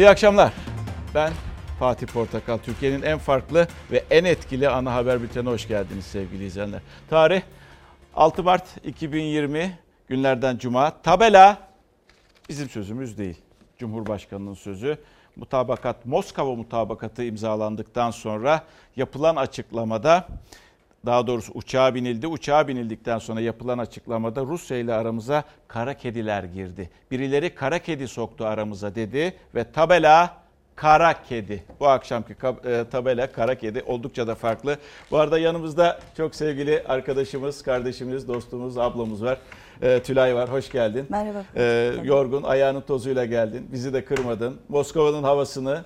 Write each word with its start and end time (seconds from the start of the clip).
İyi 0.00 0.08
akşamlar. 0.08 0.52
Ben 1.14 1.32
Fatih 1.78 2.06
Portakal. 2.06 2.58
Türkiye'nin 2.58 3.02
en 3.02 3.18
farklı 3.18 3.68
ve 3.90 4.04
en 4.10 4.24
etkili 4.24 4.68
ana 4.68 4.94
haber 4.94 5.22
bültenine 5.22 5.50
hoş 5.50 5.68
geldiniz 5.68 6.04
sevgili 6.04 6.44
izleyenler. 6.44 6.80
Tarih 7.10 7.42
6 8.14 8.42
Mart 8.42 8.64
2020 8.84 9.78
günlerden 10.08 10.58
Cuma. 10.58 11.02
Tabela 11.02 11.58
bizim 12.48 12.68
sözümüz 12.68 13.18
değil. 13.18 13.36
Cumhurbaşkanının 13.78 14.54
sözü. 14.54 14.98
Mutabakat 15.36 16.06
Moskova 16.06 16.54
mutabakatı 16.54 17.24
imzalandıktan 17.24 18.10
sonra 18.10 18.64
yapılan 18.96 19.36
açıklamada 19.36 20.28
daha 21.06 21.26
doğrusu 21.26 21.52
uçağa 21.54 21.94
binildi. 21.94 22.26
Uçağa 22.26 22.68
binildikten 22.68 23.18
sonra 23.18 23.40
yapılan 23.40 23.78
açıklamada 23.78 24.42
Rusya 24.42 24.78
ile 24.78 24.94
aramıza 24.94 25.44
kara 25.68 25.94
kediler 25.94 26.44
girdi. 26.44 26.90
Birileri 27.10 27.54
kara 27.54 27.78
kedi 27.78 28.08
soktu 28.08 28.44
aramıza 28.44 28.94
dedi 28.94 29.34
ve 29.54 29.64
tabela 29.72 30.40
kara 30.76 31.22
kedi. 31.22 31.64
Bu 31.80 31.88
akşamki 31.88 32.32
e, 32.64 32.84
tabela 32.90 33.32
kara 33.32 33.54
kedi 33.54 33.82
oldukça 33.86 34.26
da 34.26 34.34
farklı. 34.34 34.76
Bu 35.10 35.18
arada 35.18 35.38
yanımızda 35.38 35.98
çok 36.16 36.34
sevgili 36.34 36.82
arkadaşımız, 36.88 37.62
kardeşimiz, 37.62 38.28
dostumuz, 38.28 38.78
ablamız 38.78 39.24
var. 39.24 39.38
E, 39.82 40.02
Tülay 40.02 40.34
var, 40.34 40.52
hoş 40.52 40.70
geldin. 40.70 41.06
Merhaba. 41.08 41.44
E, 41.56 41.92
yorgun, 42.04 42.42
ayağının 42.42 42.80
tozuyla 42.80 43.24
geldin. 43.24 43.68
Bizi 43.72 43.92
de 43.92 44.04
kırmadın. 44.04 44.60
Moskova'nın 44.68 45.22
havasını, 45.22 45.84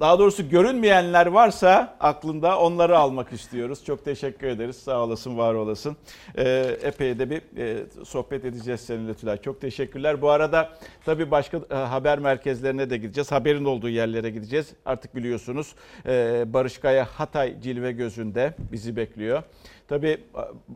daha 0.00 0.18
doğrusu 0.18 0.48
görünmeyenler 0.48 1.26
varsa 1.26 1.96
aklında 2.00 2.58
onları 2.58 2.98
almak 2.98 3.32
istiyoruz. 3.32 3.84
Çok 3.84 4.04
teşekkür 4.04 4.46
ederiz. 4.46 4.76
Sağ 4.76 5.00
olasın, 5.04 5.38
var 5.38 5.54
olasın. 5.54 5.96
Ee, 6.38 6.76
epey 6.82 7.18
de 7.18 7.30
bir 7.30 7.42
e, 7.58 7.84
sohbet 8.04 8.44
edeceğiz 8.44 8.80
seninle 8.80 9.14
Tülay. 9.14 9.36
Çok 9.42 9.60
teşekkürler. 9.60 10.22
Bu 10.22 10.30
arada 10.30 10.70
tabii 11.04 11.30
başka 11.30 11.60
e, 11.70 11.74
haber 11.74 12.18
merkezlerine 12.18 12.90
de 12.90 12.96
gideceğiz. 12.96 13.32
Haberin 13.32 13.64
olduğu 13.64 13.88
yerlere 13.88 14.30
gideceğiz. 14.30 14.72
Artık 14.84 15.16
biliyorsunuz 15.16 15.74
e, 16.06 16.44
Barış 16.46 16.78
Kaya 16.78 17.04
Hatay 17.04 17.60
Cilve 17.60 17.92
Gözü'nde 17.92 18.54
bizi 18.72 18.96
bekliyor. 18.96 19.42
Tabii 19.88 20.18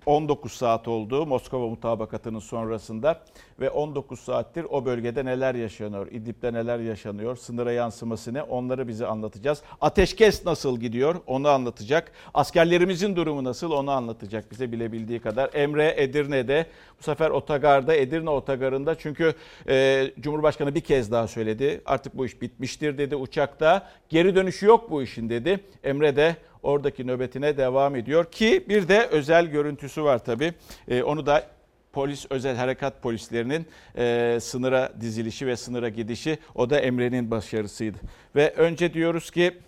19 0.07 0.53
saat 0.53 0.89
oldu 0.89 1.27
Moskova 1.27 1.69
mutabakatının 1.69 2.39
sonrasında 2.39 3.21
ve 3.61 3.71
19 3.71 4.21
saattir 4.21 4.67
o 4.71 4.85
bölgede 4.85 5.25
neler 5.25 5.55
yaşanıyor, 5.55 6.07
İdlib'de 6.07 6.53
neler 6.53 6.79
yaşanıyor, 6.79 7.37
sınıra 7.37 7.73
yansıması 7.73 8.35
ne 8.35 8.43
onları 8.43 8.89
bize 8.89 9.07
anlatacağız. 9.07 9.63
Ateşkes 9.81 10.47
nasıl 10.47 10.81
gidiyor 10.81 11.15
onu 11.27 11.49
anlatacak. 11.49 12.13
Askerlerimizin 12.35 13.17
durumu 13.17 13.45
nasıl 13.45 13.71
onu 13.71 13.91
anlatacak 13.91 14.51
bize 14.51 14.73
bilebildiği 14.73 15.21
kadar. 15.21 15.51
Emre 15.55 15.95
Edirne'de 15.97 16.67
bu 16.99 17.03
sefer 17.03 17.31
otogarda 17.31 17.95
Edirne 17.95 18.31
otogarında 18.31 18.95
çünkü 18.95 19.35
e, 19.69 20.07
Cumhurbaşkanı 20.21 20.75
bir 20.75 20.81
kez 20.81 21.13
daha 21.13 21.29
söyledi 21.29 21.83
artık 21.87 22.17
bu 22.17 22.27
iş 22.27 22.43
bitmiştir 22.43 22.99
dedi 22.99 23.17
uçakta 23.17 23.89
geri 24.09 24.35
dönüşü 24.35 24.67
yok 24.67 24.91
bu 24.91 25.03
işin 25.03 25.29
dedi. 25.31 25.61
Emre 25.85 26.17
de 26.17 26.37
oradaki 26.63 27.07
nöbetine 27.07 27.57
devam 27.57 27.97
ediyor 27.97 28.25
ki 28.25 28.65
bir 28.69 28.89
de 28.89 29.07
özel 29.07 29.47
görüntüsü 29.47 30.03
var 30.03 30.25
tabii. 30.25 30.55
E, 30.89 31.03
onu 31.03 31.27
da 31.27 31.47
polis 31.93 32.27
özel 32.31 32.57
harekat 32.57 33.03
polislerinin 33.03 33.67
e, 33.97 34.39
sınıra 34.41 34.93
dizilişi 35.01 35.47
ve 35.47 35.57
sınıra 35.57 35.89
gidişi 35.89 36.39
o 36.55 36.71
da 36.71 36.81
Emre'nin 36.81 37.31
başarısıydı. 37.31 37.99
Ve 38.37 38.51
önce 38.51 38.95
diyoruz 38.95 39.31
ki 39.31 39.59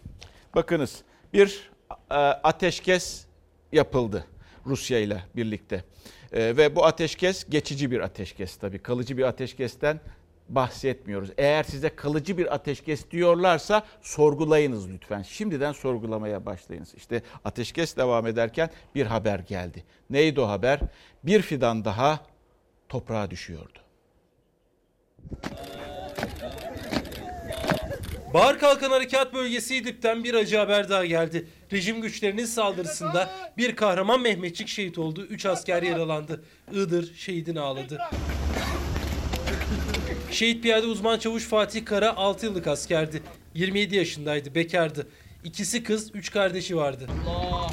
bakınız 0.55 1.03
bir 1.33 1.71
e, 2.11 2.15
ateşkes 2.15 3.27
yapıldı 3.73 4.25
Rusya 4.67 4.99
ile 4.99 5.23
birlikte. 5.37 5.85
E, 6.33 6.57
ve 6.57 6.77
bu 6.77 6.85
ateşkes 6.85 7.45
geçici 7.49 7.91
bir 7.91 8.01
ateşkes 8.01 8.57
tabii. 8.57 8.79
Kalıcı 8.79 9.19
bir 9.19 9.23
ateşkesten 9.23 10.01
bahsetmiyoruz. 10.55 11.31
Eğer 11.39 11.63
size 11.63 11.89
kalıcı 11.89 12.39
bir 12.39 12.55
ateşkes 12.55 13.11
diyorlarsa 13.11 13.83
sorgulayınız 14.03 14.91
lütfen. 14.91 15.23
Şimdiden 15.23 15.73
sorgulamaya 15.73 16.47
başlayınız. 16.47 16.95
İşte 16.95 17.23
ateşkes 17.45 17.97
devam 17.97 18.27
ederken 18.27 18.71
bir 18.95 19.07
haber 19.07 19.39
geldi. 19.39 19.85
Neydi 20.11 20.41
o 20.41 20.49
haber? 20.49 20.81
Bir 21.25 21.43
fidan 21.43 21.85
daha 21.85 22.21
toprağa 22.89 23.31
düşüyordu. 23.31 23.79
Bahar 28.35 28.59
Kalkan 28.59 28.91
Harekat 28.91 29.35
Bölgesi 29.35 29.77
İdlib'den 29.77 30.25
bir 30.25 30.35
acı 30.35 30.57
haber 30.57 30.89
daha 30.89 31.05
geldi. 31.05 31.49
Rejim 31.73 32.03
güçlerinin 32.03 32.45
saldırısında 32.45 33.31
bir 33.57 33.77
kahraman 33.77 34.21
Mehmetçik 34.21 34.69
şehit 34.69 34.99
oldu. 34.99 35.25
Üç 35.25 35.47
asker 35.47 35.83
yaralandı. 35.83 36.45
Iğdır 36.73 37.15
şehidini 37.15 37.61
ağladı. 37.61 37.99
Şehit 40.33 40.63
piyade 40.63 40.87
uzman 40.87 41.19
çavuş 41.19 41.45
Fatih 41.49 41.85
Kara 41.85 42.17
6 42.17 42.47
yıllık 42.47 42.67
askerdi. 42.67 43.23
27 43.55 43.97
yaşındaydı, 43.97 44.55
bekardı. 44.55 45.07
İkisi 45.45 45.83
kız, 45.83 46.11
üç 46.15 46.31
kardeşi 46.31 46.77
vardı. 46.77 47.07
Allah, 47.29 47.71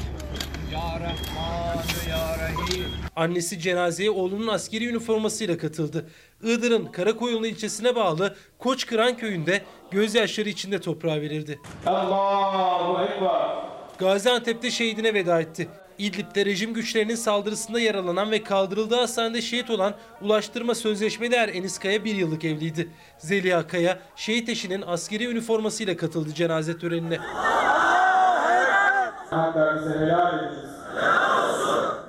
ya 0.72 1.00
Rahman, 1.00 1.76
ya 2.10 2.38
Rahim. 2.38 2.84
Annesi 3.16 3.58
cenazeye 3.60 4.10
oğlunun 4.10 4.46
askeri 4.46 4.86
üniformasıyla 4.88 5.58
katıldı. 5.58 6.06
Iğdır'ın 6.42 6.86
Karakoyunlu 6.86 7.46
ilçesine 7.46 7.96
bağlı 7.96 8.36
Koçkıran 8.58 9.16
köyünde 9.16 9.62
gözyaşları 9.90 10.48
içinde 10.48 10.80
toprağa 10.80 11.20
verildi. 11.20 11.58
Allahu 11.86 13.04
Ekber. 13.04 13.70
Gaziantep'te 13.98 14.70
şehidine 14.70 15.14
veda 15.14 15.40
etti. 15.40 15.68
İdlib'de 16.00 16.46
rejim 16.46 16.74
güçlerinin 16.74 17.14
saldırısında 17.14 17.80
yaralanan 17.80 18.30
ve 18.30 18.42
kaldırıldığı 18.42 18.96
hastanede 18.96 19.42
şehit 19.42 19.70
olan 19.70 19.94
Ulaştırma 20.20 20.74
Sözleşmeli 20.74 21.34
Er 21.34 21.48
Enis 21.48 21.78
Kaya 21.78 22.04
bir 22.04 22.14
yıllık 22.14 22.44
evliydi. 22.44 22.88
Zeliha 23.18 23.66
Kaya 23.66 23.98
şehit 24.16 24.48
eşinin 24.48 24.82
askeri 24.86 25.26
üniformasıyla 25.26 25.96
katıldı 25.96 26.34
cenaze 26.34 26.78
törenine. 26.78 27.18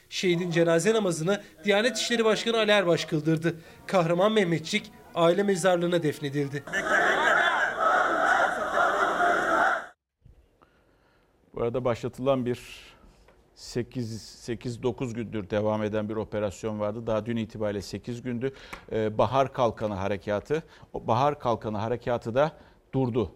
Şehidin 0.09 0.51
cenaze 0.51 0.93
namazını 0.93 1.41
Diyanet 1.63 1.97
İşleri 1.97 2.25
Başkanı 2.25 2.57
Ali 2.57 2.71
Erbaş 2.71 3.05
kıldırdı. 3.05 3.55
Kahraman 3.87 4.31
Mehmetçik 4.31 4.91
aile 5.15 5.43
mezarlığına 5.43 6.03
defnedildi. 6.03 6.63
Bu 11.55 11.61
arada 11.61 11.85
başlatılan 11.85 12.45
bir 12.45 12.90
8-9 13.61 15.13
gündür 15.13 15.49
devam 15.49 15.83
eden 15.83 16.09
bir 16.09 16.15
operasyon 16.15 16.79
vardı. 16.79 17.07
Daha 17.07 17.25
dün 17.25 17.37
itibariyle 17.37 17.81
8 17.81 18.21
gündü. 18.21 18.53
Ee, 18.91 19.17
Bahar 19.17 19.53
Kalkanı 19.53 19.93
Harekatı. 19.93 20.63
O 20.93 21.07
Bahar 21.07 21.39
Kalkanı 21.39 21.77
Harekatı 21.77 22.35
da 22.35 22.51
durdu. 22.93 23.31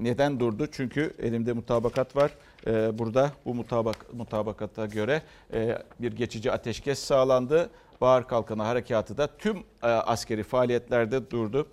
Neden 0.00 0.40
durdu? 0.40 0.66
Çünkü 0.72 1.14
elimde 1.18 1.52
mutabakat 1.52 2.16
var. 2.16 2.30
Ee, 2.66 2.98
burada 2.98 3.32
bu 3.44 3.54
mutabak, 3.54 4.14
mutabakata 4.14 4.86
göre 4.86 5.22
e, 5.52 5.78
bir 6.00 6.12
geçici 6.12 6.52
ateşkes 6.52 6.98
sağlandı. 6.98 7.70
Bahar 8.00 8.28
Kalkanı 8.28 8.62
Harekatı 8.62 9.18
da 9.18 9.26
tüm 9.26 9.56
e, 9.82 9.86
askeri 9.86 10.42
faaliyetlerde 10.42 11.30
durdu. 11.30 11.66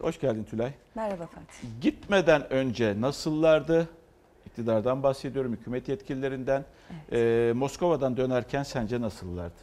Hoş 0.00 0.20
geldin 0.20 0.44
Tülay. 0.44 0.72
Merhaba 0.94 1.26
Fatih. 1.26 1.68
Gitmeden 1.80 2.52
önce 2.52 3.00
nasıllardı? 3.00 3.88
İktidardan 4.50 5.02
bahsediyorum, 5.02 5.52
hükümet 5.52 5.88
yetkililerinden. 5.88 6.64
Evet. 6.90 7.12
E, 7.12 7.52
Moskova'dan 7.52 8.16
dönerken 8.16 8.62
sence 8.62 9.00
nasıllardı? 9.00 9.54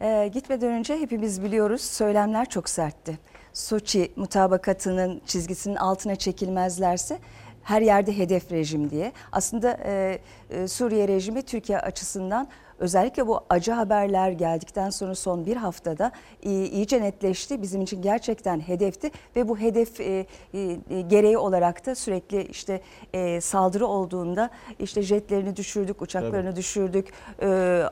E, 0.00 0.30
gitmeden 0.34 0.72
önce 0.72 0.96
hepimiz 1.00 1.42
biliyoruz 1.42 1.80
söylemler 1.80 2.48
çok 2.48 2.68
sertti. 2.68 3.18
Soçi 3.52 4.12
mutabakatının 4.16 5.20
çizgisinin 5.26 5.76
altına 5.76 6.16
çekilmezlerse 6.16 7.18
her 7.62 7.82
yerde 7.82 8.18
hedef 8.18 8.52
rejim 8.52 8.90
diye. 8.90 9.12
Aslında 9.32 9.78
e, 9.84 10.18
e, 10.50 10.68
Suriye 10.68 11.08
rejimi 11.08 11.42
Türkiye 11.42 11.78
açısından 11.78 12.48
özellikle 12.78 13.26
bu 13.26 13.40
acı 13.48 13.72
haberler 13.72 14.30
geldikten 14.30 14.90
sonra 14.90 15.14
son 15.14 15.46
bir 15.46 15.56
haftada 15.56 16.12
iyice 16.42 17.02
netleşti. 17.02 17.62
Bizim 17.62 17.82
için 17.82 18.02
gerçekten 18.02 18.60
hedefti 18.60 19.10
ve 19.36 19.48
bu 19.48 19.58
hedef 19.58 20.00
e, 20.00 20.26
e, 20.54 21.00
gereği 21.00 21.38
olarak 21.38 21.86
da 21.86 21.94
sürekli 21.94 22.42
işte 22.42 22.80
e, 23.12 23.40
saldırı 23.40 23.86
olduğunda 23.86 24.50
işte 24.78 25.02
jetlerini 25.02 25.56
düşürdük, 25.56 26.02
uçaklarını 26.02 26.48
evet. 26.48 26.56
düşürdük, 26.56 27.12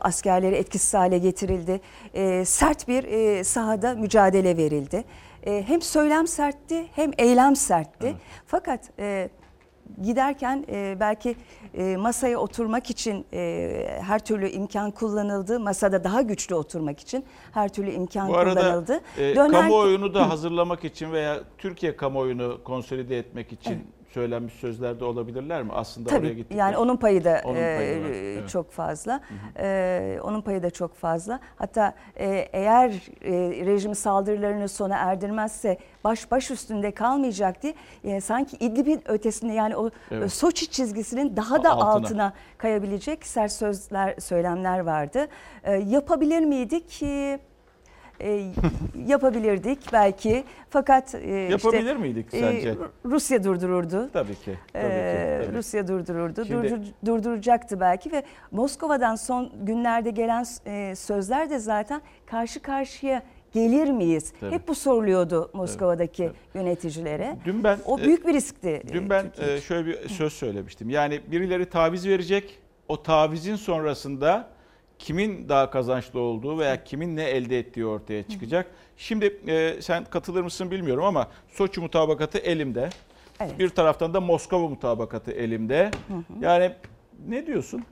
askerleri 0.01 0.55
etkisiz 0.55 0.95
hale 0.95 1.19
getirildi. 1.19 1.81
Sert 2.45 2.89
bir 2.89 3.45
sahada 3.45 3.95
mücadele 3.95 4.57
verildi. 4.57 5.05
Hem 5.45 5.83
söylem 5.83 6.27
sertti 6.27 6.87
hem 6.95 7.11
eylem 7.19 7.57
sertti. 7.57 8.07
Evet. 8.07 8.17
Fakat 8.47 8.81
giderken 10.03 10.65
e, 10.69 10.97
belki 11.01 11.37
e, 11.75 11.97
masaya 11.97 12.39
oturmak 12.39 12.91
için 12.91 13.27
e, 13.33 14.01
her 14.03 14.25
türlü 14.25 14.49
imkan 14.49 14.91
kullanıldı. 14.91 15.61
Masada 15.61 16.05
daha 16.05 16.23
güçlü 16.23 16.55
oturmak 16.55 17.01
için 17.01 17.25
her 17.53 17.69
türlü 17.69 17.91
imkan 17.91 18.29
Bu 18.29 18.37
arada, 18.37 18.61
kullanıldı. 18.61 19.01
E, 19.19 19.37
Döner... 19.37 19.51
kamuoyunu 19.51 20.15
da 20.15 20.31
hazırlamak 20.31 20.85
için 20.85 21.13
veya 21.13 21.41
Türkiye 21.59 21.97
kamuoyunu 21.97 22.65
konsolide 22.65 23.19
etmek 23.19 23.53
için 23.53 23.96
söylenmiş 24.17 24.55
sözler 24.55 25.01
de 25.01 25.05
olabilirler 25.05 25.63
mi? 25.63 25.71
Aslında 25.73 26.09
oraya 26.11 26.19
Tabii 26.19 26.37
gittik. 26.37 26.59
yani 26.59 26.77
onun 26.77 26.97
payı 26.97 27.25
da 27.25 27.41
Onun 27.45 27.57
e, 27.57 27.77
payı 27.77 28.03
var, 28.05 28.09
evet. 28.11 28.49
çok 28.49 28.73
fazla. 28.73 29.21
E, 29.59 30.19
onun 30.23 30.41
payı 30.41 30.63
da 30.63 30.71
çok 30.71 30.95
fazla. 30.95 31.41
Hatta 31.57 31.95
e, 32.17 32.27
eğer 32.53 32.91
e, 33.23 33.33
rejim 33.67 33.95
saldırılarını 33.95 34.69
sona 34.69 34.97
erdirmezse 34.97 35.79
baş 36.05 36.31
baş 36.31 36.51
üstünde 36.51 36.91
kalmayacak 36.91 37.63
diye 37.63 37.75
e, 38.05 38.21
sanki 38.21 38.57
İdlib'in 38.57 39.03
ötesinde 39.11 39.53
yani 39.53 39.77
o 39.77 39.91
Evet. 40.11 40.33
Soçi 40.33 40.71
çizgisinin 40.71 41.37
daha 41.37 41.63
da 41.65 41.71
Altına. 41.71 41.91
altına, 41.91 42.33
kayabilecek 42.59 43.27
sert 43.27 43.53
sözler 43.53 44.15
söylemler 44.21 44.79
vardı. 44.79 45.27
E, 45.65 45.73
yapabilir 45.77 46.41
miydik? 46.41 47.03
E, 47.03 47.39
e, 48.21 48.43
yapabilirdik 49.07 49.93
belki 49.93 50.45
fakat 50.71 51.15
e, 51.15 51.31
Yapabilir 51.31 51.81
işte, 51.83 51.95
miydik 51.95 52.35
e, 52.35 52.39
sence? 52.41 52.75
Rusya 53.05 53.45
durdururdu. 53.45 54.11
Tabii 54.13 54.35
ki. 54.35 54.59
Tabii 54.73 54.85
Ee, 54.85 55.39
ki. 55.43 55.47
Tabii. 55.47 55.59
Rusya 55.59 55.89
durdururdu, 55.89 56.45
Şimdi- 56.45 56.69
durdur- 56.69 56.93
durduracaktı 57.07 57.81
belki 57.81 58.13
ve 58.13 58.23
Moskova'dan 58.51 59.15
son 59.15 59.53
günlerde 59.63 60.11
gelen 60.11 60.45
e, 60.67 60.95
sözler 60.97 61.51
de 61.51 61.59
zaten 61.59 62.01
karşı 62.27 62.61
karşıya 62.63 63.23
gelir 63.53 63.91
miyiz? 63.91 64.33
Tabii. 64.41 64.55
Hep 64.55 64.69
bu 64.69 64.75
soruluyordu 64.75 65.51
Moskova'daki 65.53 66.31
yöneticilere. 66.55 67.37
Dün 67.45 67.65
ben 67.65 67.79
O 67.87 67.99
e, 67.99 68.05
büyük 68.05 68.27
bir 68.27 68.33
riskti. 68.35 68.83
Dün 68.93 69.11
ben 69.11 69.31
Türkiye 69.31 69.57
e, 69.57 69.61
şöyle 69.61 69.87
bir 69.87 70.09
söz 70.09 70.33
söylemiştim. 70.33 70.91
Yani 70.91 71.21
birileri 71.31 71.67
taviz 71.71 72.09
verecek. 72.09 72.59
O 72.89 73.03
tavizin 73.03 73.57
sonrasında 73.57 74.49
kimin 74.99 75.49
daha 75.49 75.71
kazançlı 75.71 76.21
olduğu 76.21 76.59
veya 76.59 76.85
kimin 76.85 77.17
ne 77.17 77.25
elde 77.25 77.59
ettiği 77.59 77.87
ortaya 77.87 78.23
çıkacak. 78.23 78.67
Şimdi 78.97 79.41
e, 79.47 79.83
sen 79.83 80.05
katılır 80.05 80.43
mısın 80.43 80.71
bilmiyorum 80.71 81.05
ama 81.05 81.29
Soçi 81.49 81.81
mutabakatı 81.81 82.39
elimde. 82.39 82.89
Evet. 83.41 83.59
Bir 83.59 83.69
taraftan 83.69 84.15
da 84.15 84.21
Moskova 84.21 84.69
mutabakatı 84.69 85.33
elimde. 85.33 85.91
Yani 86.41 86.73
ne 87.29 87.47
diyorsun? 87.47 87.85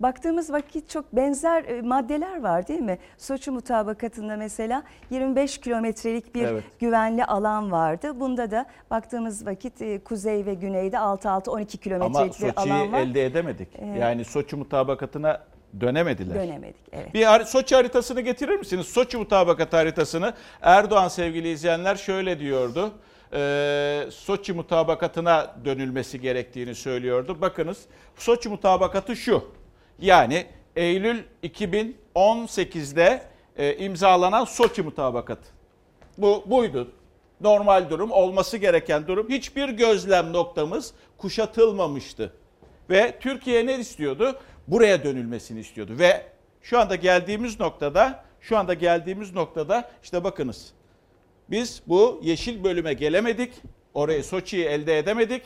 Baktığımız 0.00 0.52
vakit 0.52 0.90
çok 0.90 1.12
benzer 1.12 1.64
e, 1.64 1.82
maddeler 1.82 2.42
var 2.42 2.68
değil 2.68 2.80
mi? 2.80 2.98
Soçi 3.18 3.50
mutabakatında 3.50 4.36
mesela 4.36 4.82
25 5.10 5.58
kilometrelik 5.58 6.34
bir 6.34 6.42
Evet. 6.42 6.64
güvenli 6.78 7.24
alan 7.24 7.72
vardı. 7.72 8.20
Bunda 8.20 8.50
da 8.50 8.66
baktığımız 8.90 9.46
vakit 9.46 9.82
e, 9.82 9.98
kuzey 10.04 10.46
ve 10.46 10.54
güneyde 10.54 10.96
6-6-12 10.96 11.50
Ama 11.50 11.64
kilometrelik 11.66 12.32
bir 12.40 12.52
Soçi'yi 12.54 12.74
alan 12.74 12.92
var. 12.92 13.00
elde 13.00 13.24
edemedik. 13.26 13.68
Yani 14.00 14.24
Soçi 14.24 14.56
mutabakatına 14.56 15.40
dönemediler. 15.80 16.34
Dönemedik. 16.34 16.80
Evet. 16.92 17.14
Bir 17.14 17.44
Soçi 17.44 17.74
haritasını 17.74 18.20
getirir 18.20 18.56
misiniz? 18.56 18.86
Soçi 18.86 19.16
mutabakatı 19.16 19.76
haritasını. 19.76 20.34
Erdoğan 20.62 21.08
sevgili 21.08 21.48
izleyenler 21.48 21.96
şöyle 21.96 22.38
diyordu. 22.38 22.92
Ee, 23.32 24.06
Soçi 24.10 24.52
mutabakatına 24.52 25.54
dönülmesi 25.64 26.20
gerektiğini 26.20 26.74
söylüyordu. 26.74 27.40
Bakınız 27.40 27.84
Soçi 28.16 28.48
mutabakatı 28.48 29.16
şu. 29.16 29.44
Yani 29.98 30.46
Eylül 30.76 31.22
2018'de 31.42 33.22
e, 33.56 33.76
imzalanan 33.76 34.44
Soçi 34.44 34.82
mutabakatı. 34.82 35.48
Bu 36.18 36.44
buydu. 36.46 36.92
Normal 37.40 37.90
durum, 37.90 38.10
olması 38.10 38.56
gereken 38.56 39.06
durum. 39.06 39.28
Hiçbir 39.28 39.68
gözlem 39.68 40.32
noktamız 40.32 40.92
kuşatılmamıştı. 41.18 42.32
Ve 42.90 43.18
Türkiye 43.20 43.66
ne 43.66 43.78
istiyordu? 43.78 44.38
Buraya 44.68 45.04
dönülmesini 45.04 45.60
istiyordu. 45.60 45.92
Ve 45.98 46.26
şu 46.62 46.78
anda 46.78 46.94
geldiğimiz 46.94 47.60
noktada, 47.60 48.24
şu 48.40 48.58
anda 48.58 48.74
geldiğimiz 48.74 49.34
noktada 49.34 49.90
işte 50.02 50.24
bakınız. 50.24 50.72
Biz 51.50 51.82
bu 51.86 52.20
yeşil 52.22 52.64
bölüme 52.64 52.92
gelemedik. 52.92 53.52
Orayı 53.94 54.24
Soçi'yi 54.24 54.64
elde 54.64 54.98
edemedik. 54.98 55.42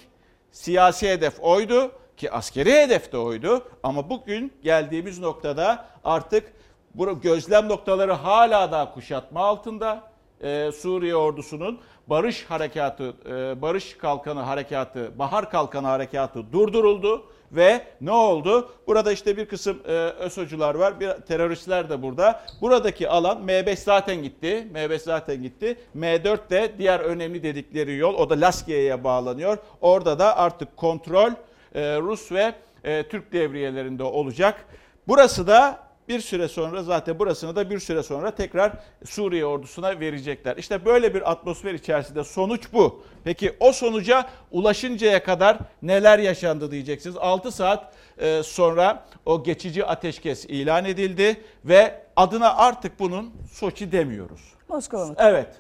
Siyasi 0.53 1.09
hedef 1.09 1.41
oydu 1.41 1.93
ki 2.17 2.31
askeri 2.31 2.73
hedef 2.73 3.13
de 3.13 3.19
oydu. 3.19 3.69
Ama 3.83 4.11
bugün 4.11 4.53
geldiğimiz 4.63 5.19
noktada 5.19 5.87
artık 6.05 6.53
bu 6.95 7.21
gözlem 7.21 7.69
noktaları 7.69 8.13
hala 8.13 8.73
daha 8.73 8.95
kuşatma 8.95 9.41
altında. 9.41 10.10
Ee, 10.43 10.71
Suriye 10.73 11.17
ordusunun 11.17 11.79
barış 12.07 12.45
harekatı, 12.45 13.15
e, 13.29 13.63
barış 13.63 13.97
kalkanı 13.97 14.41
harekatı, 14.41 15.19
bahar 15.19 15.51
kalkanı 15.51 15.87
harekatı 15.87 16.53
durduruldu 16.53 17.25
ve 17.53 17.83
ne 18.01 18.13
oldu? 18.13 18.71
Burada 18.87 19.13
işte 19.13 19.37
bir 19.37 19.47
kısım 19.47 19.79
e, 19.87 19.93
ÖSO'cular 19.93 20.75
var, 20.75 21.01
bir 21.01 21.11
teröristler 21.11 21.91
de 21.91 22.03
burada. 22.03 22.43
Buradaki 22.61 23.09
alan 23.09 23.39
M5 23.47 23.77
zaten 23.77 24.23
gitti, 24.23 24.69
M5 24.75 24.99
zaten 24.99 25.43
gitti. 25.43 25.79
M4 25.97 26.51
de 26.51 26.73
diğer 26.79 27.01
önemli 27.01 27.43
dedikleri 27.43 27.97
yol, 27.97 28.15
o 28.15 28.31
da 28.31 28.41
Laskiye'ye 28.41 29.05
bağlanıyor. 29.05 29.59
Orada 29.81 30.19
da 30.19 30.37
artık 30.37 30.77
kontrol 30.77 31.31
e, 31.75 31.97
Rus 31.97 32.33
ve 32.33 32.55
e, 32.85 33.09
Türk 33.09 33.33
devriyelerinde 33.33 34.03
olacak. 34.03 34.65
Burası 35.09 35.47
da 35.47 35.90
bir 36.09 36.21
süre 36.21 36.49
sonra 36.49 36.83
zaten 36.83 37.19
burasını 37.19 37.57
da 37.57 37.71
bir 37.71 37.79
süre 37.79 38.03
sonra 38.03 38.31
tekrar 38.31 38.73
Suriye 39.05 39.47
ordusuna 39.47 40.01
verecekler. 40.01 40.57
İşte 40.57 40.85
böyle 40.85 41.15
bir 41.15 41.31
atmosfer 41.31 41.75
içerisinde 41.75 42.25
sonuç 42.25 42.73
bu. 42.73 43.03
Peki 43.25 43.57
o 43.61 43.73
sonuca 43.73 44.27
ulaşıncaya 44.51 45.25
kadar 45.25 45.59
neler 45.83 46.19
yaşandı 46.19 46.71
diyeceksiniz. 46.71 47.17
6 47.17 47.53
saat 47.53 47.95
e, 48.19 48.43
sonra 48.43 49.05
o 49.27 49.43
geçici 49.43 49.87
ateşkes 49.87 50.45
ilan 50.45 50.85
edildi 50.85 51.41
ve 51.65 52.03
adına 52.17 52.57
artık 52.57 53.01
bunun 53.01 53.33
Soçi 53.53 53.93
demiyoruz. 53.93 54.41
Moskova 54.69 55.07
mutabakatı. 55.07 55.31
Evet. 55.31 55.57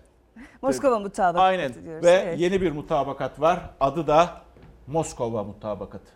Moskova 0.62 0.98
mutabakatı 0.98 1.42
Aynen. 1.42 1.75
diyoruz. 1.84 2.04
Ve 2.04 2.10
evet. 2.10 2.40
yeni 2.40 2.60
bir 2.60 2.72
mutabakat 2.72 3.40
var. 3.40 3.60
Adı 3.81 4.06
da 4.06 4.42
Moskova 4.87 5.44
mutabakatı. 5.44 6.10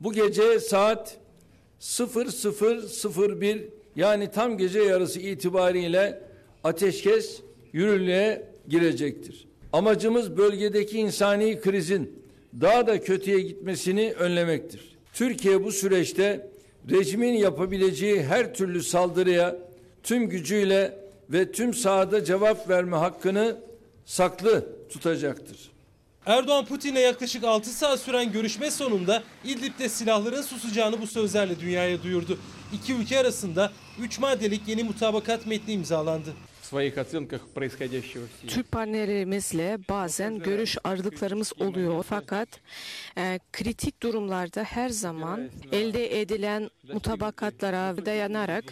Bu 0.00 0.12
gece 0.12 0.60
saat 0.60 1.16
00.01 1.80 3.64
yani 3.96 4.30
tam 4.30 4.58
gece 4.58 4.80
yarısı 4.82 5.20
itibariyle 5.20 6.22
ateşkes 6.64 7.40
yürürlüğe 7.72 8.46
girecektir. 8.68 9.46
Amacımız 9.72 10.36
bölgedeki 10.36 10.98
insani 10.98 11.60
krizin 11.60 12.22
daha 12.60 12.86
da 12.86 13.00
kötüye 13.00 13.40
gitmesini 13.40 14.14
önlemektir. 14.18 14.96
Türkiye 15.12 15.64
bu 15.64 15.72
süreçte 15.72 16.50
rejimin 16.90 17.34
yapabileceği 17.34 18.22
her 18.22 18.54
türlü 18.54 18.82
saldırıya 18.82 19.56
tüm 20.02 20.28
gücüyle 20.28 20.98
ve 21.30 21.52
tüm 21.52 21.74
sahada 21.74 22.24
cevap 22.24 22.68
verme 22.68 22.96
hakkını 22.96 23.56
saklı 24.04 24.66
tutacaktır. 24.88 25.69
Erdoğan 26.26 26.64
Putin'le 26.64 26.96
yaklaşık 27.00 27.44
6 27.44 27.70
saat 27.70 28.00
süren 28.00 28.32
görüşme 28.32 28.70
sonunda 28.70 29.22
İdlib'de 29.44 29.88
silahların 29.88 30.42
susacağını 30.42 31.00
bu 31.00 31.06
sözlerle 31.06 31.60
dünyaya 31.60 32.02
duyurdu. 32.02 32.38
İki 32.72 32.94
ülke 32.94 33.18
arasında 33.18 33.72
3 33.98 34.18
maddelik 34.18 34.68
yeni 34.68 34.84
mutabakat 34.84 35.46
metni 35.46 35.72
imzalandı. 35.74 36.34
Türk 38.46 38.72
partnerimizle 38.72 39.78
bazen 39.88 40.38
görüş 40.38 40.76
ayrılıklarımız 40.84 41.52
oluyor 41.60 42.04
fakat 42.08 42.48
e, 43.18 43.38
kritik 43.52 44.02
durumlarda 44.02 44.62
her 44.62 44.88
zaman 44.88 45.48
elde 45.72 46.20
edilen 46.20 46.70
mutabakatlara 46.92 48.06
dayanarak 48.06 48.64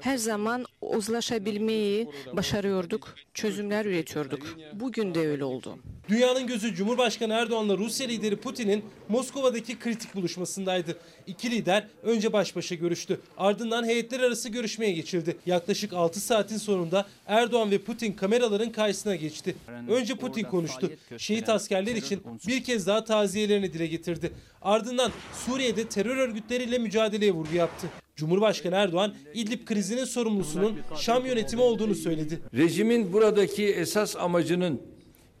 her 0.00 0.16
zaman 0.16 0.64
uzlaşabilmeyi 0.80 2.08
başarıyorduk, 2.32 3.14
çözümler 3.34 3.84
üretiyorduk. 3.84 4.46
Bugün 4.72 5.14
de 5.14 5.28
öyle 5.28 5.44
oldu. 5.44 5.78
Dünyanın 6.08 6.46
gözü 6.46 6.74
Cumhurbaşkanı 6.74 7.32
Erdoğan'la 7.32 7.78
Rusya 7.78 8.06
lideri 8.06 8.36
Putin'in 8.36 8.84
Moskova'daki 9.08 9.78
kritik 9.78 10.14
buluşmasındaydı. 10.14 10.98
İki 11.26 11.50
lider 11.50 11.86
önce 12.02 12.32
baş 12.32 12.56
başa 12.56 12.74
görüştü. 12.74 13.20
Ardından 13.38 13.84
heyetler 13.84 14.20
arası 14.20 14.48
görüşmeye 14.48 14.92
geçildi. 14.92 15.36
Yaklaşık 15.46 15.92
6 15.92 16.20
saatin 16.20 16.56
sonunda 16.56 17.06
Erdoğan 17.26 17.41
ve 17.70 17.78
Putin 17.78 18.12
kameraların 18.12 18.72
karşısına 18.72 19.16
geçti. 19.16 19.56
Önce 19.88 20.14
Putin 20.14 20.42
konuştu. 20.42 20.90
Şehit 21.18 21.48
askerler 21.48 21.96
için 21.96 22.22
bir 22.48 22.64
kez 22.64 22.86
daha 22.86 23.04
taziyelerini 23.04 23.72
dile 23.72 23.86
getirdi. 23.86 24.32
Ardından 24.62 25.12
Suriye'de 25.46 25.88
terör 25.88 26.16
örgütleriyle 26.16 26.78
mücadeleye 26.78 27.32
vurgu 27.32 27.54
yaptı. 27.54 27.86
Cumhurbaşkanı 28.16 28.74
Erdoğan 28.74 29.14
İdlib 29.34 29.64
krizinin 29.64 30.04
sorumlusunun 30.04 30.78
Şam 30.96 31.26
yönetimi 31.26 31.62
olduğunu 31.62 31.94
söyledi. 31.94 32.40
Rejimin 32.54 33.12
buradaki 33.12 33.66
esas 33.66 34.16
amacının 34.16 34.80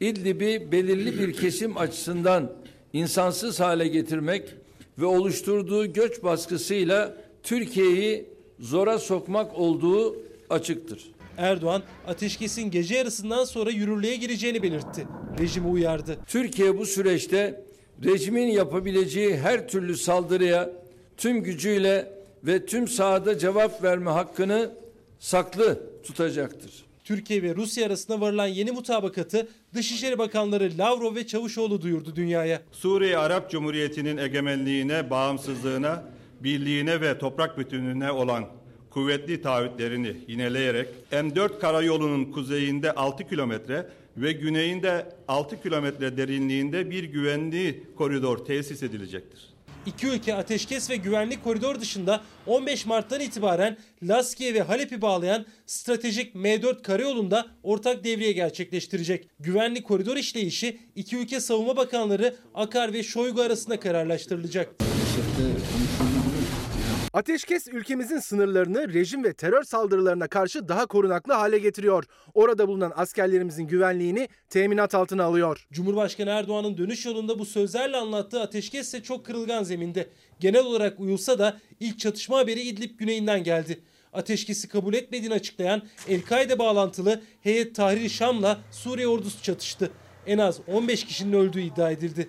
İdlib'i 0.00 0.72
belirli 0.72 1.18
bir 1.18 1.32
kesim 1.32 1.76
açısından 1.76 2.52
insansız 2.92 3.60
hale 3.60 3.88
getirmek 3.88 4.54
ve 4.98 5.06
oluşturduğu 5.06 5.92
göç 5.92 6.22
baskısıyla 6.22 7.16
Türkiye'yi 7.42 8.26
zora 8.58 8.98
sokmak 8.98 9.58
olduğu 9.58 10.16
açıktır. 10.50 11.11
Erdoğan 11.38 11.82
ateşkesin 12.06 12.70
gece 12.70 12.94
yarısından 12.94 13.44
sonra 13.44 13.70
yürürlüğe 13.70 14.16
gireceğini 14.16 14.62
belirtti. 14.62 15.06
Rejimi 15.38 15.66
uyardı. 15.66 16.18
Türkiye 16.26 16.78
bu 16.78 16.86
süreçte 16.86 17.64
rejimin 18.04 18.48
yapabileceği 18.48 19.36
her 19.36 19.68
türlü 19.68 19.96
saldırıya 19.96 20.70
tüm 21.16 21.42
gücüyle 21.42 22.12
ve 22.44 22.66
tüm 22.66 22.88
sahada 22.88 23.38
cevap 23.38 23.82
verme 23.82 24.10
hakkını 24.10 24.70
saklı 25.18 25.80
tutacaktır. 26.02 26.84
Türkiye 27.04 27.42
ve 27.42 27.54
Rusya 27.54 27.86
arasında 27.86 28.20
varılan 28.20 28.46
yeni 28.46 28.70
mutabakatı 28.70 29.48
Dışişleri 29.74 30.18
Bakanları 30.18 30.72
Lavrov 30.78 31.14
ve 31.14 31.26
Çavuşoğlu 31.26 31.82
duyurdu 31.82 32.16
dünyaya. 32.16 32.62
Suriye 32.72 33.18
Arap 33.18 33.50
Cumhuriyeti'nin 33.50 34.16
egemenliğine, 34.16 35.10
bağımsızlığına, 35.10 36.04
birliğine 36.40 37.00
ve 37.00 37.18
toprak 37.18 37.58
bütünlüğüne 37.58 38.12
olan 38.12 38.44
kuvvetli 38.92 39.42
taahhütlerini 39.42 40.16
yineleyerek 40.28 40.88
M4 41.12 41.58
karayolunun 41.58 42.24
kuzeyinde 42.24 42.92
6 42.92 43.28
kilometre 43.28 43.86
ve 44.16 44.32
güneyinde 44.32 45.06
6 45.28 45.62
kilometre 45.62 46.16
derinliğinde 46.16 46.90
bir 46.90 47.04
güvenli 47.04 47.82
koridor 47.96 48.38
tesis 48.38 48.82
edilecektir. 48.82 49.52
İki 49.86 50.06
ülke 50.06 50.34
ateşkes 50.34 50.90
ve 50.90 50.96
güvenlik 50.96 51.44
koridor 51.44 51.80
dışında 51.80 52.20
15 52.46 52.86
Mart'tan 52.86 53.20
itibaren 53.20 53.76
Laskiye 54.02 54.54
ve 54.54 54.62
Halep'i 54.62 55.02
bağlayan 55.02 55.46
stratejik 55.66 56.34
M4 56.34 56.82
karayolunda 56.82 57.46
ortak 57.62 58.04
devriye 58.04 58.32
gerçekleştirecek. 58.32 59.28
Güvenlik 59.40 59.84
koridor 59.84 60.16
işleyişi 60.16 60.80
iki 60.96 61.16
ülke 61.16 61.40
savunma 61.40 61.76
bakanları 61.76 62.36
Akar 62.54 62.92
ve 62.92 63.02
Şoygu 63.02 63.40
arasında 63.42 63.80
kararlaştırılacak. 63.80 64.74
Ateşkes 67.12 67.68
ülkemizin 67.68 68.18
sınırlarını 68.18 68.92
rejim 68.92 69.24
ve 69.24 69.32
terör 69.32 69.62
saldırılarına 69.62 70.28
karşı 70.28 70.68
daha 70.68 70.86
korunaklı 70.86 71.32
hale 71.32 71.58
getiriyor. 71.58 72.04
Orada 72.34 72.68
bulunan 72.68 72.92
askerlerimizin 72.96 73.66
güvenliğini 73.66 74.28
teminat 74.48 74.94
altına 74.94 75.24
alıyor. 75.24 75.66
Cumhurbaşkanı 75.72 76.30
Erdoğan'ın 76.30 76.78
dönüş 76.78 77.06
yolunda 77.06 77.38
bu 77.38 77.46
sözlerle 77.46 77.96
anlattığı 77.96 78.40
ateşkes 78.40 78.86
ise 78.86 79.02
çok 79.02 79.26
kırılgan 79.26 79.62
zeminde. 79.62 80.08
Genel 80.40 80.64
olarak 80.64 81.00
uyulsa 81.00 81.38
da 81.38 81.60
ilk 81.80 81.98
çatışma 81.98 82.38
haberi 82.38 82.60
İdlib 82.60 82.98
güneyinden 82.98 83.44
geldi. 83.44 83.80
Ateşkesi 84.12 84.68
kabul 84.68 84.94
etmediğini 84.94 85.34
açıklayan 85.34 85.82
El-Kaide 86.08 86.58
bağlantılı 86.58 87.22
Heyet 87.40 87.74
Tahrir 87.74 88.08
Şam'la 88.08 88.58
Suriye 88.70 89.08
ordusu 89.08 89.42
çatıştı. 89.42 89.90
En 90.26 90.38
az 90.38 90.60
15 90.66 91.04
kişinin 91.04 91.32
öldüğü 91.32 91.60
iddia 91.60 91.90
edildi. 91.90 92.28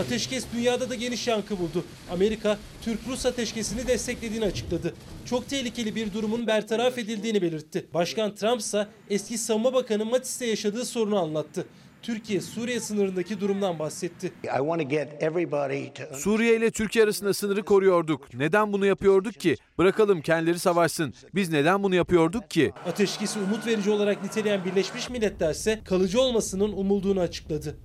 Ateşkes 0.00 0.44
dünyada 0.54 0.90
da 0.90 0.94
geniş 0.94 1.28
yankı 1.28 1.58
buldu. 1.58 1.84
Amerika, 2.10 2.58
Türk-Rus 2.82 3.26
ateşkesini 3.26 3.86
desteklediğini 3.86 4.44
açıkladı. 4.44 4.94
Çok 5.24 5.48
tehlikeli 5.48 5.94
bir 5.94 6.12
durumun 6.12 6.46
bertaraf 6.46 6.98
edildiğini 6.98 7.42
belirtti. 7.42 7.86
Başkan 7.94 8.34
Trump 8.34 8.60
ise 8.60 8.86
eski 9.10 9.38
savunma 9.38 9.74
bakanı 9.74 10.04
Mattis'te 10.04 10.46
yaşadığı 10.46 10.84
sorunu 10.84 11.18
anlattı. 11.18 11.66
Türkiye 12.02 12.40
Suriye 12.40 12.80
sınırındaki 12.80 13.40
durumdan 13.40 13.78
bahsetti. 13.78 14.26
I 14.44 14.58
want 14.58 14.82
to 14.82 14.88
get 14.88 15.22
everybody 15.22 15.92
to 15.92 16.16
Suriye 16.16 16.56
ile 16.56 16.70
Türkiye 16.70 17.04
arasında 17.04 17.34
sınırı 17.34 17.62
koruyorduk. 17.62 18.34
Neden 18.34 18.72
bunu 18.72 18.86
yapıyorduk 18.86 19.34
ki? 19.34 19.56
Bırakalım 19.78 20.20
kendileri 20.20 20.58
savaşsın. 20.58 21.14
Biz 21.34 21.50
neden 21.50 21.82
bunu 21.82 21.94
yapıyorduk 21.94 22.50
ki? 22.50 22.72
Ateşkesi 22.86 23.38
umut 23.38 23.66
verici 23.66 23.90
olarak 23.90 24.22
niteleyen 24.24 24.64
Birleşmiş 24.64 25.10
Milletler 25.10 25.50
ise 25.50 25.80
kalıcı 25.84 26.20
olmasının 26.20 26.72
umulduğunu 26.72 27.20
açıkladı. 27.20 27.76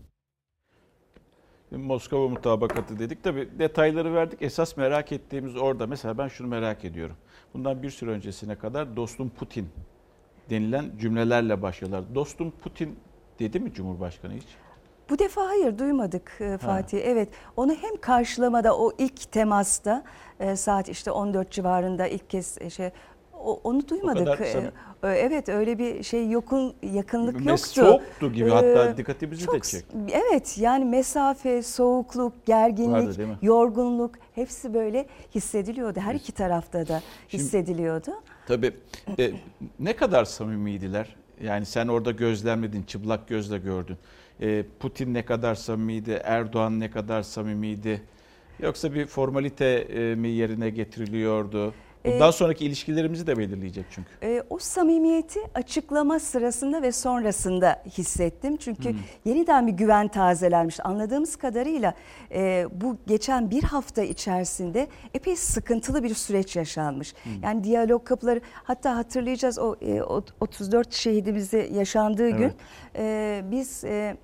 Moskova 1.72 2.30
mutabakatı 2.30 3.00
dedik. 3.00 3.24
Tabii 3.24 3.50
detayları 3.60 4.14
verdik. 4.14 4.42
Esas 4.42 4.78
merak 4.78 5.12
ettiğimiz 5.12 5.56
orada. 5.56 5.88
Mesela 5.88 6.18
ben 6.18 6.28
şunu 6.28 6.48
merak 6.48 6.86
ediyorum. 6.86 7.16
Bundan 7.54 7.84
bir 7.84 7.90
süre 7.90 8.12
öncesine 8.12 8.56
kadar 8.56 8.96
dostum 8.96 9.30
Putin 9.30 9.70
denilen 10.50 10.92
cümlelerle 11.00 11.62
başlıyorlar. 11.62 12.16
Dostum 12.16 12.52
Putin 12.52 13.00
dedi 13.40 13.60
mi 13.60 13.74
Cumhurbaşkanı 13.74 14.34
hiç? 14.34 14.48
Bu 15.10 15.20
defa 15.20 15.48
hayır 15.48 15.78
duymadık 15.78 16.38
e, 16.40 16.58
Fatih. 16.58 17.00
Evet 17.04 17.30
onu 17.58 17.74
hem 17.74 17.98
karşılamada 18.02 18.78
o 18.78 18.92
ilk 18.98 19.32
temasta 19.32 20.04
e, 20.40 20.56
saat 20.56 20.90
işte 20.90 21.12
14 21.12 21.52
civarında 21.52 22.08
ilk 22.08 22.30
kez 22.30 22.58
e, 22.62 22.70
şey 22.70 22.90
onu 23.64 23.88
duymadık. 23.88 24.26
kadar 24.26 24.40
E, 24.40 24.52
samimi. 24.52 24.72
e, 25.04 25.08
evet 25.08 25.50
öyle 25.50 25.78
bir 25.78 26.04
şey 26.04 26.30
yokun 26.30 26.74
yakınlık 26.94 27.36
Mes- 27.40 27.50
yoktu. 27.50 27.68
soğuktu 27.68 28.34
gibi, 28.34 28.50
hatta 28.50 28.90
Ee, 28.90 28.98
dikkatimizi 28.98 29.42
de 29.42 29.46
çok- 29.46 29.64
çekti. 29.64 29.86
Evet 30.30 30.58
yani 30.58 30.86
mesafe, 30.86 31.64
soğukluk, 31.64 32.46
gerginlik, 32.46 32.92
Vardı 33.20 33.38
yorgunluk 33.42 34.16
hepsi 34.36 34.74
böyle 34.74 35.06
hissediliyordu. 35.36 36.00
Her 36.00 36.16
iki 36.16 36.32
tarafta 36.32 36.88
da 36.88 37.02
Şimdi- 37.28 37.44
hissediliyordu. 37.44 38.12
Tabii. 38.48 38.72
E, 39.20 39.32
ne 39.80 39.96
kadar 39.96 40.26
samimiydiler? 40.26 41.16
Yani 41.44 41.66
sen 41.66 41.88
orada 41.88 42.12
gözlemledin, 42.12 42.84
çıplak 42.84 43.28
gözle 43.28 43.58
gördün. 43.58 43.98
E, 44.42 44.64
Putin 44.80 45.14
ne 45.14 45.26
kadar 45.26 45.56
samimiydi, 45.56 46.22
Erdoğan 46.24 46.80
ne 46.80 46.92
kadar 46.92 47.22
samimiydi? 47.22 48.02
Yoksa 48.60 48.94
bir 48.94 49.06
formalite 49.06 49.66
e, 49.66 50.16
mi 50.16 50.28
yerine 50.30 50.70
getiriliyordu? 50.70 51.74
Bundan 52.06 52.30
E, 52.30 52.32
sonraki 52.32 52.66
ilişkilerimizi 52.66 53.28
de 53.28 53.38
belirleyecek 53.38 53.86
çünkü. 53.92 54.10
E, 54.24 54.44
o 54.50 54.58
samimiyeti 54.60 55.40
açıklama 55.56 56.20
sırasında 56.20 56.82
ve 56.82 56.92
sonrasında 56.92 57.84
hissettim. 57.98 58.58
Çünkü 58.58 58.90
Hmm. 58.90 59.00
yeniden 59.26 59.68
bir 59.68 59.72
güven 59.72 60.08
tazelenmiş. 60.08 60.80
Anladığımız 60.86 61.36
kadarıyla 61.36 61.94
e, 62.32 62.66
bu 62.72 62.98
geçen 63.08 63.52
bir 63.52 63.64
hafta 63.64 64.02
içerisinde 64.04 64.88
epey 65.14 65.36
sıkıntılı 65.36 66.04
bir 66.04 66.14
süreç 66.14 66.56
yaşanmış. 66.56 67.14
Hmm. 67.24 67.32
Yani 67.44 67.64
diyalog 67.64 68.06
kapıları 68.06 68.42
hatta 68.64 68.96
hatırlayacağız 68.98 69.60
o, 69.60 69.76
e, 69.82 70.02
o 70.02 70.24
34 70.40 70.94
şehidimizi 70.94 71.70
yaşandığı 71.74 72.30
gün 72.30 72.44
Evet. 72.44 72.56
e, 72.96 73.42
biz... 73.52 73.84
E, 73.84 74.18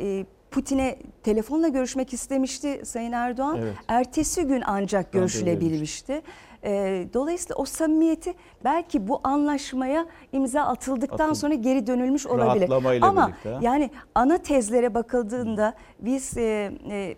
e, 0.00 0.24
Putin'e 0.50 0.98
telefonla 1.22 1.68
görüşmek 1.68 2.12
istemişti 2.12 2.80
Sayın 2.84 3.12
Erdoğan. 3.12 3.58
Evet. 3.62 3.74
Ertesi 3.88 4.42
gün 4.44 4.62
ancak 4.66 5.12
görüşülebilmişti. 5.12 6.22
Ee, 6.64 7.06
dolayısıyla 7.14 7.54
o 7.56 7.64
samimiyeti 7.64 8.34
belki 8.64 9.08
bu 9.08 9.20
anlaşmaya 9.24 10.06
imza 10.32 10.62
atıldıktan 10.62 11.30
Atıl- 11.30 11.34
sonra 11.34 11.54
geri 11.54 11.86
dönülmüş 11.86 12.26
olabilir. 12.26 12.70
Ama 13.02 13.28
birlikte, 13.28 13.58
yani 13.60 13.90
ana 14.14 14.38
tezlere 14.38 14.94
bakıldığında 14.94 15.74
biz 16.00 16.36
e, 16.36 16.72
e, 16.90 17.14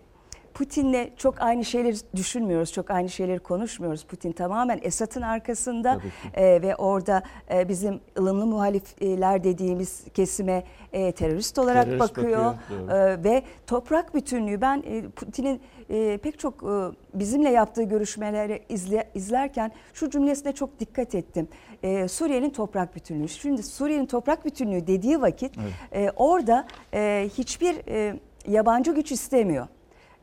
Putin'le 0.53 1.09
çok 1.17 1.41
aynı 1.41 1.65
şeyleri 1.65 1.95
düşünmüyoruz, 2.15 2.73
çok 2.73 2.91
aynı 2.91 3.09
şeyleri 3.09 3.39
konuşmuyoruz. 3.39 4.03
Putin 4.05 4.31
tamamen 4.31 4.79
Esad'ın 4.81 5.21
arkasında 5.21 5.99
e, 6.33 6.61
ve 6.61 6.75
orada 6.75 7.23
e, 7.53 7.69
bizim 7.69 7.99
ılımlı 8.19 8.45
muhalifler 8.45 9.43
dediğimiz 9.43 10.03
kesime 10.13 10.63
e, 10.93 11.11
terörist 11.11 11.59
olarak 11.59 11.85
Terörist 11.85 12.01
bakıyor. 12.17 12.45
bakıyor. 12.45 13.09
E, 13.09 13.23
ve 13.23 13.43
toprak 13.67 14.15
bütünlüğü 14.15 14.61
ben 14.61 14.83
e, 14.85 15.01
Putin'in 15.09 15.61
e, 15.89 16.17
pek 16.23 16.39
çok 16.39 16.63
e, 16.63 16.73
bizimle 17.13 17.49
yaptığı 17.49 17.83
görüşmeleri 17.83 18.63
izle, 18.69 19.09
izlerken 19.13 19.71
şu 19.93 20.09
cümlesine 20.09 20.51
çok 20.53 20.79
dikkat 20.79 21.15
ettim. 21.15 21.47
E, 21.83 22.07
Suriye'nin 22.07 22.49
toprak 22.49 22.95
bütünlüğü. 22.95 23.29
Şimdi 23.29 23.63
Suriye'nin 23.63 24.05
toprak 24.05 24.45
bütünlüğü 24.45 24.87
dediği 24.87 25.21
vakit 25.21 25.55
e, 25.93 26.11
orada 26.15 26.67
e, 26.93 27.29
hiçbir 27.37 27.75
e, 27.87 28.19
yabancı 28.47 28.91
güç 28.95 29.11
istemiyor. 29.11 29.67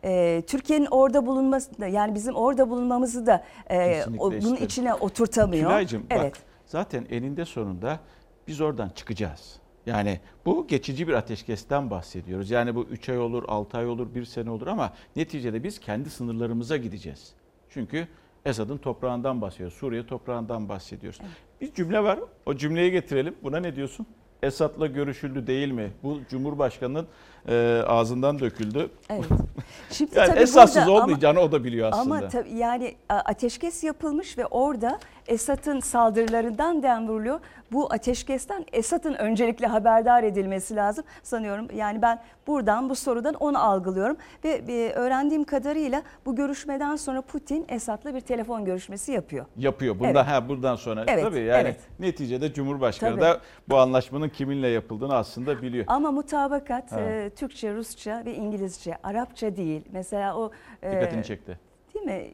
E, 0.05 0.43
Türkiye'nin 0.47 0.87
orada 0.91 1.27
bulunması 1.27 1.81
da 1.81 1.87
yani 1.87 2.15
bizim 2.15 2.35
orada 2.35 2.71
bulunmamızı 2.71 3.27
da 3.27 3.45
e, 3.71 4.05
o- 4.19 4.31
bunun 4.31 4.39
isterim. 4.39 4.65
içine 4.65 4.95
oturtamıyor. 4.95 5.71
Tülay'cığım 5.71 6.07
evet. 6.11 6.25
bak 6.25 6.39
zaten 6.67 7.07
eninde 7.11 7.45
sonunda 7.45 8.01
biz 8.49 8.61
oradan 8.61 8.89
çıkacağız. 8.89 9.62
Yani 9.87 10.21
bu 10.47 10.67
geçici 10.67 11.09
bir 11.09 11.13
ateşkesten 11.13 11.91
bahsediyoruz. 11.91 12.51
Yani 12.51 12.75
bu 12.75 12.85
3 12.85 13.09
ay 13.09 13.19
olur, 13.19 13.45
6 13.49 13.79
ay 13.79 13.87
olur, 13.87 14.15
1 14.15 14.25
sene 14.25 14.51
olur 14.51 14.67
ama 14.67 14.93
neticede 15.17 15.65
biz 15.65 15.81
kendi 15.81 16.11
sınırlarımıza 16.11 16.77
gideceğiz. 16.77 17.33
Çünkü 17.71 18.09
Esad'ın 18.45 18.79
toprağından 18.79 19.41
bahsediyoruz. 19.41 19.77
Suriye 19.77 20.07
toprağından 20.07 20.69
bahsediyoruz. 20.69 21.21
Bir 21.61 21.75
cümle 21.75 22.03
var. 22.03 22.19
O 22.47 22.57
cümleyi 22.57 22.91
getirelim. 22.91 23.35
Buna 23.43 23.61
ne 23.61 23.77
diyorsun? 23.77 24.07
Esad'la 24.43 24.87
görüşüldü 24.87 25.47
değil 25.47 25.73
mi? 25.73 25.93
Bu 26.03 26.21
Cumhurbaşkanı'nın 26.31 27.07
e, 27.49 27.83
ağzından 27.87 28.39
döküldü. 28.39 28.91
Evet. 29.11 29.25
Şimdi 29.91 30.19
Yani 30.19 30.39
esassız 30.39 30.77
burada 30.77 30.91
ama- 30.93 31.03
olmayacağını 31.05 31.41
o 31.41 31.53
da 31.53 31.65
biliyor 31.65 31.89
aslında. 31.93 32.17
Ama 32.17 32.29
tabii 32.29 32.55
yani 32.55 32.95
ateşkes 33.09 33.85
yapılmış 33.85 34.39
ve 34.39 34.47
orada 34.47 34.99
Esad'ın 35.29 35.81
saldırılarından 35.81 36.83
dem 36.83 37.09
vuruluyor. 37.09 37.41
Bu 37.73 37.93
ateşkesten 37.93 38.65
Esad'ın 38.73 39.15
öncelikle 39.15 39.67
haberdar 39.67 40.23
edilmesi 40.23 40.77
lazım 40.77 41.05
sanıyorum. 41.23 41.69
Yani 41.77 42.03
ben 42.03 42.23
buradan 42.47 42.91
bu 42.91 42.95
sorudan 42.95 43.35
onu 43.35 43.59
algılıyorum 43.65 44.17
ve 44.45 44.51
e, 44.69 44.93
öğrendiğim 44.93 45.45
kadarıyla 45.45 46.03
bu 46.27 46.37
görüşmeden 46.37 46.97
sonra 46.97 47.23
Putin 47.23 47.65
Esad'la 47.69 48.15
bir 48.15 48.21
telefon 48.21 48.65
görüşmesi 48.65 49.13
yapıyor. 49.13 49.47
yapıyor. 49.57 49.99
Bundan 49.99 50.15
Evet. 50.15 50.27
ha 50.27 50.49
buradan 50.49 50.77
sonra 50.77 51.05
Evet, 51.09 51.25
tabii 51.25 51.41
yani 51.41 51.63
evet. 51.63 51.81
neticede 52.01 52.53
Cumhurbaşkanı 52.53 53.11
Tabii. 53.11 53.21
da 53.21 53.41
bu 53.69 53.77
anlaşmanın 53.79 54.29
kiminle 54.29 54.69
yapıldığını 54.69 55.15
aslında 55.15 55.63
biliyor. 55.63 55.85
Ama 55.89 56.11
mutabakat 56.11 56.93
Ha. 56.93 57.01
e, 57.01 57.31
Türkçe, 57.37 57.75
Rusça 57.75 58.23
ve 58.27 58.35
İngilizce, 58.35 58.97
Arapça 59.03 59.57
değil. 59.57 59.83
Mesela 59.93 60.37
o 60.37 60.51
e, 60.83 60.91
Dikkatini 60.93 61.25
çekti. 61.25 61.59
Değil 61.95 62.07
mi? 62.07 62.25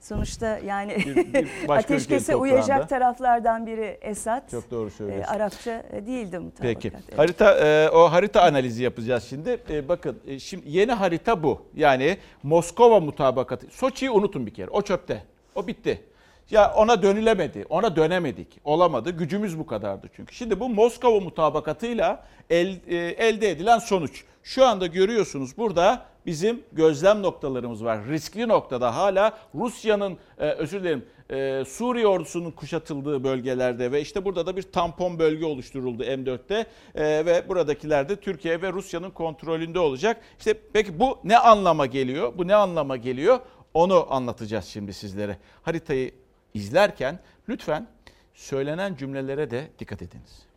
Sonuçta 0.00 0.58
yani 0.58 0.96
Bir- 0.96 1.32
bir 1.34 1.48
ateşkese 1.68 2.36
uyacak 2.36 2.88
taraflardan 2.88 3.66
biri 3.66 3.98
Esad. 4.00 4.50
Çok 4.50 4.70
doğru 4.70 4.86
E, 4.86 4.90
söylüyorsun. 4.90 5.32
Arapça 5.34 5.82
e, 5.92 6.06
değildi 6.06 6.38
mutabakat. 6.38 6.74
Peki. 6.82 6.92
Evet. 7.08 7.18
Harita 7.18 7.58
e, 7.66 7.90
o 7.90 8.12
harita 8.12 8.42
analizi 8.42 8.82
yapacağız 8.82 9.24
şimdi. 9.30 9.60
E, 9.70 9.88
bakın 9.88 10.18
e, 10.26 10.38
şimdi 10.38 10.64
yeni 10.70 10.92
harita 10.92 11.42
bu. 11.42 11.62
Yani 11.74 12.16
Moskova 12.42 13.00
mutabakatı. 13.00 13.66
Soçi'yi 13.70 14.10
unutun 14.10 14.46
bir 14.46 14.54
kere. 14.54 14.70
O 14.70 14.82
çöpte. 14.82 15.22
O 15.54 15.66
bitti. 15.66 16.02
Ya 16.50 16.74
ona 16.74 17.02
dönülemedi, 17.02 17.66
ona 17.68 17.96
dönemedik, 17.96 18.60
olamadı. 18.64 19.10
Gücümüz 19.10 19.58
bu 19.58 19.66
kadardı 19.66 20.08
çünkü. 20.16 20.34
Şimdi 20.34 20.60
bu 20.60 20.68
Moskova 20.68 21.20
mutabakatıyla 21.20 22.24
el, 22.50 22.76
e, 22.88 22.96
elde 22.96 23.50
edilen 23.50 23.78
sonuç. 23.78 24.24
Şu 24.48 24.66
anda 24.66 24.86
görüyorsunuz 24.86 25.56
burada 25.56 26.06
bizim 26.26 26.62
gözlem 26.72 27.22
noktalarımız 27.22 27.84
var. 27.84 28.06
Riskli 28.08 28.48
noktada 28.48 28.96
hala 28.96 29.38
Rusya'nın, 29.54 30.18
e, 30.38 30.50
özür 30.50 30.80
dilerim, 30.80 31.04
e, 31.30 31.64
Suriye 31.64 32.06
ordusunun 32.06 32.50
kuşatıldığı 32.50 33.24
bölgelerde 33.24 33.92
ve 33.92 34.00
işte 34.00 34.24
burada 34.24 34.46
da 34.46 34.56
bir 34.56 34.62
tampon 34.62 35.18
bölge 35.18 35.46
oluşturuldu 35.46 36.02
M4'te 36.04 36.66
E, 36.94 37.26
ve 37.26 37.48
buradakiler 37.48 38.08
de 38.08 38.16
Türkiye 38.16 38.62
ve 38.62 38.72
Rusya'nın 38.72 39.10
kontrolünde 39.10 39.78
olacak. 39.78 40.20
İşte 40.38 40.54
peki 40.72 40.98
bu 40.98 41.18
ne 41.24 41.38
anlama 41.38 41.86
geliyor? 41.86 42.32
Bu 42.38 42.48
ne 42.48 42.54
anlama 42.54 42.96
geliyor? 42.96 43.40
Onu 43.74 44.06
anlatacağız 44.10 44.64
şimdi 44.64 44.92
sizlere. 44.92 45.38
Haritayı 45.62 46.14
izlerken 46.54 47.18
lütfen 47.48 47.88
söylenen 48.34 48.94
cümlelere 48.94 49.50
de 49.50 49.70
dikkat 49.78 50.02
ediniz. 50.02 50.48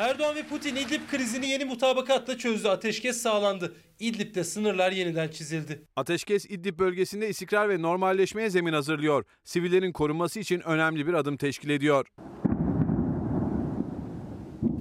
Erdoğan 0.00 0.36
ve 0.36 0.42
Putin 0.42 0.76
İdlib 0.76 1.00
krizini 1.10 1.48
yeni 1.48 1.64
mutabakatla 1.64 2.38
çözdü. 2.38 2.68
Ateşkes 2.68 3.22
sağlandı. 3.22 3.74
İdlib'de 3.98 4.44
sınırlar 4.44 4.92
yeniden 4.92 5.28
çizildi. 5.28 5.82
Ateşkes 5.96 6.44
İdlib 6.44 6.78
bölgesinde 6.78 7.28
istikrar 7.28 7.68
ve 7.68 7.82
normalleşmeye 7.82 8.50
zemin 8.50 8.72
hazırlıyor. 8.72 9.24
Sivillerin 9.44 9.92
korunması 9.92 10.40
için 10.40 10.60
önemli 10.60 11.06
bir 11.06 11.14
adım 11.14 11.36
teşkil 11.36 11.70
ediyor. 11.70 12.06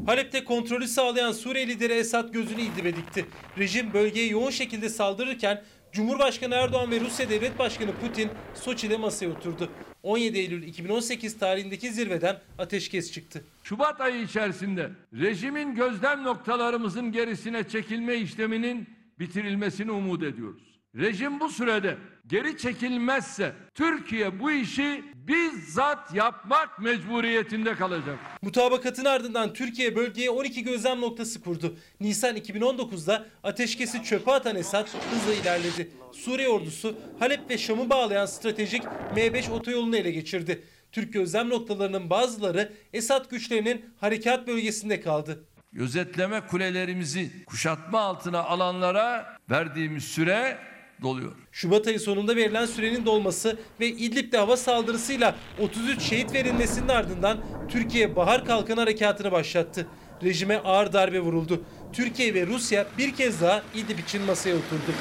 Halep'te 0.05 0.43
kontrolü 0.43 0.88
sağlayan 0.88 1.31
Suriye 1.31 1.67
lideri 1.67 1.93
Esad 1.93 2.33
gözünü 2.33 2.61
İdlib'e 2.61 2.95
dikti. 2.95 3.25
Rejim 3.57 3.93
bölgeye 3.93 4.27
yoğun 4.27 4.51
şekilde 4.51 4.89
saldırırken 4.89 5.63
Cumhurbaşkanı 5.91 6.55
Erdoğan 6.55 6.91
ve 6.91 6.99
Rusya 6.99 7.29
Devlet 7.29 7.59
Başkanı 7.59 7.91
Putin 8.01 8.29
Soçi'de 8.55 8.97
masaya 8.97 9.29
oturdu. 9.29 9.69
17 10.03 10.38
Eylül 10.38 10.63
2018 10.63 11.39
tarihindeki 11.39 11.91
zirveden 11.91 12.39
ateşkes 12.58 13.12
çıktı. 13.12 13.44
Şubat 13.63 14.01
ayı 14.01 14.22
içerisinde 14.22 14.91
rejimin 15.13 15.75
gözlem 15.75 16.24
noktalarımızın 16.24 17.12
gerisine 17.12 17.68
çekilme 17.68 18.15
işleminin 18.15 18.88
bitirilmesini 19.20 19.91
umut 19.91 20.24
ediyoruz. 20.24 20.68
Rejim 20.96 21.39
bu 21.39 21.50
sürede 21.50 21.98
geri 22.27 22.58
çekilmezse 22.58 23.53
Türkiye 23.75 24.39
bu 24.39 24.51
işi 24.51 25.03
bizzat 25.15 26.15
yapmak 26.15 26.79
mecburiyetinde 26.79 27.75
kalacak. 27.75 28.19
Mutabakatın 28.41 29.05
ardından 29.05 29.53
Türkiye 29.53 29.96
bölgeye 29.96 30.29
12 30.29 30.63
gözlem 30.63 31.01
noktası 31.01 31.41
kurdu. 31.41 31.77
Nisan 32.00 32.38
2019'da 32.38 33.25
ateşkesi 33.43 34.03
çöpe 34.03 34.31
atan 34.31 34.55
Esad 34.55 34.88
hızla 35.12 35.34
ilerledi. 35.34 35.89
Suriye 36.12 36.50
ordusu 36.50 36.96
Halep 37.19 37.50
ve 37.50 37.58
Şam'ı 37.58 37.89
bağlayan 37.89 38.25
stratejik 38.25 38.84
M5 39.15 39.51
otoyolunu 39.51 39.98
ele 39.98 40.12
geçirdi. 40.12 40.63
Türk 40.91 41.13
gözlem 41.13 41.50
noktalarının 41.50 42.10
bazıları 42.10 42.74
Esad 42.93 43.29
güçlerinin 43.29 43.86
harekat 44.00 44.48
bölgesinde 44.48 45.01
kaldı. 45.01 45.43
Gözetleme 45.72 46.41
kulelerimizi 46.48 47.46
kuşatma 47.46 48.00
altına 48.00 48.43
alanlara 48.43 49.38
verdiğimiz 49.50 50.03
süre 50.03 50.58
doluyor. 51.01 51.32
Şubat 51.51 51.88
ayı 51.88 52.00
sonunda 52.00 52.36
verilen 52.36 52.65
sürenin 52.65 53.06
dolması 53.06 53.58
ve 53.79 53.88
İdlib'de 53.88 54.38
hava 54.38 54.58
saldırısıyla 54.58 55.36
33 55.60 56.01
şehit 56.01 56.34
verilmesinin 56.34 56.88
ardından 56.88 57.38
Türkiye 57.70 58.15
Bahar 58.15 58.46
Kalkan 58.46 58.77
Harekatı'nı 58.77 59.32
başlattı. 59.32 59.88
Rejime 60.24 60.58
ağır 60.58 60.94
darbe 60.94 61.20
vuruldu. 61.20 61.63
Türkiye 61.94 62.34
ve 62.34 62.48
Rusya 62.48 62.88
bir 62.98 63.15
kez 63.15 63.41
daha 63.41 63.63
İdlib 63.75 64.00
için 64.00 64.22
masaya 64.22 64.56
oturdu. 64.56 64.94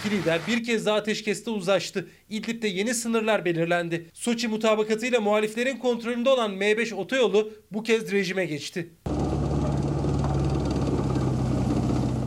İki 0.00 0.16
lider 0.16 0.40
bir 0.48 0.64
kez 0.64 0.86
daha 0.86 0.96
ateşkeste 0.96 1.50
uzlaştı. 1.50 2.08
İdlib'de 2.30 2.68
yeni 2.68 2.94
sınırlar 2.94 3.44
belirlendi. 3.44 4.10
Soçi 4.12 4.48
mutabakatıyla 4.48 5.20
muhaliflerin 5.20 5.76
kontrolünde 5.76 6.30
olan 6.30 6.52
M5 6.52 6.94
otoyolu 6.94 7.52
bu 7.70 7.82
kez 7.82 8.12
rejime 8.12 8.46
geçti. 8.46 8.88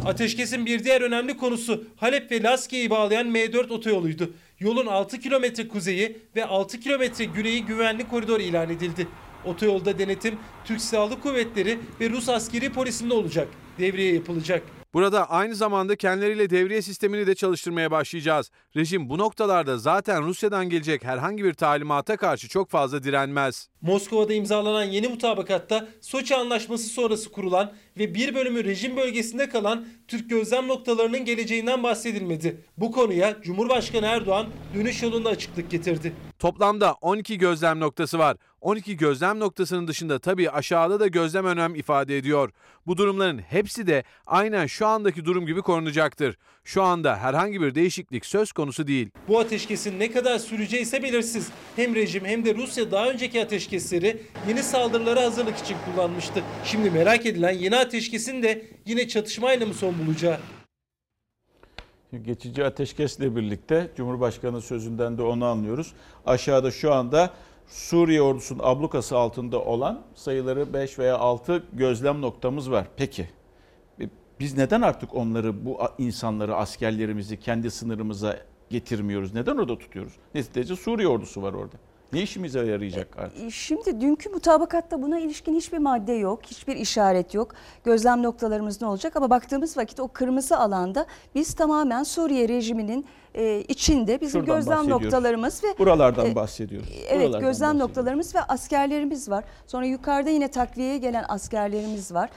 Ateşkesin 0.08 0.65
bir 0.65 0.84
diğer 0.84 1.02
önemli 1.02 1.38
konusu 1.38 1.84
Halep 1.98 2.32
ve 2.32 2.43
Laskiye'yi 2.43 2.89
bağlayan 2.89 3.28
M4 3.28 3.74
otoyoluydu. 3.74 4.34
Yolun 4.60 4.86
6 4.86 5.20
kilometre 5.20 5.67
kuzeyi 5.67 6.17
ve 6.36 6.46
6 6.46 6.80
kilometre 6.80 7.26
güneyi 7.26 7.65
güvenli 7.65 8.08
koridor 8.08 8.39
ilan 8.39 8.70
edildi. 8.70 9.08
Otoyolda 9.46 10.00
denetim 10.00 10.36
Türk 10.65 10.82
Silahlı 10.82 11.22
Kuvvetleri 11.22 11.80
ve 12.02 12.10
Rus 12.10 12.30
askeri 12.30 12.74
polisinde 12.74 13.13
olacak. 13.13 13.48
Devriye 13.80 14.13
yapılacak. 14.13 14.77
Burada 14.93 15.30
aynı 15.30 15.56
zamanda 15.56 15.95
kendileriyle 15.95 16.50
devriye 16.50 16.82
sistemini 16.82 17.28
de 17.28 17.36
çalıştırmaya 17.36 17.91
başlayacağız. 17.91 18.52
Rejim 18.76 19.10
bu 19.10 19.17
noktalarda 19.17 19.78
zaten 19.78 20.23
Rusya'dan 20.23 20.69
gelecek 20.69 21.04
herhangi 21.04 21.43
bir 21.43 21.54
talimata 21.54 22.17
karşı 22.17 22.50
çok 22.50 22.69
fazla 22.69 23.04
direnmez. 23.04 23.69
Moskova'da 23.82 24.34
imzalanan 24.34 24.84
yeni 24.84 25.08
mutabakatta 25.08 25.88
Soçi 26.02 26.36
Anlaşması 26.36 26.88
sonrası 26.88 27.32
kurulan 27.32 27.73
ve 27.97 28.13
bir 28.15 28.36
bölümü 28.36 28.63
rejim 28.63 28.97
bölgesinde 28.97 29.50
kalan 29.50 29.86
Türk 30.08 30.30
gözlem 30.30 30.67
noktalarının 30.67 31.26
geleceğinden 31.26 31.84
bahsedilmedi. 31.84 32.62
Bu 32.78 32.91
konuya 32.91 33.41
Cumhurbaşkanı 33.41 34.06
Erdoğan 34.06 34.47
dönüş 34.76 35.04
yolunda 35.04 35.30
açıklık 35.30 35.71
getirdi. 35.71 36.13
Toplamda 36.39 36.93
12 36.93 37.38
gözlem 37.38 37.80
noktası 37.80 38.19
var. 38.19 38.38
12 38.67 38.97
gözlem 38.97 39.39
noktasının 39.39 39.88
dışında 39.88 40.19
tabii 40.19 40.51
aşağıda 40.51 40.99
da 40.99 41.08
gözlem 41.08 41.45
önem 41.45 41.75
ifade 41.75 42.17
ediyor. 42.17 42.49
Bu 42.88 42.97
durumların 42.97 43.38
hepsi 43.38 43.88
de 43.88 44.03
aynen 44.25 44.65
şu 44.65 44.88
andaki 44.88 45.25
durum 45.25 45.45
gibi 45.45 45.62
korunacaktır. 45.62 46.38
Şu 46.63 46.84
anda 46.84 47.17
herhangi 47.17 47.62
bir 47.62 47.75
değişiklik 47.75 48.25
söz 48.25 48.51
konusu 48.51 48.88
değil. 48.88 49.10
Bu 49.27 49.39
ateşkesin 49.39 49.99
ne 49.99 50.12
kadar 50.12 50.39
süreceği 50.39 50.82
ise 50.82 51.03
belirsiz. 51.03 51.49
Hem 51.75 51.95
rejim 51.95 52.25
hem 52.25 52.45
de 52.45 52.56
Rusya 52.56 52.91
daha 52.91 53.10
önceki 53.10 53.41
ateşkesleri 53.41 54.21
yeni 54.47 54.63
saldırılara 54.63 55.23
hazırlık 55.23 55.58
için 55.58 55.77
kullanmıştı. 55.86 56.43
Şimdi 56.65 56.91
merak 56.91 57.25
edilen 57.25 57.53
yeni 57.53 57.77
ateşkesin 57.77 58.43
de 58.43 58.65
yine 58.86 59.08
çatışmayla 59.08 59.65
mı 59.65 59.73
son 59.73 59.95
bulacağı? 60.06 60.38
Geçici 62.25 62.65
ateşkesle 62.65 63.36
birlikte 63.36 63.91
Cumhurbaşkanı 63.97 64.62
sözünden 64.62 65.17
de 65.17 65.21
onu 65.21 65.45
anlıyoruz. 65.45 65.93
Aşağıda 66.25 66.71
şu 66.71 66.93
anda 66.93 67.34
Suriye 67.67 68.21
ordusunun 68.21 68.60
ablukası 68.63 69.17
altında 69.17 69.62
olan 69.62 70.01
sayıları 70.15 70.73
5 70.73 70.99
veya 70.99 71.17
6 71.17 71.63
gözlem 71.73 72.21
noktamız 72.21 72.71
var. 72.71 72.88
Peki 72.97 73.30
e, 74.01 74.10
biz 74.39 74.58
neden 74.58 74.82
artık 74.82 75.15
onları 75.15 75.65
bu 75.65 75.80
insanları 75.97 76.56
askerlerimizi 76.56 77.39
kendi 77.39 77.71
sınırımıza 77.71 78.39
getirmiyoruz? 78.69 79.34
Neden 79.34 79.58
orada 79.58 79.77
tutuyoruz? 79.77 80.13
Neticede 80.36 80.75
Suriye 80.75 81.08
ordusu 81.08 81.41
var 81.41 81.53
orada. 81.53 81.75
Ne 82.13 82.22
işimize 82.22 82.60
yarayacak 82.65 83.17
artık? 83.17 83.43
E, 83.43 83.52
Şimdi 83.52 84.02
dünkü 84.02 84.30
mutabakatta 84.30 85.02
buna 85.02 85.20
ilişkin 85.20 85.56
hiçbir 85.56 85.78
madde 85.78 86.13
yok, 86.13 86.39
hiçbir 86.46 86.76
işaret 86.76 87.34
yok. 87.34 87.54
Gözlem 87.84 88.24
noktalarımız 88.24 88.82
ne 88.82 88.88
olacak 88.88 89.15
ama 89.15 89.30
baktığımız 89.30 89.78
vakit 89.78 90.00
o 90.00 90.08
kırmızı 90.08 90.58
alanda 90.58 91.06
biz 91.36 91.54
tamamen 91.54 92.04
Suriye 92.04 92.50
rejiminin 92.50 93.06
e, 93.36 93.60
içinde 93.62 94.22
bizim 94.22 94.41
Şuradan 94.41 94.56
gözlem 94.56 94.89
noktalarımız 94.89 95.63
ve 95.63 95.67
Buralardan 95.80 96.26
e, 96.26 96.36
bahsediyoruz. 96.36 96.89
Evet 97.08 97.22
Buralardan 97.28 97.41
gözlem 97.48 97.80
noktalarımız 97.80 98.36
ve 98.36 98.41
askerlerimiz 98.41 99.30
var. 99.30 99.43
Sonra 99.67 99.86
yukarıda 99.86 100.30
yine 100.30 100.48
takviyeye 100.48 100.98
gelen 100.98 101.26
askerlerimiz 101.30 102.13
var. 102.13 102.30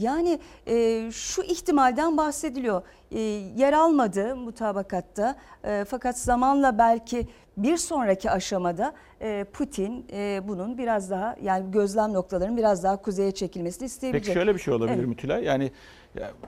Yani 0.00 0.38
e, 0.66 1.10
şu 1.12 1.42
ihtimalden 1.42 2.16
bahsediliyor. 2.16 2.82
Ee, 3.12 3.18
yer 3.56 3.72
almadı 3.72 4.36
mutabakatta 4.36 5.36
Ee, 5.64 5.84
fakat 5.88 6.18
zamanla 6.18 6.78
belki 6.78 7.28
bir 7.56 7.76
sonraki 7.76 8.30
aşamada 8.30 8.92
e, 9.20 9.44
Putin 9.52 10.06
e, 10.12 10.40
bunun 10.48 10.78
biraz 10.78 11.10
daha 11.10 11.36
yani 11.42 11.70
gözlem 11.70 12.12
noktalarının 12.12 12.56
biraz 12.56 12.84
daha 12.84 13.02
kuzeye 13.02 13.32
çekilmesini 13.32 13.86
isteyebilecek. 13.86 14.26
Peki 14.26 14.34
şöyle 14.38 14.54
bir 14.54 14.60
şey 14.60 14.74
olabilir 14.74 14.98
Evet. 14.98 15.08
mi 15.08 15.16
Tülay? 15.16 15.44
Yani 15.44 15.64
ya 15.64 15.70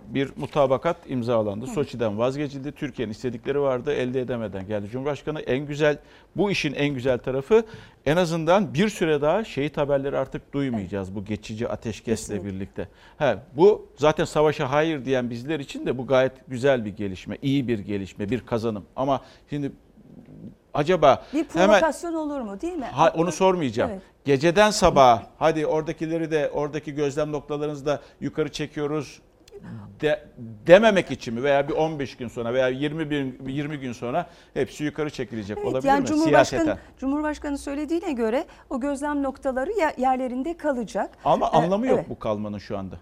bir 0.09 0.31
mutabakat 0.37 0.97
imzalandı. 1.07 1.67
Soçi'den 1.67 2.19
vazgeçildi. 2.19 2.73
Türkiye'nin 2.73 3.13
istedikleri 3.13 3.61
vardı. 3.61 3.93
Elde 3.93 4.21
edemeden 4.21 4.67
geldi. 4.67 4.89
Cumhurbaşkanı 4.93 5.41
en 5.41 5.67
güzel 5.67 5.99
bu 6.37 6.51
işin 6.51 6.75
en 6.75 6.89
güzel 6.89 7.19
tarafı 7.19 7.65
en 8.07 8.17
azından 8.17 8.75
bir 8.75 8.89
süre 8.89 9.21
daha 9.21 9.45
şehit 9.45 9.77
haberleri 9.77 10.19
artık 10.19 10.53
duymayacağız 10.53 11.15
bu 11.15 11.25
geçici 11.25 11.69
ateşkesle 11.69 12.35
Kesinlikle. 12.35 12.57
birlikte. 12.57 12.89
He, 13.19 13.37
bu 13.57 13.89
zaten 13.97 14.25
savaşa 14.25 14.71
hayır 14.71 15.05
diyen 15.05 15.31
bizler 15.31 15.61
için 15.61 15.87
de 15.87 15.99
bu 15.99 16.07
gayet 16.07 16.33
güzel 16.49 16.85
bir 16.85 16.97
gelişme, 16.97 17.39
iyi 17.43 17.69
bir 17.69 17.79
gelişme, 17.79 18.31
bir 18.31 18.41
kazanım. 18.41 18.85
Ama 18.97 19.21
şimdi 19.51 19.73
acaba 20.75 21.25
Bir 21.33 21.45
hemen 21.53 21.69
provokasyon 21.69 22.15
olur 22.15 22.41
mu 22.41 22.61
değil 22.61 22.77
mi? 22.77 22.85
Ha, 22.85 23.13
onu 23.17 23.33
sormayacağım. 23.33 23.91
Evet. 23.91 24.03
Geceden 24.25 24.71
sabaha 24.71 25.27
hadi 25.39 25.67
oradakileri 25.67 26.31
de 26.31 26.51
oradaki 26.55 26.95
gözlem 26.95 27.33
noktalarınızı 27.33 27.87
da 27.87 28.01
yukarı 28.21 28.53
çekiyoruz 28.53 29.21
de, 30.01 30.25
dememek 30.67 31.11
için 31.11 31.35
mi 31.35 31.43
veya 31.43 31.69
bir 31.69 31.73
15 31.75 32.17
gün 32.17 32.29
sonra 32.29 32.55
veya 32.55 32.69
20 32.69 33.11
bin, 33.11 33.39
20 33.47 33.77
gün 33.79 33.93
sonra 33.93 34.27
hepsi 34.55 34.85
yukarı 34.85 35.11
çekilecek 35.11 35.59
Evet, 35.59 35.67
olabilir 35.69 35.89
yani 35.89 36.01
mi? 36.01 36.07
Cumhurbaşkanı, 36.07 36.61
Siyaseten. 36.63 36.79
Cumhurbaşkanı 36.99 37.59
söylediğine 37.59 38.13
göre 38.13 38.45
o 38.71 38.81
gözlem 38.81 39.23
noktaları 39.23 39.73
yer- 39.73 39.95
yerlerinde 39.99 40.57
kalacak. 40.57 41.11
Ama 41.25 41.47
Ee, 41.47 41.51
anlamı 41.57 41.87
yok 41.87 41.99
evet. 41.99 42.09
bu 42.11 42.19
kalmanın 42.19 42.59
şu 42.59 42.79
anda. 42.79 42.97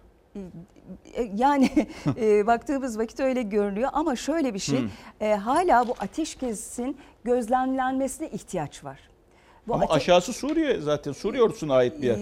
E, 1.15 1.23
Yani 1.35 1.71
e, 2.21 2.47
baktığımız 2.47 2.99
vakit 2.99 3.21
öyle 3.21 3.43
görünüyor 3.43 3.91
ama 3.93 4.17
şöyle 4.17 4.55
bir 4.55 4.59
şey 4.59 4.79
e, 5.21 5.35
hala 5.35 5.89
bu 5.89 5.95
ateşkesin 5.99 6.97
gözlemlenmesine 7.25 8.29
ihtiyaç 8.29 8.85
var. 8.85 8.99
Bu 9.69 9.75
Ama 9.75 9.85
ate- 9.85 9.93
aşağısı 9.95 10.33
Suriye 10.33 10.81
zaten. 10.81 11.13
Suriye 11.13 11.43
ordusuna 11.43 11.75
ait 11.75 12.03
bir 12.03 12.07
yer. 12.07 12.19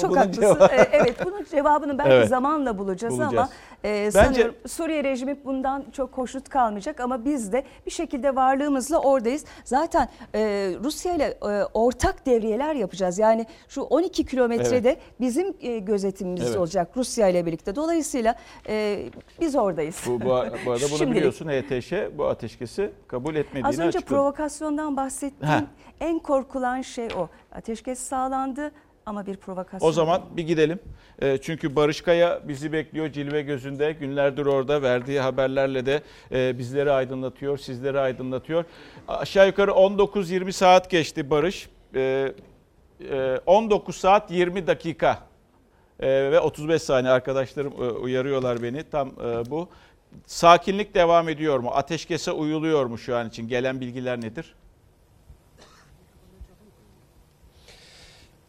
Çok 0.00 0.16
haklısın. 0.16 0.42
cevabı- 0.42 0.74
Ee, 0.74 0.88
evet 0.92 1.16
bunun 1.24 1.44
cevabını 1.50 1.98
belki 1.98 2.10
Evet. 2.10 2.28
zamanla 2.28 2.78
bulacağız, 2.78 3.14
Bulacağız. 3.14 3.32
ama 3.34 3.48
e, 3.84 4.10
sanıyorum 4.10 4.54
Suriye 4.68 5.04
rejimi 5.04 5.44
bundan 5.44 5.84
çok 5.92 6.10
hoşnut 6.18 6.48
kalmayacak 6.48 7.00
ama 7.00 7.24
biz 7.24 7.52
de 7.52 7.64
bir 7.86 7.90
şekilde 7.90 8.36
varlığımızla 8.36 8.98
oradayız. 8.98 9.44
Zaten 9.64 10.08
e, 10.34 10.40
Rusya 10.84 11.14
ile 11.14 11.24
e, 11.24 11.64
ortak 11.74 12.26
devriyeler 12.26 12.74
yapacağız. 12.74 13.18
Yani 13.18 13.46
şu 13.68 13.82
12 13.82 14.26
kilometrede 14.26 14.96
bizim 15.20 15.54
e, 15.60 15.78
gözetimimiz 15.78 16.46
Evet. 16.46 16.56
olacak 16.56 16.88
Rusya 16.96 17.28
ile 17.28 17.46
birlikte. 17.46 17.76
Dolayısıyla 17.76 18.34
e, 18.68 19.04
biz 19.40 19.56
oradayız. 19.56 20.02
Bu, 20.06 20.20
bu, 20.20 20.24
bu 20.24 20.32
arada 20.34 20.56
bunu 20.66 20.78
Şimdilik. 20.88 21.14
biliyorsun 21.16 21.48
HTŞ 21.48 21.92
bu 22.18 22.26
ateşkesi 22.26 22.90
kabul 23.08 23.34
etmediğini 23.34 23.66
Az 23.68 23.78
önce 23.78 23.98
açıkladı. 23.98 24.04
provokasyondan 24.20 24.96
bahsettim. 24.96 25.48
Heh. 25.48 25.60
En 26.00 26.18
korkulan 26.18 26.82
şey 26.82 27.08
o. 27.18 27.28
Ateşkes 27.52 27.98
sağlandı 27.98 28.70
ama 29.06 29.26
bir 29.26 29.36
provokasyon. 29.36 29.88
O 29.88 29.92
zaman 29.92 30.22
bir 30.36 30.42
gidelim. 30.42 30.78
E, 31.22 31.38
çünkü 31.38 31.76
Barış 31.76 32.00
Kaya 32.00 32.40
bizi 32.48 32.72
bekliyor 32.72 33.12
cilve 33.12 33.42
gözünde. 33.42 33.92
Günlerdir 33.92 34.46
orada 34.46 34.82
verdiği 34.82 35.20
haberlerle 35.20 35.86
de 35.86 36.02
e, 36.32 36.58
bizleri 36.58 36.90
aydınlatıyor, 36.90 37.58
sizleri 37.58 38.00
aydınlatıyor. 38.00 38.64
Aşağı 39.08 39.46
yukarı 39.46 39.70
19-20 39.70 40.52
saat 40.52 40.90
geçti 40.90 41.30
Barış. 41.30 41.68
E, 41.94 42.32
e, 43.10 43.40
19 43.46 43.96
saat 43.96 44.30
20 44.30 44.66
dakika 44.66 45.18
e, 46.00 46.08
ve 46.08 46.40
35 46.40 46.82
saniye 46.82 47.12
arkadaşlarım 47.12 47.72
e, 47.72 47.90
uyarıyorlar 47.90 48.62
beni. 48.62 48.82
Tam 48.90 49.08
e, 49.08 49.50
bu. 49.50 49.68
Sakinlik 50.26 50.94
devam 50.94 51.28
ediyor 51.28 51.58
mu? 51.58 51.70
Ateşkese 51.70 52.32
uyuluyor 52.32 52.86
mu 52.86 52.98
şu 52.98 53.16
an 53.16 53.28
için? 53.28 53.48
Gelen 53.48 53.80
bilgiler 53.80 54.20
nedir? 54.20 54.54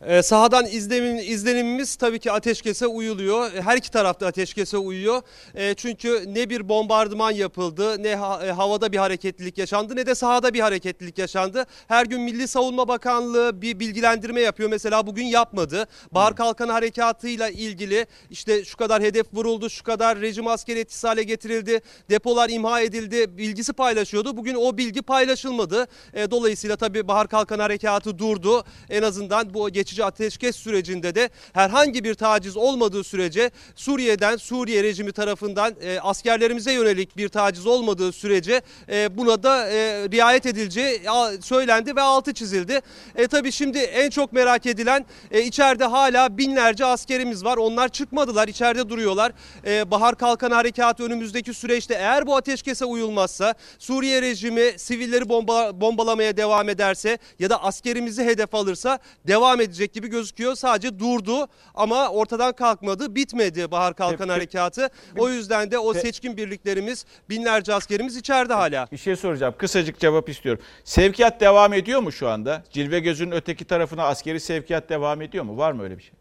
Ee, 0.06 0.24
sahadan 0.24 0.66
izlenim, 0.66 1.18
izlenimimiz 1.18 1.96
tabii 1.96 2.20
ki 2.20 2.32
ateşkese 2.32 2.88
uyuluyor. 2.88 3.52
Her 3.52 3.78
iki 3.78 3.92
tarafta 3.92 4.28
ateşkese 4.28 4.78
uyuyor. 4.78 5.22
Ee, 5.56 5.74
çünkü 5.74 6.24
ne 6.28 6.50
bir 6.50 6.70
bombardıman 6.70 7.32
yapıldı, 7.32 8.04
ne 8.04 8.16
ha- 8.16 8.46
e, 8.46 8.52
havada 8.52 8.92
bir 8.92 8.98
hareketlilik 8.98 9.58
yaşandı, 9.58 9.96
ne 9.96 10.06
de 10.06 10.16
sahada 10.16 10.54
bir 10.54 10.60
hareketlilik 10.60 11.18
yaşandı. 11.18 11.66
Her 11.88 12.06
gün 12.06 12.22
Milli 12.22 12.48
Savunma 12.48 12.88
Bakanlığı 12.88 13.62
bir 13.62 13.80
bilgilendirme 13.80 14.42
yapıyor. 14.42 14.70
Mesela 14.70 15.08
bugün 15.08 15.26
yapmadı. 15.26 15.88
Bahar 16.12 16.36
Kalkanı 16.36 16.72
Harekatı'yla 16.72 17.50
ilgili 17.50 18.06
işte 18.30 18.66
şu 18.66 18.78
kadar 18.78 19.04
hedef 19.04 19.34
vuruldu, 19.34 19.70
şu 19.70 19.84
kadar 19.84 20.22
rejim 20.22 20.48
askeri 20.48 20.80
etkisiz 20.80 21.04
hale 21.04 21.24
getirildi, 21.24 21.82
depolar 22.10 22.50
imha 22.50 22.82
edildi 22.82 23.38
bilgisi 23.38 23.74
paylaşıyordu. 23.74 24.38
Bugün 24.38 24.56
o 24.56 24.78
bilgi 24.78 25.02
paylaşılmadı. 25.02 25.88
E, 26.14 26.32
dolayısıyla 26.32 26.76
tabii 26.76 27.08
Bahar 27.08 27.28
Kalkanı 27.28 27.62
Harekatı 27.62 28.20
durdu. 28.20 28.64
En 28.90 29.04
azından 29.04 29.54
bu 29.54 29.70
geçici 29.92 30.06
ateşkes 30.06 30.56
sürecinde 30.56 31.16
de 31.16 31.30
herhangi 31.54 32.04
bir 32.04 32.14
taciz 32.14 32.58
olmadığı 32.58 33.04
sürece 33.04 33.52
Suriye'den 33.76 34.38
Suriye 34.38 34.84
rejimi 34.84 35.12
tarafından 35.12 35.76
e, 35.82 36.00
askerlerimize 36.00 36.74
yönelik 36.74 37.18
bir 37.18 37.30
taciz 37.30 37.68
olmadığı 37.68 38.12
sürece 38.12 38.62
e, 38.90 39.18
buna 39.18 39.44
da 39.44 39.68
e, 39.68 40.10
riayet 40.12 40.46
edileceği 40.46 41.02
söylendi 41.42 41.96
ve 41.96 42.02
altı 42.02 42.34
çizildi. 42.34 42.82
E, 43.16 43.28
tabii 43.28 43.52
şimdi 43.52 43.78
en 43.78 44.10
çok 44.10 44.34
merak 44.34 44.66
edilen 44.66 45.06
e, 45.32 45.42
içeride 45.42 45.86
hala 45.86 46.38
binlerce 46.38 46.86
askerimiz 46.86 47.46
var. 47.46 47.58
Onlar 47.58 47.90
çıkmadılar 47.90 48.48
içeride 48.48 48.90
duruyorlar. 48.90 49.32
E, 49.66 49.92
Bahar 49.92 50.16
Kalkanı 50.16 50.54
Harekatı 50.54 51.04
önümüzdeki 51.04 51.54
süreçte 51.54 51.94
eğer 51.94 52.28
bu 52.28 52.36
ateşkese 52.36 52.86
uyulmazsa 52.86 53.54
Suriye 53.80 54.22
rejimi 54.22 54.74
sivilleri 54.78 55.30
bomba, 55.30 55.82
bombalamaya 55.82 56.38
devam 56.38 56.70
ederse 56.70 57.18
ya 57.40 57.50
da 57.50 57.64
askerimizi 57.64 58.24
hedef 58.24 58.56
alırsa 58.56 59.00
devam 59.28 59.62
edecek 59.62 59.81
gibi 59.86 60.08
gözüküyor. 60.08 60.56
Sadece 60.56 61.00
durdu 61.00 61.48
ama 61.76 62.10
ortadan 62.10 62.54
kalkmadı. 62.54 63.16
Bitmedi 63.16 63.72
Bahar 63.72 63.96
Kalkanı 63.96 64.18
Peki. 64.18 64.32
Harekatı. 64.32 64.90
O 65.18 65.30
yüzden 65.30 65.72
de 65.72 65.80
o 65.80 65.94
seçkin 65.94 66.38
birliklerimiz 66.38 67.06
binlerce 67.30 67.74
askerimiz 67.74 68.18
içeride 68.18 68.54
hala. 68.54 68.88
Bir 68.92 68.98
şey 68.98 69.16
soracağım. 69.16 69.56
Kısacık 69.58 70.00
cevap 70.00 70.30
istiyorum. 70.30 70.64
Sevkiyat 70.84 71.42
devam 71.42 71.74
ediyor 71.74 72.00
mu 72.00 72.12
şu 72.12 72.30
anda? 72.30 72.64
Cilve 72.70 73.00
gözünün 73.00 73.32
öteki 73.32 73.66
tarafına 73.66 74.04
askeri 74.04 74.40
sevkiyat 74.40 74.90
devam 74.90 75.22
ediyor 75.22 75.44
mu? 75.44 75.58
Var 75.58 75.72
mı 75.72 75.84
öyle 75.84 75.98
bir 75.98 76.04
şey? 76.04 76.14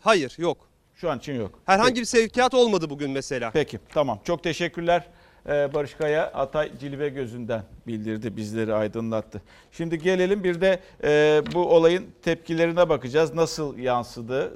Hayır 0.00 0.34
yok. 0.38 0.68
Şu 0.94 1.10
an 1.10 1.18
için 1.18 1.34
yok. 1.34 1.60
Herhangi 1.66 2.00
bir 2.00 2.06
sevkiyat 2.06 2.54
olmadı 2.54 2.90
bugün 2.90 3.10
mesela. 3.10 3.50
Peki 3.50 3.78
tamam. 3.88 4.20
Çok 4.24 4.42
teşekkürler. 4.42 5.08
Ee, 5.48 5.74
Barış 5.74 5.94
Kaya 5.94 6.26
Atay 6.26 6.78
Cilve 6.78 7.08
gözünden 7.08 7.62
bildirdi, 7.86 8.36
bizleri 8.36 8.74
aydınlattı. 8.74 9.42
Şimdi 9.72 9.98
gelelim 9.98 10.44
bir 10.44 10.60
de 10.60 10.80
e, 11.04 11.42
bu 11.54 11.74
olayın 11.74 12.06
tepkilerine 12.22 12.88
bakacağız. 12.88 13.34
Nasıl 13.34 13.78
yansıdı 13.78 14.52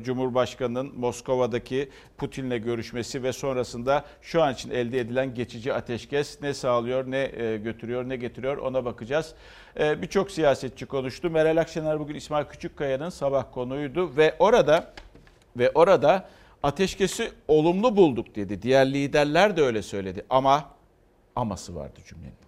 e, 0.00 0.04
Cumhurbaşkanı'nın 0.04 0.98
Moskova'daki 0.98 1.88
Putin'le 2.18 2.62
görüşmesi 2.62 3.22
ve 3.22 3.32
sonrasında 3.32 4.04
şu 4.22 4.42
an 4.42 4.52
için 4.52 4.70
elde 4.70 5.00
edilen 5.00 5.34
geçici 5.34 5.74
ateşkes 5.74 6.42
ne 6.42 6.54
sağlıyor, 6.54 7.10
ne 7.10 7.30
e, 7.36 7.56
götürüyor, 7.56 8.08
ne 8.08 8.16
getiriyor 8.16 8.56
ona 8.56 8.84
bakacağız. 8.84 9.34
Birçok 9.76 10.30
siyasetçi 10.30 10.86
konuştu. 10.86 11.30
Meral 11.30 11.56
Akşener 11.56 12.00
bugün 12.00 12.14
İsmail 12.14 12.44
Küçükkaya'nın 12.44 13.08
sabah 13.08 13.44
konuydu 13.52 14.16
ve 14.16 14.34
orada 14.38 14.92
ve 15.56 15.70
orada 15.70 16.28
ateşkesi 16.62 17.32
olumlu 17.48 17.96
bulduk 17.96 18.36
dedi. 18.36 18.62
Diğer 18.62 18.92
liderler 18.92 19.56
de 19.56 19.62
öyle 19.62 19.82
söyledi 19.82 20.24
ama 20.30 20.70
aması 21.36 21.74
vardı 21.74 22.00
cümlenin. 22.08 22.40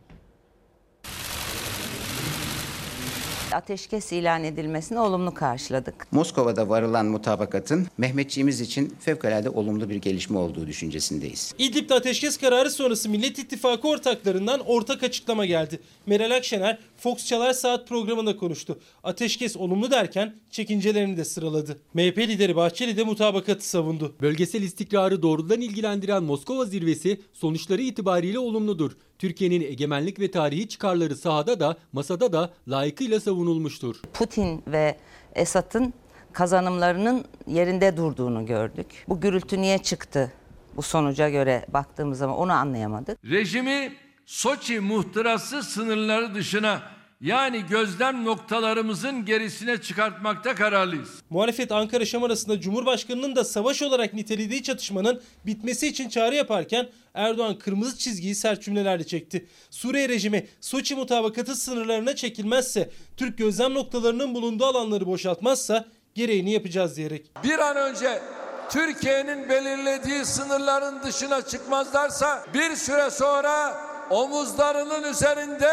Ateşkes 3.52 4.12
ilan 4.12 4.44
edilmesini 4.44 4.98
olumlu 4.98 5.34
karşıladık. 5.34 6.06
Moskova'da 6.12 6.68
varılan 6.68 7.06
mutabakatın 7.06 7.86
Mehmetçiğimiz 7.98 8.60
için 8.60 8.96
fevkalade 9.00 9.50
olumlu 9.50 9.88
bir 9.88 9.96
gelişme 9.96 10.38
olduğu 10.38 10.66
düşüncesindeyiz. 10.66 11.54
İdlib'de 11.58 11.94
ateşkes 11.94 12.36
kararı 12.36 12.70
sonrası 12.70 13.08
Millet 13.08 13.38
İttifakı 13.38 13.88
ortaklarından 13.88 14.60
ortak 14.60 15.02
açıklama 15.02 15.46
geldi. 15.46 15.80
Meral 16.06 16.36
Akşener 16.36 16.78
Fox 17.02 17.26
Çalar 17.26 17.52
Saat 17.52 17.88
programında 17.88 18.36
konuştu. 18.36 18.78
Ateşkes 19.02 19.56
olumlu 19.56 19.90
derken 19.90 20.34
çekincelerini 20.50 21.16
de 21.16 21.24
sıraladı. 21.24 21.78
MHP 21.94 22.18
lideri 22.18 22.56
Bahçeli 22.56 22.96
de 22.96 23.04
mutabakatı 23.04 23.68
savundu. 23.68 24.14
Bölgesel 24.20 24.62
istikrarı 24.62 25.22
doğrudan 25.22 25.60
ilgilendiren 25.60 26.22
Moskova 26.22 26.64
zirvesi 26.64 27.20
sonuçları 27.32 27.82
itibariyle 27.82 28.38
olumludur. 28.38 28.92
Türkiye'nin 29.18 29.60
egemenlik 29.60 30.20
ve 30.20 30.30
tarihi 30.30 30.68
çıkarları 30.68 31.16
sahada 31.16 31.60
da 31.60 31.76
masada 31.92 32.32
da 32.32 32.50
layıkıyla 32.68 33.20
savunulmuştur. 33.20 33.96
Putin 34.12 34.62
ve 34.66 34.96
Esad'ın 35.34 35.94
kazanımlarının 36.32 37.24
yerinde 37.46 37.96
durduğunu 37.96 38.46
gördük. 38.46 38.86
Bu 39.08 39.20
gürültü 39.20 39.60
niye 39.60 39.78
çıktı? 39.78 40.32
Bu 40.76 40.82
sonuca 40.82 41.28
göre 41.28 41.66
baktığımız 41.68 42.18
zaman 42.18 42.36
onu 42.36 42.52
anlayamadık. 42.52 43.24
Rejimi 43.24 43.92
Soçi 44.26 44.80
muhtırası 44.80 45.62
sınırları 45.62 46.34
dışına 46.34 46.82
yani 47.20 47.66
gözlem 47.70 48.24
noktalarımızın 48.24 49.24
gerisine 49.24 49.80
çıkartmakta 49.80 50.54
kararlıyız. 50.54 51.22
Muhalefet 51.30 51.72
Ankara 51.72 52.04
Şam 52.04 52.24
arasında 52.24 52.60
Cumhurbaşkanı'nın 52.60 53.36
da 53.36 53.44
savaş 53.44 53.82
olarak 53.82 54.14
nitelediği 54.14 54.62
çatışmanın 54.62 55.22
bitmesi 55.46 55.88
için 55.88 56.08
çağrı 56.08 56.34
yaparken 56.34 56.88
Erdoğan 57.14 57.58
kırmızı 57.58 57.98
çizgiyi 57.98 58.34
sert 58.34 58.62
cümlelerle 58.62 59.04
çekti. 59.06 59.46
Suriye 59.70 60.08
rejimi 60.08 60.46
Soçi 60.60 60.94
mutabakatı 60.94 61.56
sınırlarına 61.56 62.16
çekilmezse, 62.16 62.90
Türk 63.16 63.38
gözlem 63.38 63.74
noktalarının 63.74 64.34
bulunduğu 64.34 64.66
alanları 64.66 65.06
boşaltmazsa 65.06 65.84
gereğini 66.14 66.52
yapacağız 66.52 66.96
diyerek. 66.96 67.30
Bir 67.44 67.58
an 67.58 67.76
önce 67.76 68.22
Türkiye'nin 68.70 69.48
belirlediği 69.48 70.24
sınırların 70.24 71.02
dışına 71.02 71.42
çıkmazlarsa 71.42 72.46
bir 72.54 72.76
süre 72.76 73.10
sonra 73.10 73.74
omuzlarının 74.12 75.10
üzerinde 75.10 75.70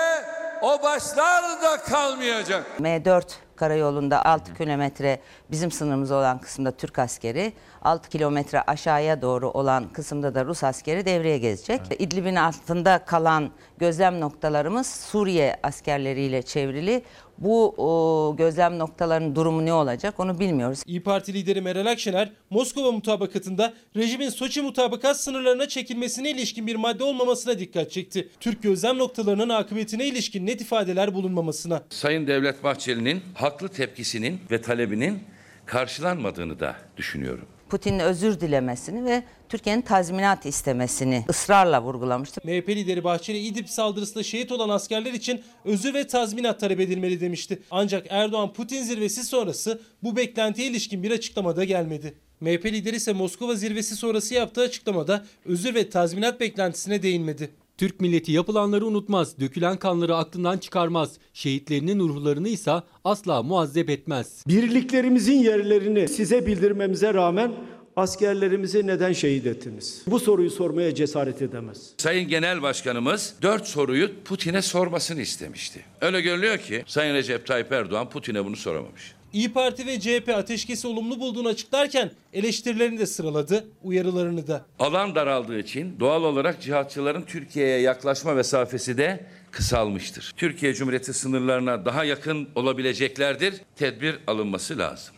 o 0.62 0.84
başlar 0.84 1.62
da 1.62 1.78
kalmayacak. 1.78 2.65
M4 2.80 3.23
karayolunda 3.56 4.25
6 4.25 4.54
kilometre 4.54 5.19
bizim 5.52 5.71
sınırımız 5.71 6.12
olan 6.12 6.39
kısımda 6.39 6.71
Türk 6.71 6.99
askeri, 6.99 7.54
6 7.82 8.10
kilometre 8.10 8.62
aşağıya 8.62 9.21
doğru 9.21 9.49
olan 9.49 9.89
kısımda 9.93 10.36
da 10.36 10.45
Rus 10.45 10.63
askeri 10.63 11.06
devreye 11.06 11.38
gezecek. 11.38 11.82
İdlib'in 11.99 12.36
altında 12.36 12.99
kalan 13.06 13.49
gözlem 13.78 14.19
noktalarımız 14.19 14.88
Suriye 14.88 15.60
askerleriyle 15.63 16.41
çevrili. 16.41 17.04
Bu 17.41 17.73
o, 17.78 18.36
gözlem 18.38 18.80
noktalarının 18.80 19.36
durumu 19.36 19.65
ne 19.65 19.73
olacak 19.73 20.19
onu 20.19 20.39
bilmiyoruz. 20.39 20.84
İyi 20.86 21.04
Parti 21.04 21.34
lideri 21.34 21.62
Meral 21.62 21.86
Akşener, 21.86 22.32
Moskova 22.49 22.91
mutabakatında 22.91 23.73
rejimin 23.95 24.30
Soçi 24.30 24.62
mutabakat 24.62 25.21
sınırlarına 25.21 25.67
çekilmesine 25.67 26.32
ilişkin 26.32 26.67
bir 26.67 26.75
madde 26.75 27.04
olmamasına 27.04 27.60
dikkat 27.60 27.91
çekti. 27.91 28.30
Türk 28.39 28.63
gözlem 28.63 28.97
noktalarının 28.97 29.49
akıbetine 29.49 30.06
ilişkin 30.06 30.47
net 30.47 30.62
ifadeler 30.62 31.13
bulunmamasına. 31.13 31.84
Sayın 31.89 32.28
Devlet 32.28 32.63
Bahçeli'nin 32.63 33.21
haklı 33.36 33.69
tepkisinin 33.69 34.39
ve 34.52 34.62
talebinin 34.62 35.19
karşılanmadığını 35.65 36.60
da 36.60 36.75
düşünüyorum. 36.97 37.45
Putin'in 37.69 37.99
özür 37.99 38.39
dilemesini 38.39 39.05
ve 39.05 39.23
Türkiye'nin 39.49 39.82
tazminat 39.82 40.45
istemesini 40.45 41.25
ısrarla 41.29 41.82
vurgulamıştı. 41.82 42.41
MHP 42.43 42.69
lideri 42.69 43.03
Bahçeli 43.03 43.38
İdlib 43.39 43.67
saldırısında 43.67 44.23
şehit 44.23 44.51
olan 44.51 44.69
askerler 44.69 45.13
için 45.13 45.41
özür 45.65 45.93
ve 45.93 46.08
tazminat 46.08 46.60
talep 46.60 46.79
edilmeli 46.79 47.21
demişti. 47.21 47.62
Ancak 47.71 48.08
Erdoğan 48.10 48.53
Putin 48.53 48.84
zirvesi 48.84 49.23
sonrası 49.23 49.82
bu 50.03 50.15
beklentiye 50.15 50.67
ilişkin 50.67 51.03
bir 51.03 51.12
açıklamada 51.12 51.63
gelmedi. 51.63 52.13
MHP 52.41 52.65
lideri 52.65 52.95
ise 52.95 53.13
Moskova 53.13 53.55
zirvesi 53.55 53.95
sonrası 53.95 54.34
yaptığı 54.34 54.62
açıklamada 54.62 55.25
özür 55.45 55.75
ve 55.75 55.89
tazminat 55.89 56.39
beklentisine 56.39 57.03
değinmedi. 57.03 57.49
Türk 57.80 58.02
milleti 58.02 58.32
yapılanları 58.32 58.86
unutmaz, 58.86 59.39
dökülen 59.39 59.78
kanları 59.78 60.15
aklından 60.15 60.58
çıkarmaz, 60.58 61.18
şehitlerinin 61.34 62.00
ruhlarını 62.00 62.50
ise 62.50 62.72
asla 63.04 63.44
muazzep 63.44 63.89
etmez. 63.89 64.44
Birliklerimizin 64.48 65.38
yerlerini 65.38 66.08
size 66.08 66.46
bildirmemize 66.46 67.13
rağmen 67.13 67.52
askerlerimizi 67.96 68.88
neden 68.88 69.13
şehit 69.13 69.46
ettiniz? 69.46 70.02
Bu 70.08 70.20
soruyu 70.20 70.50
sormaya 70.50 70.96
cesaret 70.96 71.42
edemez. 71.42 71.94
Sayın 71.98 72.30
Genel 72.30 72.62
Başkanımız 72.62 73.36
dört 73.42 73.68
soruyu 73.68 74.10
Putin'e 74.26 74.62
sormasını 74.62 75.22
istemişti. 75.22 75.86
Öyle 76.02 76.22
görünüyor 76.22 76.58
ki 76.58 76.84
Sayın 76.88 77.13
Recep 77.13 77.48
Tayyip 77.48 77.72
Erdoğan 77.72 78.10
Putin'e 78.10 78.46
bunu 78.46 78.56
soramamış. 78.56 79.18
İyi 79.34 79.54
Parti 79.54 79.86
ve 79.86 80.00
CHP 80.00 80.30
ateşkesi 80.30 80.88
olumlu 80.88 81.20
bulduğunu 81.20 81.48
açıklarken 81.48 82.12
eleştirilerini 82.34 83.00
de 83.00 83.06
sıraladı, 83.06 83.68
uyarılarını 83.84 84.48
da. 84.48 84.65
Alan 84.80 85.15
daraldığı 85.15 85.60
için 85.60 86.00
doğal 86.00 86.24
olarak 86.24 86.62
cihatçıların 86.62 87.22
Türkiye'ye 87.22 87.80
yaklaşma 87.80 88.34
mesafesi 88.34 88.98
de 88.98 89.26
kısalmıştır. 89.52 90.34
Türkiye 90.38 90.74
Cumhuriyeti 90.74 91.13
sınırlarına 91.13 91.86
daha 91.86 92.04
yakın 92.04 92.50
olabileceklerdir. 92.56 93.62
Tedbir 93.76 94.20
alınması 94.28 94.78
lazım. 94.78 95.15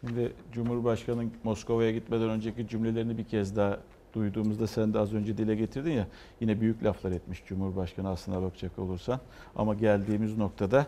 Şimdi 0.00 0.32
Cumhurbaşkanı'nın 0.52 1.32
Moskova'ya 1.44 1.90
gitmeden 1.90 2.28
önceki 2.28 2.68
cümlelerini 2.68 3.18
bir 3.18 3.24
kez 3.24 3.56
daha 3.56 3.80
duyduğumuzda 4.14 4.66
sen 4.66 4.94
de 4.94 4.98
az 4.98 5.14
önce 5.14 5.38
dile 5.38 5.54
getirdin 5.54 5.92
ya 5.92 6.08
yine 6.40 6.60
büyük 6.60 6.84
laflar 6.84 7.12
etmiş 7.12 7.42
Cumhurbaşkanı 7.46 8.08
aslına 8.08 8.42
bakacak 8.42 8.78
olursan. 8.78 9.20
Ama 9.56 9.74
geldiğimiz 9.74 10.36
noktada 10.38 10.86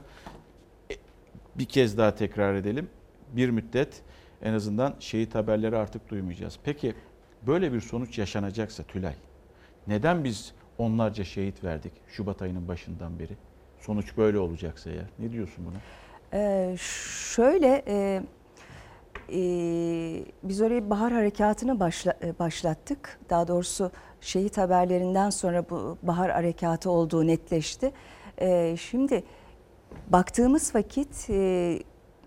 bir 1.58 1.64
kez 1.64 1.98
daha 1.98 2.14
tekrar 2.14 2.54
edelim. 2.54 2.88
Bir 3.32 3.50
müddet 3.50 4.02
en 4.42 4.52
azından 4.52 4.94
şehit 5.00 5.34
haberleri 5.34 5.76
artık 5.76 6.08
duymayacağız. 6.08 6.58
Peki 6.64 6.94
böyle 7.46 7.72
bir 7.72 7.80
sonuç 7.80 8.18
yaşanacaksa 8.18 8.82
Tülay 8.82 9.14
neden 9.86 10.24
biz 10.24 10.52
onlarca 10.78 11.24
şehit 11.24 11.64
verdik 11.64 11.92
Şubat 12.08 12.42
ayının 12.42 12.68
başından 12.68 13.18
beri? 13.18 13.36
Sonuç 13.80 14.16
böyle 14.16 14.38
olacaksa 14.38 14.90
ya. 14.90 15.02
Ne 15.18 15.32
diyorsun 15.32 15.66
buna? 15.66 15.76
Ee, 16.32 16.76
şöyle 17.34 17.84
e, 17.86 18.22
e, 19.32 19.40
biz 20.42 20.60
oraya 20.60 20.90
bahar 20.90 21.12
harekatını 21.12 21.80
başla, 21.80 22.14
e, 22.22 22.38
başlattık. 22.38 23.20
Daha 23.30 23.48
doğrusu 23.48 23.90
şehit 24.20 24.58
haberlerinden 24.58 25.30
sonra 25.30 25.70
bu 25.70 25.98
bahar 26.02 26.30
harekatı 26.30 26.90
olduğu 26.90 27.26
netleşti. 27.26 27.92
E, 28.40 28.76
şimdi 28.76 29.24
baktığımız 30.09 30.74
vakit 30.74 31.30
e, 31.30 31.78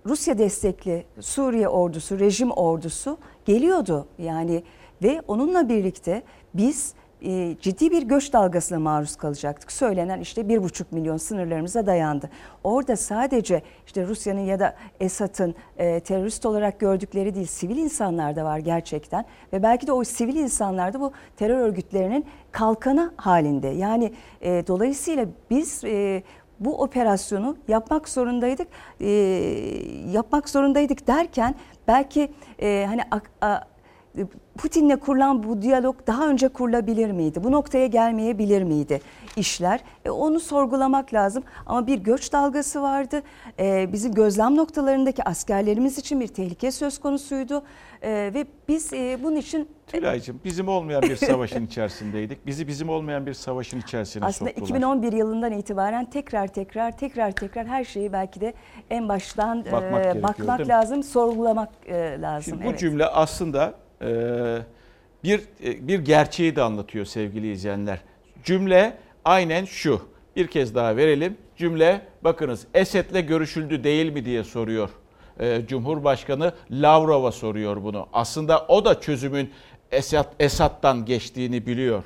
Rusya 0.06 0.38
destekli 0.38 1.06
Suriye 1.20 1.68
ordusu, 1.68 2.20
rejim 2.20 2.52
ordusu 2.52 3.18
geliyordu. 3.46 4.08
Yani 4.18 4.64
ve 5.04 5.22
onunla 5.28 5.70
birlikte 5.70 6.24
biz 6.54 6.94
e, 7.22 7.56
ciddi 7.62 7.92
bir 7.92 8.04
göç 8.04 8.34
dalgasına 8.34 8.80
maruz 8.80 9.16
kalacaktık. 9.16 9.72
Söylenen 9.72 10.20
işte 10.20 10.50
bir 10.50 10.64
buçuk 10.64 10.92
milyon 10.92 11.18
sınırlarımıza 11.18 11.86
dayandı. 11.86 12.30
Orada 12.64 12.96
sadece 12.96 13.62
işte 13.86 14.08
Rusya'nın 14.08 14.40
ya 14.40 14.60
da 14.60 14.76
Esad'ın 15.00 15.56
e, 15.78 16.00
terörist 16.00 16.46
olarak 16.46 16.80
gördükleri 16.80 17.36
değil, 17.36 17.48
sivil 17.48 17.78
insanlar 17.78 18.36
da 18.36 18.46
var 18.46 18.58
gerçekten. 18.58 19.26
Ve 19.54 19.64
belki 19.64 19.88
de 19.88 19.92
o 19.92 20.04
sivil 20.04 20.36
insanlar 20.36 20.94
da 20.94 21.00
bu 21.02 21.12
terör 21.38 21.58
örgütlerinin 21.58 22.26
kalkanı 22.52 23.14
halinde. 23.18 23.68
Yani 23.68 24.14
e, 24.42 24.64
dolayısıyla 24.68 25.26
biz 25.50 25.84
e, 25.84 26.24
bu 26.60 26.82
operasyonu 26.82 27.58
yapmak 27.68 28.10
zorundaydık. 28.10 28.68
E, 29.02 29.10
yapmak 30.12 30.50
zorundaydık 30.50 31.08
derken 31.08 31.56
belki 31.88 32.32
e, 32.62 32.86
hani 32.90 33.02
a, 33.12 33.20
a, 33.48 33.62
Putin'le 34.58 34.96
kurulan 34.96 35.44
bu 35.44 35.62
diyalog 35.62 36.08
daha 36.08 36.28
önce 36.28 36.48
kurulabilir 36.48 37.12
miydi? 37.12 37.44
Bu 37.44 37.52
noktaya 37.52 37.88
gelmeyebilir 37.88 38.64
miydi 38.64 39.02
işler? 39.36 39.80
E, 40.06 40.10
onu 40.10 40.40
sorgulamak 40.40 41.14
lazım. 41.14 41.44
Ama 41.66 41.88
bir 41.88 42.00
göç 42.00 42.34
dalgası 42.34 42.82
vardı. 42.82 43.22
E, 43.60 43.94
bizim 43.94 44.14
gözlem 44.14 44.56
noktalarındaki 44.56 45.24
askerlerimiz 45.24 45.98
için 45.98 46.20
bir 46.20 46.28
tehlike 46.28 46.72
söz 46.72 47.00
konusuydu. 47.00 47.64
E, 48.02 48.12
ve 48.12 48.46
biz 48.68 48.94
e, 48.94 49.20
bunun 49.24 49.36
için 49.36 49.68
Tülay'cığım 49.88 50.40
bizim 50.46 50.68
olmayan 50.68 51.02
bir 51.02 51.16
savaşın 51.16 51.66
içerisindeydik. 51.66 52.46
Bizi 52.46 52.68
bizim 52.68 52.90
olmayan 52.90 53.26
bir 53.26 53.34
savaşın 53.34 53.80
içerisine 53.80 54.26
Aslında 54.26 54.50
soktular. 54.50 54.68
2011 54.68 55.14
yılından 55.14 55.52
itibaren 55.52 56.06
tekrar 56.06 56.48
tekrar 56.48 56.98
tekrar 56.98 57.32
tekrar 57.32 57.68
her 57.68 57.84
şeyi 57.84 58.14
belki 58.14 58.42
de 58.42 58.54
en 58.90 59.10
baştan 59.10 59.66
Bakmak 59.72 60.06
e, 60.06 60.24
bakmak 60.24 60.68
lazım, 60.68 61.04
sorgulamak 61.04 61.70
e, 61.86 62.22
lazım. 62.22 62.44
Şimdi 62.44 62.66
bu 62.66 62.70
evet. 62.70 62.80
cümle 62.80 63.06
aslında 63.06 63.74
bir 65.24 65.40
e, 65.64 65.88
bir 65.88 66.00
gerçeği 66.00 66.56
de 66.56 66.62
anlatıyor 66.62 67.06
sevgili 67.06 67.52
izleyenler. 67.52 68.00
Cümle 68.44 68.98
aynen 69.26 69.66
şu. 69.66 70.02
Bir 70.36 70.48
kez 70.48 70.76
daha 70.76 70.98
verelim. 70.98 71.38
Cümle 71.58 72.02
bakınız 72.24 72.68
Esed'le 72.74 73.28
görüşüldü 73.28 73.84
değil 73.84 74.14
mi 74.14 74.26
diye 74.26 74.44
soruyor. 74.44 74.90
E, 75.40 75.62
Cumhurbaşkanı 75.68 76.54
Lavrov'a 76.72 77.32
soruyor 77.32 77.84
bunu. 77.84 78.08
Aslında 78.14 78.66
o 78.68 78.86
da 78.86 79.02
çözümün 79.02 79.52
Esad 79.92 80.34
Esad'dan 80.40 81.06
geçtiğini 81.06 81.66
biliyor. 81.66 82.04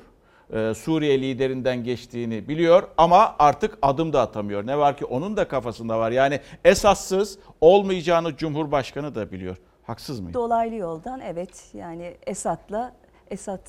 E, 0.53 0.73
Suriye 0.73 1.21
liderinden 1.21 1.84
geçtiğini 1.84 2.47
biliyor 2.47 2.84
ama 2.97 3.36
artık 3.39 3.77
adım 3.82 4.13
da 4.13 4.21
atamıyor. 4.21 4.67
Ne 4.67 4.77
var 4.77 4.97
ki 4.97 5.06
onun 5.06 5.38
da 5.38 5.47
kafasında 5.47 5.99
var. 5.99 6.12
Yani 6.12 6.39
esassız 6.65 7.39
olmayacağını 7.62 8.38
Cumhurbaşkanı 8.38 9.15
da 9.15 9.32
biliyor. 9.32 9.58
Haksız 9.84 10.19
mıyım? 10.19 10.34
Dolaylı 10.34 10.76
yoldan 10.76 11.19
evet 11.22 11.65
yani 11.74 12.15
Esad'la 12.28 12.93
Esad 13.32 13.60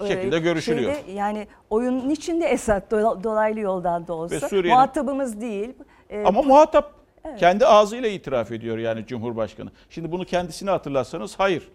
Bir 0.00 0.06
şekilde 0.06 0.38
görüşülüyor. 0.38 0.94
şeyde, 0.94 1.10
yani 1.12 1.46
oyunun 1.70 2.10
içinde 2.10 2.46
Esad 2.46 2.92
do- 2.92 3.24
dolaylı 3.24 3.60
yoldan 3.60 4.06
da 4.06 4.14
olsa 4.14 4.48
muhatabımız 4.64 5.40
değil. 5.40 5.72
E, 6.10 6.24
Ama 6.24 6.42
muhatap 6.42 6.92
Evet. 7.24 7.38
kendi 7.40 7.66
ağzıyla 7.66 8.08
itiraf 8.08 8.52
ediyor 8.52 8.78
yani 8.78 9.06
Cumhurbaşkanı. 9.06 9.70
Şimdi 9.90 10.12
bunu 10.12 10.24
kendisine 10.24 10.70
hatırlatsanız 10.70 11.38
hayır. 11.40 11.68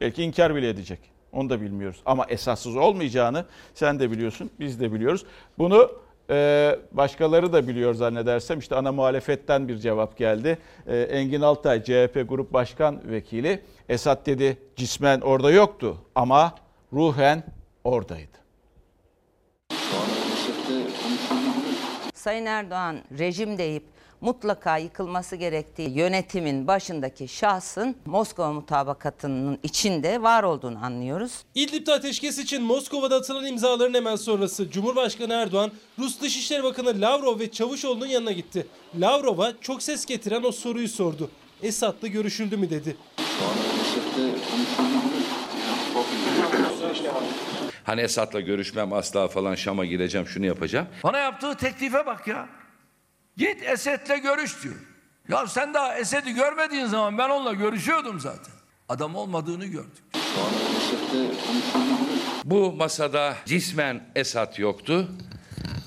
Belki 0.00 0.22
inkar 0.22 0.54
bile 0.54 0.68
edecek. 0.68 0.98
Onu 1.32 1.50
da 1.50 1.60
bilmiyoruz. 1.60 2.02
Ama 2.06 2.24
esassız 2.28 2.76
olmayacağını 2.76 3.44
sen 3.74 4.00
de 4.00 4.10
biliyorsun, 4.10 4.50
biz 4.60 4.80
de 4.80 4.92
biliyoruz. 4.92 5.26
Bunu 5.58 5.90
e, 6.30 6.78
başkaları 6.92 7.52
da 7.52 7.68
biliyor 7.68 7.94
zannedersem. 7.94 8.58
İşte 8.58 8.76
ana 8.76 8.92
muhalefetten 8.92 9.68
bir 9.68 9.76
cevap 9.76 10.16
geldi. 10.16 10.58
E, 10.86 10.96
Engin 11.00 11.40
Altay, 11.40 11.82
CHP 11.82 12.24
Grup 12.28 12.52
Başkan 12.52 13.10
Vekili. 13.10 13.62
Esad 13.88 14.26
dedi 14.26 14.58
cismen 14.76 15.20
orada 15.20 15.50
yoktu 15.50 15.96
ama 16.14 16.54
ruhen 16.92 17.44
oradaydı. 17.84 18.42
Sayın 22.14 22.46
Erdoğan 22.46 22.96
rejim 23.18 23.58
deyip 23.58 23.91
mutlaka 24.22 24.78
yıkılması 24.78 25.36
gerektiği 25.36 25.90
yönetimin 25.98 26.66
başındaki 26.66 27.28
şahsın 27.28 27.96
Moskova 28.06 28.52
mutabakatının 28.52 29.58
içinde 29.62 30.22
var 30.22 30.42
olduğunu 30.42 30.84
anlıyoruz. 30.84 31.32
İdlib'de 31.54 31.92
ateşkes 31.92 32.38
için 32.38 32.62
Moskova'da 32.62 33.16
atılan 33.16 33.46
imzaların 33.46 33.94
hemen 33.94 34.16
sonrası 34.16 34.70
Cumhurbaşkanı 34.70 35.32
Erdoğan, 35.32 35.70
Rus 35.98 36.20
Dışişleri 36.20 36.62
Bakanı 36.62 37.00
Lavrov 37.00 37.38
ve 37.38 37.50
Çavuşoğlu'nun 37.50 38.06
yanına 38.06 38.32
gitti. 38.32 38.66
Lavrov'a 39.00 39.52
çok 39.60 39.82
ses 39.82 40.06
getiren 40.06 40.42
o 40.42 40.52
soruyu 40.52 40.88
sordu. 40.88 41.30
Esad'la 41.62 42.08
görüşüldü 42.08 42.56
mü 42.56 42.70
dedi. 42.70 42.96
Hani 47.84 48.00
Esad'la 48.00 48.40
görüşmem 48.40 48.92
asla 48.92 49.28
falan 49.28 49.54
Şam'a 49.54 49.84
gireceğim 49.84 50.26
şunu 50.26 50.46
yapacağım. 50.46 50.86
Bana 51.04 51.18
yaptığı 51.18 51.56
teklife 51.56 52.06
bak 52.06 52.28
ya. 52.28 52.61
Git 53.36 53.62
Esed'le 53.62 54.22
görüş 54.22 54.62
diyor. 54.62 54.74
Ya 55.28 55.46
sen 55.46 55.74
daha 55.74 55.98
Esed'i 55.98 56.34
görmediğin 56.34 56.86
zaman 56.86 57.18
ben 57.18 57.28
onunla 57.28 57.52
görüşüyordum 57.52 58.20
zaten. 58.20 58.54
Adam 58.88 59.14
olmadığını 59.14 59.66
gördük. 59.66 60.02
Bu 62.44 62.72
masada 62.72 63.36
cismen 63.46 64.02
Esad 64.16 64.58
yoktu 64.58 65.08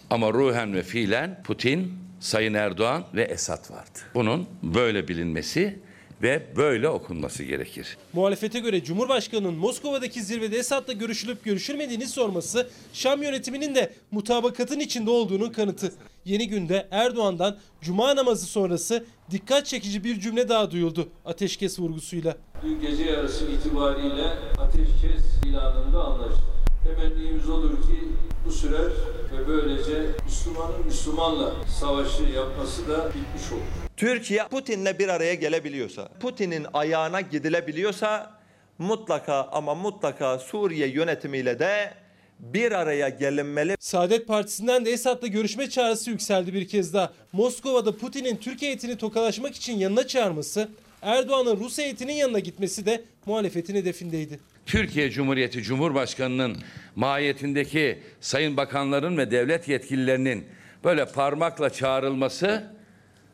ama 0.10 0.34
ruhen 0.34 0.74
ve 0.74 0.84
fiilen 0.84 1.44
Putin, 1.44 1.94
Sayın 2.20 2.54
Erdoğan 2.54 3.04
ve 3.14 3.24
Esad 3.24 3.72
vardı. 3.72 4.00
Bunun 4.14 4.48
böyle 4.64 5.08
bilinmesi 5.08 5.80
ve 6.22 6.56
böyle 6.56 6.90
okunması 6.90 7.44
gerekir. 7.44 7.98
Muhalefete 8.14 8.60
göre 8.60 8.84
Cumhurbaşkanı'nın 8.84 9.54
Moskova'daki 9.54 10.24
zirvede 10.24 10.58
Esad'la 10.58 10.94
görüşülüp 10.94 11.44
görüşülmediğini 11.44 12.08
sorması 12.08 12.70
Şam 12.94 13.24
yönetiminin 13.24 13.76
de 13.76 13.94
mutabakatın 14.12 14.80
içinde 14.80 15.10
olduğunun 15.10 15.50
kanıtı. 15.52 15.94
Yeni 16.26 16.48
günde 16.48 16.88
Erdoğan'dan 16.92 17.58
Cuma 17.82 18.16
namazı 18.16 18.46
sonrası 18.46 19.06
dikkat 19.32 19.66
çekici 19.66 20.04
bir 20.04 20.20
cümle 20.20 20.50
daha 20.50 20.72
duyuldu 20.72 21.10
ateşkes 21.26 21.80
vurgusuyla. 21.80 22.36
Dün 22.64 22.82
gece 22.82 23.04
yarısı 23.04 23.46
itibariyle 23.46 24.28
ateşkes 24.60 25.46
ilanında 25.46 26.04
anlaştık. 26.04 26.46
Temennimiz 26.84 27.50
olur 27.50 27.72
ki 27.72 28.00
bu 28.46 28.52
sürer 28.52 28.92
ve 29.32 29.48
böylece 29.48 30.08
Müslümanın 30.26 30.86
Müslümanla 30.86 31.54
savaşı 31.80 32.24
yapması 32.24 32.88
da 32.90 33.08
bitmiş 33.08 33.52
olur. 33.52 33.62
Türkiye 33.98 34.48
Putin'le 34.48 35.00
bir 35.00 35.10
araya 35.10 35.34
gelebiliyorsa, 35.34 36.10
Putin'in 36.20 36.68
ayağına 36.74 37.22
gidilebiliyorsa 37.22 38.40
mutlaka 38.78 39.44
ama 39.52 39.76
mutlaka 39.76 40.40
Suriye 40.40 40.88
yönetimiyle 40.88 41.60
de 41.60 41.94
bir 42.40 42.72
araya 42.72 43.10
gelinmeli. 43.10 43.76
Saadet 43.80 44.28
Partisi'nden 44.28 44.86
de 44.86 44.92
Esad'la 44.92 45.28
görüşme 45.28 45.70
çağrısı 45.70 46.10
yükseldi 46.10 46.54
bir 46.54 46.68
kez 46.68 46.94
daha. 46.94 47.14
Moskova'da 47.34 47.98
Putin'in 47.98 48.36
Türk 48.36 48.62
heyetini 48.62 48.98
tokalaşmak 48.98 49.56
için 49.56 49.78
yanına 49.78 50.08
çağırması, 50.08 50.70
Erdoğan'ın 51.02 51.60
Rus 51.60 51.78
heyetinin 51.78 52.14
yanına 52.14 52.40
gitmesi 52.40 52.86
de 52.86 53.04
muhalefetin 53.26 53.76
hedefindeydi. 53.76 54.40
Türkiye 54.66 55.12
Cumhuriyeti 55.12 55.64
Cumhurbaşkanı'nın 55.64 56.58
mahiyetindeki 56.96 58.00
sayın 58.22 58.58
bakanların 58.58 59.18
ve 59.18 59.32
devlet 59.32 59.68
yetkililerinin 59.68 60.46
böyle 60.84 61.06
parmakla 61.06 61.70
çağrılması 61.70 62.64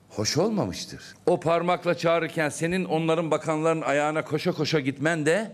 hoş 0.10 0.38
olmamıştır. 0.38 1.02
O 1.26 1.40
parmakla 1.40 1.98
çağırırken 1.98 2.50
senin 2.50 2.86
onların 2.86 3.32
bakanların 3.32 3.82
ayağına 3.82 4.24
koşa 4.24 4.52
koşa 4.52 4.80
gitmen 4.80 5.26
de 5.26 5.52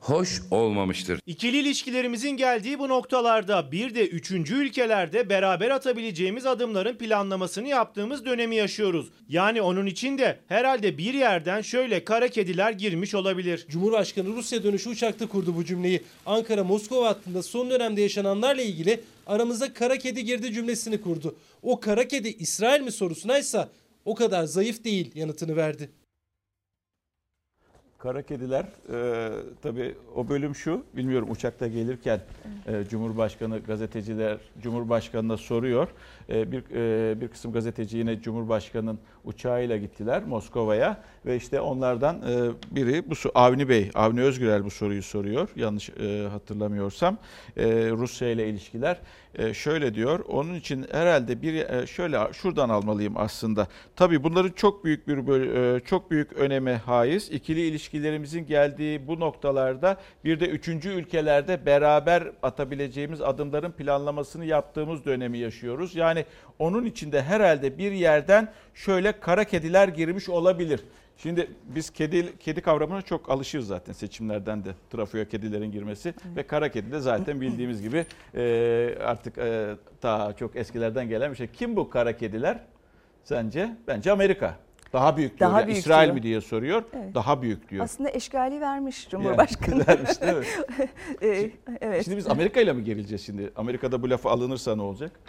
hoş 0.00 0.42
olmamıştır. 0.50 1.20
İkili 1.26 1.56
ilişkilerimizin 1.56 2.30
geldiği 2.30 2.78
bu 2.78 2.88
noktalarda 2.88 3.72
bir 3.72 3.94
de 3.94 4.08
üçüncü 4.08 4.54
ülkelerde 4.54 5.28
beraber 5.28 5.70
atabileceğimiz 5.70 6.46
adımların 6.46 6.96
planlamasını 6.96 7.68
yaptığımız 7.68 8.24
dönemi 8.24 8.56
yaşıyoruz. 8.56 9.08
Yani 9.28 9.62
onun 9.62 9.86
için 9.86 10.18
de 10.18 10.38
herhalde 10.48 10.98
bir 10.98 11.14
yerden 11.14 11.60
şöyle 11.60 12.04
kara 12.04 12.28
kediler 12.28 12.72
girmiş 12.72 13.14
olabilir. 13.14 13.66
Cumhurbaşkanı 13.68 14.28
Rusya 14.28 14.62
dönüşü 14.62 14.88
uçakta 14.88 15.26
kurdu 15.26 15.56
bu 15.56 15.64
cümleyi. 15.64 16.02
Ankara-Moskova 16.26 17.08
hattında 17.08 17.42
son 17.42 17.70
dönemde 17.70 18.02
yaşananlarla 18.02 18.62
ilgili 18.62 19.00
aramıza 19.26 19.72
kara 19.72 19.98
kedi 19.98 20.24
girdi 20.24 20.52
cümlesini 20.52 21.00
kurdu. 21.00 21.34
O 21.62 21.80
kara 21.80 22.08
kedi 22.08 22.28
İsrail 22.28 22.80
mi 22.80 22.92
sorusuna 22.92 23.38
ise 23.38 23.68
o 24.04 24.14
kadar 24.14 24.44
zayıf 24.44 24.84
değil 24.84 25.10
yanıtını 25.14 25.56
verdi. 25.56 25.90
Kara 28.02 28.22
kediler 28.22 28.64
e, 28.92 29.30
tabii 29.62 29.94
o 30.14 30.28
bölüm 30.28 30.54
şu 30.54 30.84
bilmiyorum 30.96 31.30
uçakta 31.30 31.66
gelirken 31.66 32.20
e, 32.66 32.84
Cumhurbaşkanı 32.90 33.58
gazeteciler 33.58 34.38
Cumhurbaşkanı'na 34.62 35.36
soruyor. 35.36 35.88
E, 36.30 36.52
bir 36.52 36.62
e, 36.74 37.20
bir 37.20 37.28
kısım 37.28 37.52
gazeteci 37.52 37.98
yine 37.98 38.22
Cumhurbaşkanı'nın 38.22 38.98
uçağıyla 39.24 39.76
gittiler 39.76 40.24
Moskova'ya 40.24 41.02
ve 41.26 41.36
işte 41.36 41.60
onlardan 41.60 42.16
e, 42.16 42.50
biri 42.70 43.10
bu 43.10 43.14
Avni 43.34 43.68
Bey 43.68 43.90
Avni 43.94 44.22
Özgürel 44.22 44.64
bu 44.64 44.70
soruyu 44.70 45.02
soruyor 45.02 45.48
yanlış 45.56 45.90
e, 45.90 46.28
hatırlamıyorsam. 46.28 47.18
Rusya 47.90 48.28
ile 48.30 48.48
ilişkiler. 48.48 49.00
Şöyle 49.52 49.94
diyor 49.94 50.20
onun 50.28 50.54
için 50.54 50.86
herhalde 50.92 51.42
bir 51.42 51.86
şöyle 51.86 52.32
şuradan 52.32 52.68
almalıyım 52.68 53.16
aslında. 53.16 53.66
Tabii 53.96 54.22
bunların 54.24 54.50
çok 54.50 54.84
büyük 54.84 55.08
bir 55.08 55.80
çok 55.80 56.10
büyük 56.10 56.32
öneme 56.32 56.76
haiz. 56.76 57.30
İkili 57.30 57.60
ilişkilerimizin 57.60 58.46
geldiği 58.46 59.06
bu 59.06 59.20
noktalarda 59.20 59.96
bir 60.24 60.40
de 60.40 60.48
üçüncü 60.48 60.90
ülkelerde 60.90 61.66
beraber 61.66 62.32
atabileceğimiz 62.42 63.20
adımların 63.20 63.72
planlamasını 63.72 64.44
yaptığımız 64.44 65.04
dönemi 65.04 65.38
yaşıyoruz. 65.38 65.96
Yani 65.96 66.19
onun 66.58 66.84
içinde 66.84 67.22
herhalde 67.22 67.78
bir 67.78 67.92
yerden 67.92 68.52
şöyle 68.74 69.20
kara 69.20 69.44
kediler 69.44 69.88
girmiş 69.88 70.28
olabilir. 70.28 70.80
Şimdi 71.16 71.50
biz 71.64 71.90
kedi 71.90 72.38
kedi 72.38 72.60
kavramına 72.60 73.02
çok 73.02 73.30
alışığız 73.30 73.66
zaten 73.66 73.92
seçimlerden 73.92 74.64
de 74.64 74.70
trafoya 74.90 75.28
kedilerin 75.28 75.72
girmesi 75.72 76.14
ve 76.36 76.42
kara 76.42 76.68
kedi 76.68 76.92
de 76.92 77.00
zaten 77.00 77.40
bildiğimiz 77.40 77.82
gibi 77.82 78.06
e, 78.34 78.94
artık 79.04 79.38
e, 79.38 79.74
daha 80.02 80.32
çok 80.32 80.56
eskilerden 80.56 81.08
gelen 81.08 81.30
bir 81.30 81.36
şey. 81.36 81.46
Kim 81.46 81.76
bu 81.76 81.90
kara 81.90 82.16
kediler? 82.16 82.58
Sence? 83.24 83.76
Bence 83.88 84.12
Amerika. 84.12 84.56
Daha 84.92 85.16
büyük 85.16 85.38
diyor. 85.38 85.50
Daha 85.50 85.66
büyük 85.66 85.78
İsrail 85.78 86.06
diyor. 86.06 86.14
mi 86.14 86.22
diye 86.22 86.40
soruyor. 86.40 86.82
Evet. 86.92 87.14
Daha 87.14 87.42
büyük 87.42 87.68
diyor. 87.70 87.84
Aslında 87.84 88.10
eşgali 88.10 88.60
vermiş 88.60 89.08
Cumhurbaşkanı. 89.10 89.86
vermiş, 89.86 90.20
değil 90.20 90.36
mi? 90.36 90.44
Ee, 91.22 91.50
evet. 91.80 92.04
Şimdi 92.04 92.16
biz 92.16 92.26
Amerika 92.26 92.60
ile 92.60 92.72
mi 92.72 92.84
gerileceğiz 92.84 93.26
şimdi? 93.26 93.52
Amerika'da 93.56 94.02
bu 94.02 94.10
lafı 94.10 94.28
alınırsa 94.28 94.76
ne 94.76 94.82
olacak? 94.82 95.20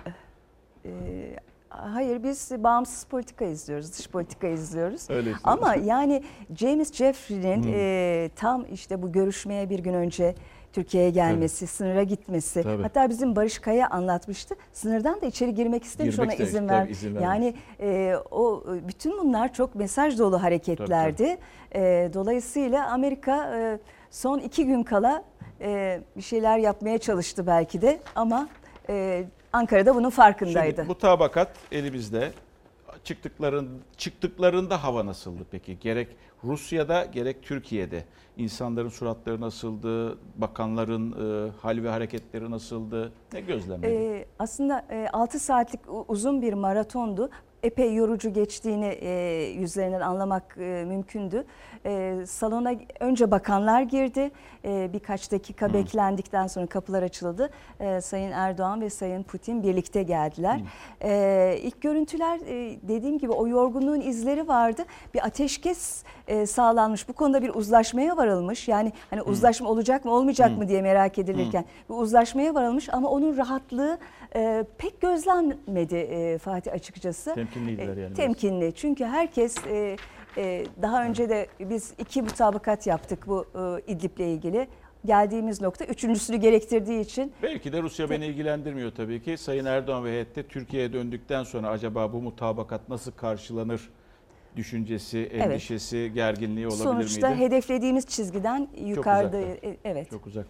Hayır 1.70 2.24
biz 2.24 2.52
bağımsız 2.58 3.04
politika 3.04 3.46
izliyoruz, 3.46 3.98
dış 4.00 4.08
politika 4.10 4.48
izliyoruz. 4.48 5.10
Öyle. 5.10 5.32
Ama 5.44 5.76
yani 5.76 6.24
James 6.56 6.94
Jeffrey'nin 6.94 7.64
Hmm. 7.64 7.74
e, 7.76 8.30
tam 8.36 8.66
işte 8.74 9.02
bu 9.02 9.12
görüşmeye 9.12 9.70
bir 9.70 9.80
gün 9.80 9.94
önce 9.94 10.36
Türkiye'ye 10.74 11.10
gelmesi, 11.10 11.68
sınıra 11.68 12.04
gitmesi. 12.04 12.64
Tabii. 12.64 12.82
Hatta 12.84 13.10
bizim 13.10 13.36
Barış 13.36 13.60
Kaya 13.60 13.90
anlatmıştı. 13.90 14.56
Sınırdan 14.74 15.22
da 15.22 15.26
içeri 15.26 15.54
girmek 15.56 15.84
istemiş 15.84 16.16
Girmek 16.16 16.40
ona 16.40 16.48
izin 16.48 16.68
tabii, 16.68 16.78
ver. 16.80 16.88
izin 16.88 17.16
vermiş. 17.16 17.24
yani 17.26 17.54
e, 17.80 18.16
o 18.32 18.64
bütün 18.88 19.18
bunlar 19.20 19.54
çok 19.54 19.76
mesaj 19.76 20.20
dolu 20.20 20.44
hareketlerdi. 20.44 21.38
E, 21.76 22.10
dolayısıyla 22.14 22.88
Amerika 22.88 23.56
e, 23.58 23.80
son 24.10 24.40
iki 24.40 24.66
gün 24.66 24.84
kala 24.84 25.24
e, 25.62 26.02
bir 26.18 26.22
şeyler 26.22 26.58
yapmaya 26.58 26.98
çalıştı 26.98 27.48
belki 27.48 27.82
de 27.82 28.00
ama 28.16 28.48
e, 28.92 29.26
Ankara'da 29.54 29.96
bunun 29.96 30.10
farkındaydı. 30.10 30.76
Şimdi 30.76 30.88
mutabakat 30.88 31.52
elimizde. 31.72 32.32
Çıktıkların 33.04 33.82
çıktıklarında 33.98 34.84
hava 34.84 35.06
nasıldı 35.06 35.44
peki? 35.52 35.80
Gerek 35.80 36.08
Rusya'da 36.44 37.06
gerek 37.06 37.44
Türkiye'de 37.44 38.04
insanların 38.38 38.90
suratları 38.90 39.42
nasıldı? 39.42 40.18
Bakanların 40.36 41.12
e, 41.12 41.52
hal 41.62 41.84
ve 41.84 41.90
hareketleri 41.90 42.52
nasıldı? 42.52 43.12
Ne 43.34 43.42
gözlemledin? 43.42 43.96
Ee, 43.96 44.26
aslında 44.40 44.86
e, 44.90 45.08
6 45.14 45.40
saatlik 45.40 45.82
uzun 46.08 46.42
bir 46.42 46.54
maratondu. 46.54 47.30
Epey 47.64 47.96
yorucu 47.96 48.34
geçtiğini 48.34 48.86
e, 48.86 49.10
yüzlerinden 49.60 50.02
anlamak 50.02 50.58
e, 50.58 50.84
mümkündü. 50.88 51.46
E, 51.86 52.16
salona 52.28 52.74
önce 53.00 53.32
bakanlar 53.32 53.82
girdi. 53.82 54.32
E, 54.66 54.90
birkaç 54.94 55.32
dakika 55.32 55.74
beklendikten 55.74 56.48
sonra 56.48 56.66
kapılar 56.66 57.04
açıldı. 57.04 57.50
E, 57.80 58.02
Sayın 58.02 58.32
Erdoğan 58.32 58.82
ve 58.82 58.90
Sayın 58.90 59.24
Putin 59.24 59.64
birlikte 59.64 60.04
geldiler. 60.04 60.62
E, 61.04 61.60
ilk 61.62 61.82
görüntüler 61.82 62.40
e, 62.48 62.80
dediğim 62.88 63.20
gibi 63.20 63.32
o 63.32 63.48
yorgunluğun 63.48 64.02
izleri 64.02 64.48
vardı. 64.48 64.86
Bir 65.14 65.26
ateşkes 65.26 66.04
e, 66.28 66.46
sağlanmış. 66.46 67.10
Bu 67.10 67.14
konuda 67.14 67.42
bir 67.42 67.50
uzlaşmaya 67.56 68.18
varılmış. 68.18 68.68
Yani 68.68 68.94
hani 69.10 69.22
uzlaşma 69.22 69.70
olacak 69.70 70.06
mı 70.06 70.12
olmayacak 70.12 70.58
mı 70.58 70.68
diye 70.68 70.82
merak 70.82 71.20
edilirken 71.20 71.66
bir 71.90 71.96
uzlaşmaya 71.96 72.56
varılmış 72.56 72.90
ama 72.90 73.10
onun 73.10 73.38
rahatlığı 73.38 73.98
e, 74.36 74.66
pek 74.78 75.02
gözlenmedi 75.02 75.96
e, 75.96 76.38
Fatih 76.38 76.74
açıkçası. 76.74 77.36
Temkinliydiler 77.36 77.98
E, 77.98 78.02
yani. 78.02 78.14
Temkinli. 78.14 78.74
Çünkü 78.76 79.06
herkes 79.06 79.56
e, 79.68 79.98
e, 80.38 80.66
daha 80.82 81.06
önce 81.06 81.30
de 81.30 81.48
biz 81.60 81.94
iki 81.98 82.22
mutabakat 82.22 82.88
yaptık 82.88 83.28
bu 83.28 83.46
e, 83.56 83.92
İdlib'le 83.92 84.20
ilgili. 84.20 84.68
Geldiğimiz 85.06 85.62
nokta 85.62 85.86
üçüncüsünü 85.86 86.38
gerektirdiği 86.38 87.00
için 87.02 87.34
Belki 87.44 87.74
de 87.74 87.82
Rusya 87.82 88.10
beni 88.10 88.26
ilgilendirmiyor 88.26 88.92
tabii 88.92 89.22
ki. 89.22 89.38
Sayın 89.38 89.66
Erdoğan 89.66 90.06
ve 90.06 90.10
heyette 90.12 90.44
Türkiye'ye 90.44 90.94
döndükten 90.94 91.44
sonra 91.44 91.70
acaba 91.70 92.14
bu 92.14 92.22
mutabakat 92.22 92.90
nasıl 92.90 93.12
karşılanır 93.12 93.90
düşüncesi, 94.56 95.20
endişesi, 95.20 96.12
gerginliği 96.16 96.68
olabilir 96.68 96.84
sonuçta 96.84 97.30
miydi? 97.30 97.42
hedeflediğimiz 97.42 98.06
çizgiden 98.08 98.68
yukarıda 98.86 99.38
uzakta. 99.38 99.68
e, 99.68 99.78
evet. 99.86 100.10
Çok 100.10 100.28
uzak. 100.28 100.46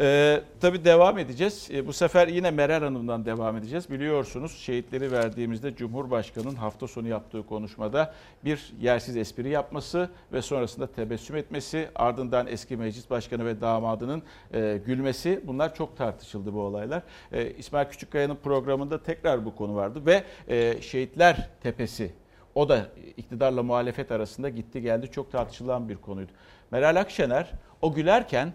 Ee, 0.00 0.40
tabii 0.60 0.84
devam 0.84 1.18
edeceğiz. 1.18 1.68
Ee, 1.72 1.86
bu 1.86 1.92
sefer 1.92 2.28
yine 2.28 2.50
Meral 2.50 2.82
Hanım'dan 2.82 3.24
devam 3.24 3.56
edeceğiz. 3.56 3.90
Biliyorsunuz 3.90 4.58
şehitleri 4.58 5.12
verdiğimizde 5.12 5.76
Cumhurbaşkanı'nın 5.76 6.54
hafta 6.54 6.88
sonu 6.88 7.08
yaptığı 7.08 7.46
konuşmada 7.46 8.14
bir 8.44 8.72
yersiz 8.80 9.16
espri 9.16 9.48
yapması 9.48 10.10
ve 10.32 10.42
sonrasında 10.42 10.86
tebessüm 10.86 11.36
etmesi, 11.36 11.88
ardından 11.94 12.46
eski 12.46 12.76
meclis 12.76 13.10
başkanı 13.10 13.46
ve 13.46 13.60
damadının 13.60 14.22
e, 14.54 14.80
gülmesi 14.86 15.40
bunlar 15.44 15.74
çok 15.74 15.96
tartışıldı 15.96 16.54
bu 16.54 16.60
olaylar. 16.60 17.02
E, 17.32 17.50
İsmail 17.50 17.86
Küçükkaya'nın 17.86 18.36
programında 18.36 19.02
tekrar 19.02 19.44
bu 19.44 19.56
konu 19.56 19.74
vardı 19.74 20.02
ve 20.06 20.24
e, 20.48 20.82
Şehitler 20.82 21.48
Tepesi 21.62 22.10
o 22.56 22.68
da 22.68 22.86
iktidarla 23.16 23.62
muhalefet 23.62 24.12
arasında 24.12 24.48
gitti 24.48 24.82
geldi 24.82 25.10
çok 25.10 25.32
tartışılan 25.32 25.88
bir 25.88 25.96
konuydu. 25.96 26.32
Meral 26.70 26.96
Akşener 26.96 27.52
o 27.82 27.94
gülerken 27.94 28.52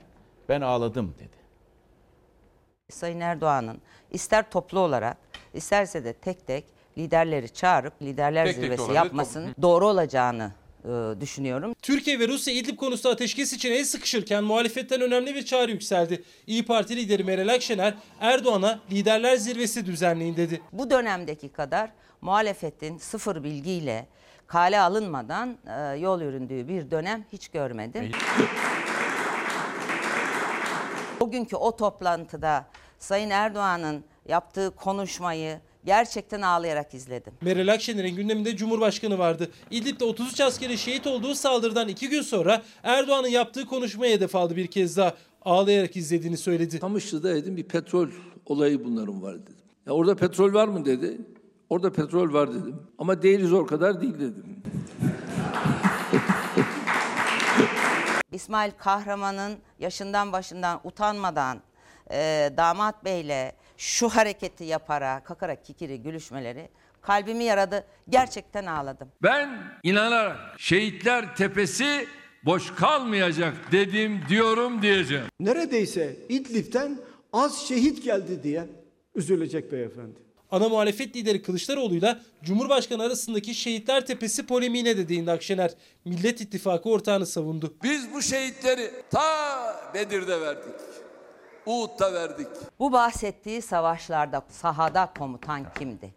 ben 0.50 0.62
ağladım 0.62 1.16
dedi. 1.20 1.42
Sayın 2.90 3.20
Erdoğan'ın 3.20 3.82
ister 4.12 4.50
toplu 4.50 4.80
olarak 4.80 5.18
isterse 5.54 6.04
de 6.04 6.14
tek 6.14 6.48
tek 6.48 6.66
liderleri 6.98 7.50
çağırıp 7.50 8.02
liderler 8.02 8.46
Tek 8.46 8.56
tek 8.56 8.64
zirvesi 8.64 8.82
olabilir, 8.82 8.96
yapmasının 8.96 9.56
doğru 9.62 9.88
olacağını 9.88 10.52
e, 10.86 11.22
düşünüyorum. 11.22 11.74
Türkiye 11.82 12.20
ve 12.20 12.28
Rusya 12.28 12.54
İdlib 12.54 12.78
konusunda 12.78 13.14
ateşkes 13.14 13.54
için 13.54 13.72
el 13.72 13.86
sıkışırken 13.86 14.44
muhalefetten 14.44 15.02
önemli 15.02 15.36
bir 15.36 15.46
çağrı 15.46 15.72
yükseldi. 15.72 16.24
İyi 16.48 16.66
Parti 16.66 16.96
lideri 16.96 17.24
Meral 17.24 17.48
Akşener 17.54 17.94
Erdoğan'a 18.20 18.80
liderler 18.92 19.36
zirvesi 19.36 19.86
düzenleyin 19.86 20.36
dedi. 20.36 20.62
Bu 20.72 20.90
dönemdeki 20.90 21.50
kadar 21.50 21.92
muhalefetin 22.22 22.98
sıfır 22.98 23.44
bilgiyle 23.44 24.08
kale 24.48 24.80
alınmadan 24.80 25.58
e, 25.68 25.98
yol 25.98 26.22
yüründüğü 26.22 26.68
bir 26.68 26.92
dönem 26.92 27.26
hiç 27.34 27.48
görmedim. 27.48 28.12
Bugünkü 31.20 31.56
o 31.56 31.76
toplantıda 31.76 32.66
Sayın 33.00 33.30
Erdoğan'ın 33.30 34.04
yaptığı 34.28 34.76
konuşmayı 34.76 35.60
gerçekten 35.86 36.42
ağlayarak 36.42 36.94
izledim. 36.94 37.34
Meral 37.42 37.74
Akşener'in 37.74 38.16
gündeminde 38.16 38.56
Cumhurbaşkanı 38.56 39.20
vardı. 39.20 39.52
İdlib'de 39.72 40.04
33 40.06 40.42
askerin 40.42 40.76
şehit 40.76 41.08
olduğu 41.08 41.36
saldırıdan 41.36 41.88
iki 41.88 42.10
gün 42.10 42.22
sonra 42.22 42.62
Erdoğan'ın 42.84 43.28
yaptığı 43.28 43.66
konuşmaya 43.66 44.14
hedef 44.14 44.36
aldı 44.36 44.56
bir 44.56 44.68
kez 44.68 44.98
daha. 44.98 45.14
Ağlayarak 45.42 45.96
izlediğini 45.96 46.38
söyledi. 46.38 46.80
Kamışlı'da 46.80 47.36
dedim 47.36 47.58
bir 47.58 47.64
petrol 47.64 48.10
olayı 48.46 48.84
bunların 48.86 49.22
var 49.22 49.34
dedim. 49.42 49.56
Ya 49.86 49.94
orada 49.94 50.16
petrol 50.16 50.54
var 50.54 50.68
mı 50.68 50.86
dedi. 50.86 51.18
Orada 51.72 51.92
petrol 51.92 52.34
var 52.34 52.54
dedim. 52.54 52.76
Ama 52.98 53.22
değiliz 53.22 53.54
o 53.54 53.66
kadar 53.66 54.02
değil 54.02 54.14
dedim. 54.14 54.64
İsmail 58.32 58.72
Kahraman'ın 58.78 59.58
yaşından 59.80 60.34
başından 60.34 60.80
utanmadan 60.84 61.62
e, 62.12 62.50
damat 62.58 63.06
beyle 63.06 63.56
şu 63.78 64.10
hareketi 64.10 64.64
yaparak, 64.64 65.26
kakarak 65.26 65.66
kikiri 65.66 66.02
gülüşmeleri 66.02 66.70
kalbimi 67.02 67.44
yaradı. 67.44 67.86
Gerçekten 68.10 68.66
ağladım. 68.66 69.08
Ben 69.24 69.50
inanarak 69.84 70.38
şehitler 70.58 71.36
tepesi 71.36 72.08
boş 72.46 72.76
kalmayacak 72.76 73.54
dedim 73.72 74.22
diyorum 74.30 74.82
diyeceğim. 74.82 75.26
Neredeyse 75.40 76.16
İdlib'den 76.30 76.98
az 77.34 77.58
şehit 77.58 78.04
geldi 78.04 78.44
diye 78.44 78.68
üzülecek 79.16 79.72
beyefendi. 79.72 80.31
Ana 80.52 80.70
muhalefet 80.70 81.16
lideri 81.16 81.42
Kılıçdaroğlu'yla 81.42 82.20
Cumhurbaşkanı 82.44 83.04
arasındaki 83.04 83.56
Şehitler 83.56 84.06
Tepesi 84.06 84.48
polemiğine 84.48 84.98
de 84.98 85.10
değindi 85.10 85.32
Akşener. 85.32 85.72
Millet 86.06 86.42
İttifakı 86.42 86.90
ortağını 86.90 87.26
savundu. 87.26 87.74
Biz 87.84 88.14
bu 88.14 88.22
şehitleri 88.22 88.92
ta 89.12 89.92
Bedir'de 89.94 90.42
verdik. 90.42 90.74
Uhud'da 91.66 92.14
verdik. 92.14 92.48
Bu 92.80 92.92
bahsettiği 92.92 93.62
savaşlarda 93.62 94.42
sahada 94.50 95.14
komutan 95.18 95.66
kimdi? 95.80 96.14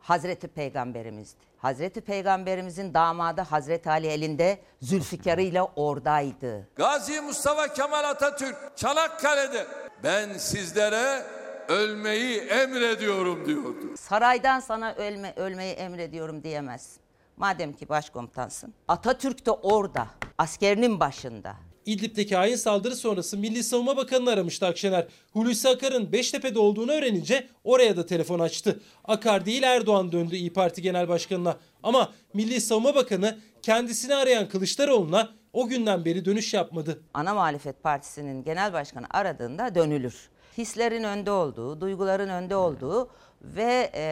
Hazreti 0.00 0.48
Peygamberimizdi. 0.48 1.38
Hazreti 1.58 2.00
Peygamberimizin 2.00 2.94
damadı 2.94 3.40
Hazreti 3.40 3.90
Ali 3.90 4.06
elinde 4.06 4.58
Zülfikar'ı 4.82 5.42
ile 5.42 5.62
oradaydı. 5.62 6.68
Gazi 6.76 7.20
Mustafa 7.20 7.74
Kemal 7.74 8.04
Atatürk 8.04 8.56
Çanakkale'de 8.76 9.66
ben 10.02 10.32
sizlere 10.38 11.22
ölmeyi 11.68 12.38
emrediyorum 12.38 13.46
diyordu. 13.46 13.96
Saraydan 13.96 14.60
sana 14.60 14.94
ölme, 14.94 15.32
ölmeyi 15.36 15.72
emrediyorum 15.72 16.42
diyemez. 16.42 16.96
Madem 17.36 17.72
ki 17.72 17.88
başkomutansın. 17.88 18.74
Atatürk 18.88 19.46
de 19.46 19.50
orada, 19.50 20.06
askerinin 20.38 21.00
başında. 21.00 21.56
İdlib'deki 21.86 22.36
hain 22.36 22.56
saldırı 22.56 22.96
sonrası 22.96 23.38
Milli 23.38 23.62
Savunma 23.64 23.96
Bakanı'nı 23.96 24.30
aramıştı 24.30 24.66
Akşener. 24.66 25.06
Hulusi 25.32 25.68
Akar'ın 25.68 26.12
Beştepe'de 26.12 26.58
olduğunu 26.58 26.92
öğrenince 26.92 27.48
oraya 27.64 27.96
da 27.96 28.06
telefon 28.06 28.38
açtı. 28.38 28.80
Akar 29.04 29.46
değil 29.46 29.62
Erdoğan 29.62 30.12
döndü 30.12 30.36
İyi 30.36 30.52
Parti 30.52 30.82
Genel 30.82 31.08
Başkanı'na. 31.08 31.56
Ama 31.82 32.12
Milli 32.34 32.60
Savunma 32.60 32.94
Bakanı 32.94 33.38
kendisini 33.62 34.14
arayan 34.14 34.48
Kılıçdaroğlu'na 34.48 35.28
o 35.52 35.68
günden 35.68 36.04
beri 36.04 36.24
dönüş 36.24 36.54
yapmadı. 36.54 37.02
Ana 37.14 37.34
Muhalefet 37.34 37.82
Partisi'nin 37.82 38.44
genel 38.44 38.72
başkanı 38.72 39.06
aradığında 39.10 39.74
dönülür. 39.74 40.28
Hislerin 40.58 41.04
önde 41.04 41.30
olduğu, 41.30 41.80
duyguların 41.80 42.28
önde 42.28 42.56
olduğu 42.56 43.10
ve 43.42 43.90
e, 43.94 44.04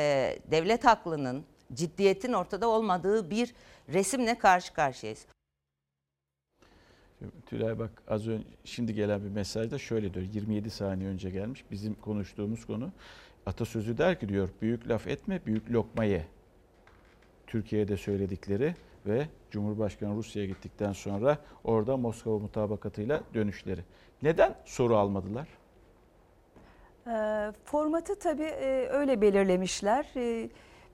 devlet 0.51 0.87
aklının, 0.87 1.45
ciddiyetin 1.73 2.33
ortada 2.33 2.69
olmadığı 2.69 3.31
bir 3.31 3.55
resimle 3.89 4.39
karşı 4.39 4.75
karşıyayız. 4.75 5.27
Tülay 7.47 7.79
bak 7.79 7.91
az 8.09 8.29
önce 8.29 8.45
şimdi 8.65 8.95
gelen 8.95 9.25
bir 9.25 9.31
mesajda 9.31 9.79
şöyle 9.79 10.15
diyor. 10.15 10.27
27 10.33 10.71
saniye 10.71 11.11
önce 11.11 11.31
gelmiş. 11.31 11.65
Bizim 11.71 11.95
konuştuğumuz 11.95 12.67
konu 12.67 12.91
atasözü 13.47 13.99
der 13.99 14.21
ki 14.21 14.29
diyor 14.29 14.49
büyük 14.63 14.89
laf 14.89 15.07
etme 15.07 15.41
büyük 15.47 15.71
lokma 15.71 16.05
ye. 16.05 16.27
Türkiye'de 17.47 17.97
söyledikleri 17.97 18.75
ve 19.07 19.29
Cumhurbaşkanı 19.51 20.17
Rusya'ya 20.17 20.49
gittikten 20.49 20.93
sonra 20.93 21.39
orada 21.65 21.97
Moskova 21.97 22.39
mutabakatıyla 22.39 23.23
dönüşleri. 23.35 23.81
Neden 24.23 24.55
soru 24.65 24.97
almadılar? 24.97 25.49
E, 27.07 27.53
formatı 27.65 28.19
tabii 28.19 28.43
e, 28.43 28.89
öyle 28.91 29.21
belirlemişler. 29.21 30.07
E, 30.17 30.49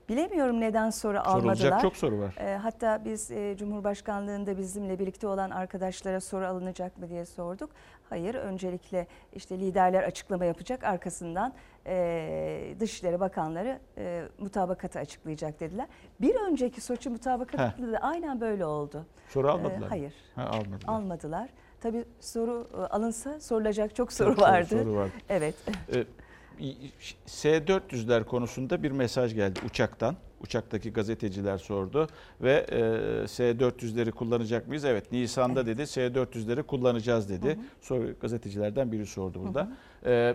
bilemiyorum 0.08 0.60
neden 0.60 0.90
soru 0.90 1.18
almadılar. 1.18 1.54
Sorulacak 1.56 1.80
çok 1.80 1.96
soru 1.96 2.18
var. 2.18 2.34
E, 2.40 2.56
hatta 2.56 3.04
biz 3.04 3.30
e, 3.30 3.56
Cumhurbaşkanlığında 3.58 4.58
bizimle 4.58 4.98
birlikte 4.98 5.26
olan 5.26 5.50
arkadaşlara 5.50 6.20
soru 6.20 6.46
alınacak 6.46 6.98
mı 6.98 7.08
diye 7.08 7.24
sorduk. 7.24 7.70
Hayır, 8.08 8.34
öncelikle 8.34 9.06
işte 9.32 9.58
liderler 9.58 10.02
açıklama 10.02 10.44
yapacak, 10.44 10.84
arkasından 10.84 11.52
e, 11.86 12.74
Dışişleri 12.80 13.20
Bakanları 13.20 13.78
e, 13.98 14.22
mutabakatı 14.38 14.98
açıklayacak 14.98 15.60
dediler. 15.60 15.86
Bir 16.20 16.34
önceki 16.34 16.80
Soçi 16.80 17.10
mutabakatı 17.10 17.92
da 17.92 17.98
aynen 17.98 18.40
böyle 18.40 18.66
oldu. 18.66 19.06
Soru 19.28 19.46
E, 19.46 19.50
almadılar. 19.50 19.78
mı? 19.78 19.86
hayır, 19.88 20.14
Ha, 20.34 20.42
almadılar. 20.44 20.80
almadılar. 20.86 21.48
Tabii 21.80 22.04
soru 22.20 22.68
e, 22.74 22.76
alınsa 22.76 23.40
sorulacak 23.40 23.94
çok 23.96 24.12
soru 24.12 24.30
Çok 24.30 24.38
vardı. 24.38 24.68
soru 24.68 24.94
vardı. 24.94 25.12
Evet. 25.28 25.54
Ee, 25.94 26.04
S-400'ler 27.26 28.24
konusunda 28.24 28.82
bir 28.82 28.90
mesaj 28.90 29.34
geldi 29.34 29.60
uçaktan. 29.66 30.16
Uçaktaki 30.40 30.92
gazeteciler 30.92 31.58
sordu 31.58 32.08
ve 32.40 32.52
e, 32.52 33.28
S-400'leri 33.28 34.10
kullanacak 34.10 34.68
mıyız? 34.68 34.84
Evet 34.84 35.12
Nisan'da 35.12 35.66
dedi 35.66 35.86
S-400'leri 35.86 36.62
kullanacağız 36.62 37.28
dedi. 37.30 37.58
Sonra 37.80 38.10
gazetecilerden 38.20 38.92
biri 38.92 39.06
sordu 39.06 39.40
burada. 39.44 39.68
Ee, 40.06 40.34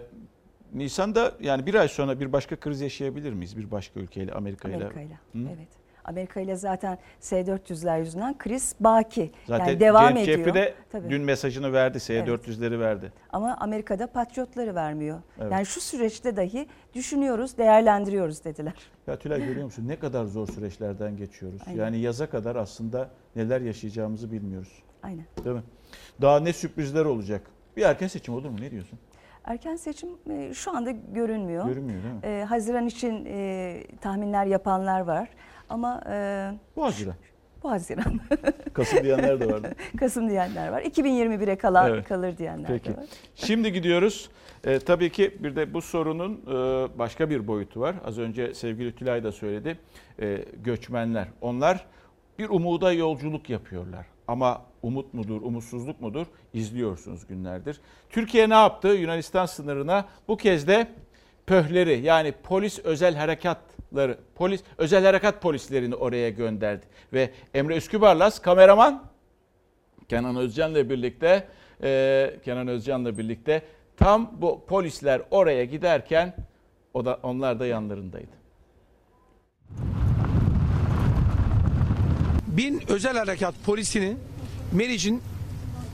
Nisan'da 0.73 1.31
yani 1.39 1.65
bir 1.65 1.75
ay 1.75 1.87
sonra 1.87 2.19
bir 2.19 2.33
başka 2.33 2.55
kriz 2.55 2.81
yaşayabilir 2.81 3.33
miyiz? 3.33 3.57
Bir 3.57 3.71
başka 3.71 3.99
ülkeyle 3.99 4.33
Amerika 4.33 4.69
ile. 4.69 4.75
Amerika 4.75 5.01
ile. 5.01 5.13
Hı? 5.13 5.39
Evet. 5.55 5.67
Amerika 6.05 6.39
ile 6.39 6.55
zaten 6.55 6.97
S-400'ler 7.19 7.99
yüzünden 7.99 8.37
kriz 8.37 8.75
baki. 8.79 9.31
Zaten 9.47 9.65
yani 9.65 9.79
devam 9.79 10.07
James 10.07 10.23
ediyor. 10.23 10.37
Jeffrey 10.37 10.53
de 10.53 10.73
Tabii. 10.91 11.09
dün 11.09 11.21
mesajını 11.21 11.73
verdi. 11.73 11.99
S-400'leri 11.99 12.79
verdi. 12.79 13.11
Ama 13.29 13.57
Amerika'da 13.59 14.07
patriotları 14.07 14.75
vermiyor. 14.75 15.19
Evet. 15.41 15.51
Yani 15.51 15.65
şu 15.65 15.81
süreçte 15.81 16.35
dahi 16.37 16.67
düşünüyoruz, 16.93 17.57
değerlendiriyoruz 17.57 18.43
dediler. 18.43 18.73
Ya 19.07 19.19
Tülay 19.19 19.45
görüyor 19.45 19.65
musun 19.65 19.87
ne 19.87 19.99
kadar 19.99 20.25
zor 20.25 20.47
süreçlerden 20.47 21.17
geçiyoruz. 21.17 21.61
Aynen. 21.67 21.79
Yani 21.79 21.97
yaza 21.99 22.29
kadar 22.29 22.55
aslında 22.55 23.09
neler 23.35 23.61
yaşayacağımızı 23.61 24.31
bilmiyoruz. 24.31 24.83
Aynen. 25.03 25.25
Değil 25.43 25.55
mi? 25.55 25.63
Daha 26.21 26.39
ne 26.39 26.53
sürprizler 26.53 27.05
olacak? 27.05 27.41
Bir 27.77 27.81
erken 27.81 28.07
seçim 28.07 28.33
olur 28.33 28.49
mu? 28.49 28.57
Ne 28.61 28.71
diyorsun? 28.71 28.99
Erken 29.45 29.75
seçim 29.75 30.09
e, 30.29 30.53
şu 30.53 30.77
anda 30.77 30.91
görünmüyor. 30.91 31.65
Görünmüyor 31.67 32.03
değil 32.03 32.13
mi? 32.13 32.19
E, 32.23 32.43
Haziran 32.43 32.87
için 32.87 33.25
e, 33.25 33.83
tahminler 34.01 34.45
yapanlar 34.45 34.99
var. 35.01 35.29
Ama 35.69 36.01
e, 36.09 36.51
Bu 36.75 36.83
Haziran. 36.83 37.15
bu 37.63 37.71
Haziran. 37.71 38.19
Kasım 38.73 39.03
diyenler 39.03 39.39
de 39.39 39.47
vardı. 39.53 39.75
Kasım 39.99 40.29
diyenler 40.29 40.69
var. 40.69 40.81
2021'e 40.81 41.55
kalan 41.55 41.89
Evet. 41.89 42.07
kalır 42.07 42.37
diyenler 42.37 42.67
Peki. 42.67 42.89
de 42.93 42.97
var. 42.97 43.05
Şimdi 43.35 43.73
gidiyoruz. 43.73 44.29
Ee, 44.63 44.79
tabii 44.79 45.11
ki 45.11 45.37
bir 45.39 45.55
de 45.55 45.73
bu 45.73 45.81
sorunun 45.81 46.33
e, 46.47 46.53
başka 46.99 47.29
bir 47.29 47.47
boyutu 47.47 47.79
var. 47.79 47.95
Az 48.05 48.17
önce 48.19 48.53
sevgili 48.53 48.95
Tülay 48.95 49.23
da 49.23 49.31
söyledi. 49.31 49.77
Ee, 50.21 50.45
göçmenler. 50.63 51.27
Onlar 51.41 51.85
bir 52.39 52.49
umuda 52.49 52.91
yolculuk 52.93 53.49
yapıyorlar. 53.49 54.05
Ama 54.27 54.61
umut 54.81 55.13
mudur, 55.13 55.41
umutsuzluk 55.41 56.01
mudur 56.01 56.25
izliyorsunuz 56.53 57.27
günlerdir. 57.27 57.81
Türkiye 58.09 58.49
ne 58.49 58.53
yaptı? 58.53 58.87
Yunanistan 58.87 59.45
sınırına 59.45 60.05
bu 60.27 60.37
kez 60.37 60.67
de 60.67 60.87
pöhleri 61.47 61.99
yani 61.99 62.31
polis 62.43 62.79
özel 62.79 63.15
harekatları, 63.93 64.17
polis 64.35 64.61
özel 64.77 65.05
harekat 65.05 65.41
polislerini 65.41 65.95
oraya 65.95 66.29
gönderdi. 66.29 66.85
Ve 67.13 67.29
Emre 67.53 67.77
Üskübarlas 67.77 68.39
kameraman 68.39 69.03
Kenan 70.09 70.35
Özcan'la 70.35 70.89
birlikte 70.89 71.47
e, 71.83 72.39
Kenan 72.45 72.67
Özcan'la 72.67 73.17
birlikte 73.17 73.61
tam 73.97 74.31
bu 74.41 74.65
polisler 74.65 75.21
oraya 75.31 75.65
giderken 75.65 76.35
o 76.93 77.05
da 77.05 77.19
onlar 77.23 77.59
da 77.59 77.65
yanlarındaydı. 77.65 78.35
bin 82.47 82.81
özel 82.87 83.17
harekat 83.17 83.55
polisini 83.65 84.17
Meriç'in 84.71 85.21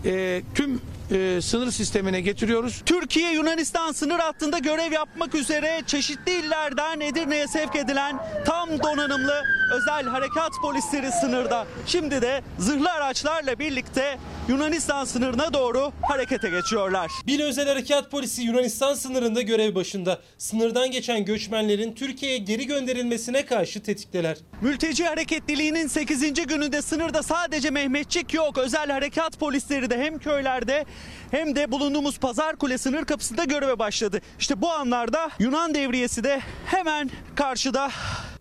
e, 0.05 0.41
tüm 0.55 0.81
e, 1.11 1.41
sınır 1.41 1.71
sistemine 1.71 2.21
getiriyoruz. 2.21 2.81
Türkiye 2.85 3.31
Yunanistan 3.33 3.91
sınır 3.91 4.19
hattında 4.19 4.59
görev 4.59 4.91
yapmak 4.91 5.35
üzere 5.35 5.81
çeşitli 5.87 6.31
illerden 6.31 6.99
Edirne'ye 6.99 7.47
sevk 7.47 7.75
edilen 7.75 8.19
tam 8.45 8.69
donanımlı 8.83 9.43
özel 9.71 10.05
harekat 10.05 10.51
polisleri 10.61 11.11
sınırda. 11.11 11.67
Şimdi 11.85 12.21
de 12.21 12.41
zırhlı 12.59 12.91
araçlarla 12.91 13.59
birlikte 13.59 14.17
Yunanistan 14.47 15.05
sınırına 15.05 15.53
doğru 15.53 15.91
harekete 16.01 16.49
geçiyorlar. 16.49 17.11
Bir 17.27 17.39
özel 17.39 17.67
harekat 17.67 18.11
polisi 18.11 18.41
Yunanistan 18.41 18.93
sınırında 18.93 19.41
görev 19.41 19.75
başında. 19.75 20.19
Sınırdan 20.37 20.91
geçen 20.91 21.25
göçmenlerin 21.25 21.93
Türkiye'ye 21.93 22.37
geri 22.37 22.67
gönderilmesine 22.67 23.45
karşı 23.45 23.83
tetikteler. 23.83 24.37
Mülteci 24.61 25.05
hareketliliğinin 25.05 25.87
8. 25.87 26.33
gününde 26.33 26.81
sınırda 26.81 27.23
sadece 27.23 27.69
Mehmetçik 27.69 28.33
yok. 28.33 28.57
Özel 28.57 28.91
harekat 28.91 29.39
polisleri 29.39 29.89
de 29.89 29.97
hem 29.97 30.17
köylerde 30.19 30.85
hem 31.31 31.55
de 31.55 31.71
bulunduğumuz 31.71 32.19
Pazar 32.19 32.55
Kule 32.55 32.77
sınır 32.77 33.05
kapısında 33.05 33.43
göreve 33.43 33.79
başladı. 33.79 34.21
İşte 34.39 34.61
bu 34.61 34.71
anlarda 34.71 35.29
Yunan 35.39 35.75
devriyesi 35.75 36.23
de 36.23 36.41
hemen 36.65 37.09
karşıda. 37.35 37.91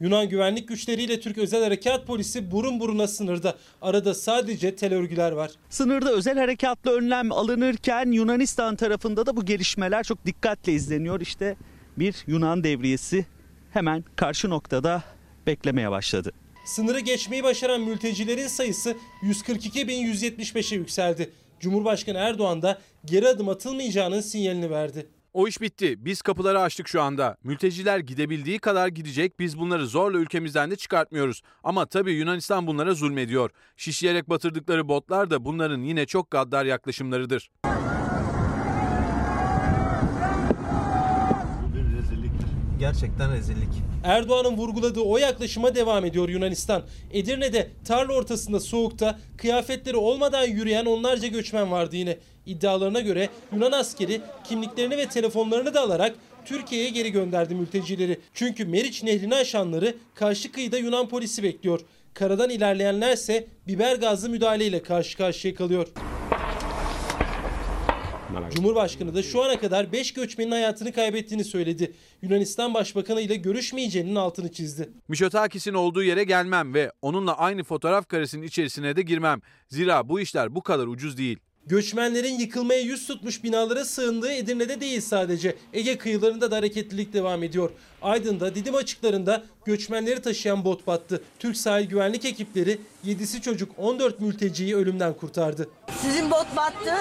Yunan 0.00 0.28
güvenlik 0.28 0.68
güçleriyle 0.68 1.19
Türk 1.20 1.38
Özel 1.38 1.62
Harekat 1.62 2.06
Polisi 2.06 2.50
burun 2.50 2.80
buruna 2.80 3.08
sınırda. 3.08 3.56
Arada 3.82 4.14
sadece 4.14 4.76
tel 4.76 4.94
örgüler 4.94 5.32
var. 5.32 5.50
Sınırda 5.70 6.12
özel 6.12 6.38
harekatlı 6.38 6.90
önlem 6.90 7.32
alınırken 7.32 8.10
Yunanistan 8.10 8.76
tarafında 8.76 9.26
da 9.26 9.36
bu 9.36 9.44
gelişmeler 9.44 10.04
çok 10.04 10.26
dikkatle 10.26 10.72
izleniyor. 10.72 11.20
İşte 11.20 11.56
bir 11.96 12.24
Yunan 12.26 12.64
devriyesi 12.64 13.26
hemen 13.72 14.04
karşı 14.16 14.50
noktada 14.50 15.02
beklemeye 15.46 15.90
başladı. 15.90 16.32
Sınırı 16.64 17.00
geçmeyi 17.00 17.42
başaran 17.42 17.80
mültecilerin 17.80 18.46
sayısı 18.46 18.96
142.175'e 19.22 20.76
yükseldi. 20.76 21.30
Cumhurbaşkanı 21.60 22.18
Erdoğan 22.18 22.62
da 22.62 22.78
geri 23.04 23.28
adım 23.28 23.48
atılmayacağının 23.48 24.20
sinyalini 24.20 24.70
verdi. 24.70 25.06
O 25.32 25.48
iş 25.48 25.60
bitti. 25.60 26.04
Biz 26.04 26.22
kapıları 26.22 26.60
açtık 26.60 26.88
şu 26.88 27.02
anda. 27.02 27.36
Mülteciler 27.44 27.98
gidebildiği 27.98 28.58
kadar 28.58 28.88
gidecek. 28.88 29.38
Biz 29.40 29.58
bunları 29.58 29.86
zorla 29.86 30.18
ülkemizden 30.18 30.70
de 30.70 30.76
çıkartmıyoruz. 30.76 31.42
Ama 31.64 31.86
tabii 31.86 32.12
Yunanistan 32.12 32.66
bunlara 32.66 32.94
zulmediyor. 32.94 33.50
Şişleyerek 33.76 34.28
batırdıkları 34.28 34.88
botlar 34.88 35.30
da 35.30 35.44
bunların 35.44 35.80
yine 35.80 36.06
çok 36.06 36.30
gaddar 36.30 36.64
yaklaşımlarıdır. 36.64 37.50
Gerçekten 42.78 43.32
rezillik. 43.32 43.89
Erdoğan'ın 44.05 44.57
vurguladığı 44.57 45.01
o 45.01 45.18
yaklaşıma 45.18 45.74
devam 45.74 46.05
ediyor 46.05 46.28
Yunanistan. 46.28 46.82
Edirne'de 47.12 47.70
tarla 47.84 48.12
ortasında 48.12 48.61
soğukta 48.61 49.18
kıyafetleri 49.36 49.96
olmadan 49.96 50.44
yürüyen 50.44 50.86
onlarca 50.86 51.28
göçmen 51.28 51.70
vardı 51.70 51.96
yine. 51.96 52.18
İddialarına 52.46 53.01
göre 53.01 53.28
Yunan 53.53 53.72
askeri 53.72 54.20
kimliklerini 54.48 54.96
ve 54.96 55.07
telefonlarını 55.09 55.74
da 55.74 55.80
alarak 55.80 56.14
Türkiye'ye 56.44 56.90
geri 56.90 57.12
gönderdi 57.12 57.55
mültecileri. 57.55 58.20
Çünkü 58.34 58.64
Meriç 58.64 59.03
Nehri'ni 59.03 59.34
aşanları 59.34 59.94
karşı 60.14 60.53
kıyıda 60.53 60.78
Yunan 60.78 61.09
polisi 61.09 61.42
bekliyor. 61.42 61.80
Karadan 62.14 62.51
ilerleyenlerse 62.51 63.46
biber 63.68 63.96
gazlı 63.96 64.28
müdahaleyle 64.28 64.82
karşı 64.82 65.16
karşıya 65.18 65.55
kalıyor. 65.55 65.88
Cumhurbaşkanı 68.54 69.14
da 69.14 69.22
şu 69.22 69.42
ana 69.42 69.60
kadar 69.60 69.92
5 69.92 70.12
göçmenin 70.12 70.50
hayatını 70.50 70.92
kaybettiğini 70.92 71.44
söyledi. 71.44 71.92
Yunanistan 72.22 72.74
Başbakanı 72.74 73.20
ile 73.20 73.36
görüşmeyeceğinin 73.36 74.14
altını 74.14 74.52
çizdi. 74.52 74.90
Mişotakis'in 75.08 75.74
olduğu 75.74 76.02
yere 76.02 76.24
gelmem 76.24 76.74
ve 76.74 76.92
onunla 77.02 77.38
aynı 77.38 77.64
fotoğraf 77.64 78.08
karesinin 78.08 78.46
içerisine 78.46 78.96
de 78.96 79.02
girmem. 79.02 79.40
Zira 79.68 80.08
bu 80.08 80.20
işler 80.20 80.54
bu 80.54 80.62
kadar 80.62 80.86
ucuz 80.86 81.18
değil. 81.18 81.38
Göçmenlerin 81.66 82.38
yıkılmaya 82.38 82.80
yüz 82.80 83.06
tutmuş 83.06 83.44
binalara 83.44 83.84
sığındığı 83.84 84.32
Edirne'de 84.32 84.80
değil 84.80 85.00
sadece. 85.00 85.56
Ege 85.72 85.98
kıyılarında 85.98 86.50
da 86.50 86.56
hareketlilik 86.56 87.12
devam 87.12 87.42
ediyor. 87.42 87.70
Aydın'da 88.02 88.54
Didim 88.54 88.74
açıklarında 88.74 89.44
göçmenleri 89.64 90.22
taşıyan 90.22 90.64
bot 90.64 90.86
battı. 90.86 91.22
Türk 91.38 91.56
sahil 91.56 91.86
güvenlik 91.86 92.24
ekipleri 92.24 92.78
7'si 93.06 93.40
çocuk 93.40 93.72
14 93.76 94.20
mülteciyi 94.20 94.76
ölümden 94.76 95.14
kurtardı. 95.14 95.68
Sizin 96.30 96.44
bot 96.44 96.56
battı, 96.56 96.94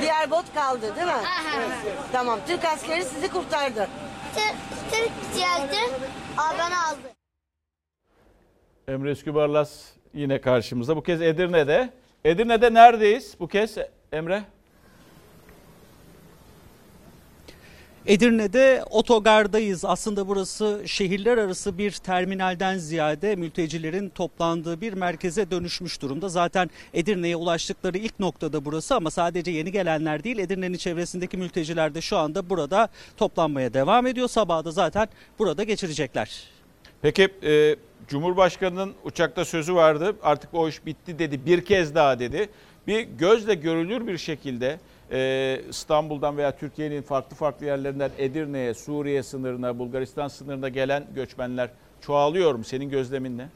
diğer 0.00 0.30
bot 0.30 0.54
kaldı 0.54 0.96
değil 0.96 1.06
mi? 1.06 1.12
Evet. 1.56 1.96
Tamam, 2.12 2.38
Türk 2.46 2.64
askeri 2.64 3.04
sizi 3.04 3.30
kurtardı. 3.30 3.88
Türk 4.90 5.10
geldi, 5.36 5.76
ben 6.58 6.70
aldı. 6.70 7.14
Emre 8.88 9.10
Üskübarlas 9.10 9.84
yine 10.14 10.40
karşımızda. 10.40 10.96
Bu 10.96 11.02
kez 11.02 11.22
Edirne'de. 11.22 11.90
Edirne'de 12.24 12.74
neredeyiz 12.74 13.36
bu 13.40 13.48
kez 13.48 13.76
Emre? 14.12 14.42
Edirne'de 18.08 18.84
otogardayız. 18.90 19.84
Aslında 19.84 20.28
burası 20.28 20.82
şehirler 20.86 21.38
arası 21.38 21.78
bir 21.78 21.90
terminalden 21.92 22.78
ziyade 22.78 23.36
mültecilerin 23.36 24.08
toplandığı 24.08 24.80
bir 24.80 24.92
merkeze 24.92 25.50
dönüşmüş 25.50 26.02
durumda. 26.02 26.28
Zaten 26.28 26.70
Edirne'ye 26.94 27.36
ulaştıkları 27.36 27.98
ilk 27.98 28.20
noktada 28.20 28.64
burası 28.64 28.94
ama 28.94 29.10
sadece 29.10 29.50
yeni 29.50 29.72
gelenler 29.72 30.24
değil 30.24 30.38
Edirne'nin 30.38 30.76
çevresindeki 30.76 31.36
mülteciler 31.36 31.94
de 31.94 32.00
şu 32.00 32.16
anda 32.16 32.50
burada 32.50 32.88
toplanmaya 33.16 33.74
devam 33.74 34.06
ediyor. 34.06 34.28
Sabahı 34.28 34.64
da 34.64 34.70
zaten 34.70 35.08
burada 35.38 35.64
geçirecekler. 35.64 36.42
Peki 37.02 37.28
e, 37.42 37.76
Cumhurbaşkanı'nın 38.08 38.94
uçakta 39.04 39.44
sözü 39.44 39.74
vardı. 39.74 40.16
Artık 40.22 40.54
o 40.54 40.68
iş 40.68 40.86
bitti 40.86 41.18
dedi. 41.18 41.46
Bir 41.46 41.64
kez 41.64 41.94
daha 41.94 42.18
dedi. 42.18 42.48
Bir 42.86 43.00
gözle 43.00 43.54
görülür 43.54 44.06
bir 44.06 44.18
şekilde 44.18 44.78
e, 45.12 45.60
İstanbul'dan 45.68 46.36
veya 46.36 46.56
Türkiye'nin 46.56 47.02
farklı 47.02 47.36
farklı 47.36 47.66
yerlerinden 47.66 48.10
Edirne'ye, 48.18 48.74
Suriye 48.74 49.22
sınırına, 49.22 49.78
Bulgaristan 49.78 50.28
sınırına 50.28 50.68
gelen 50.68 51.06
göçmenler 51.14 51.70
çoğalıyor 52.00 52.54
mu? 52.54 52.64
Senin 52.64 52.90
gözlemin 52.90 53.38
ne? 53.38 53.48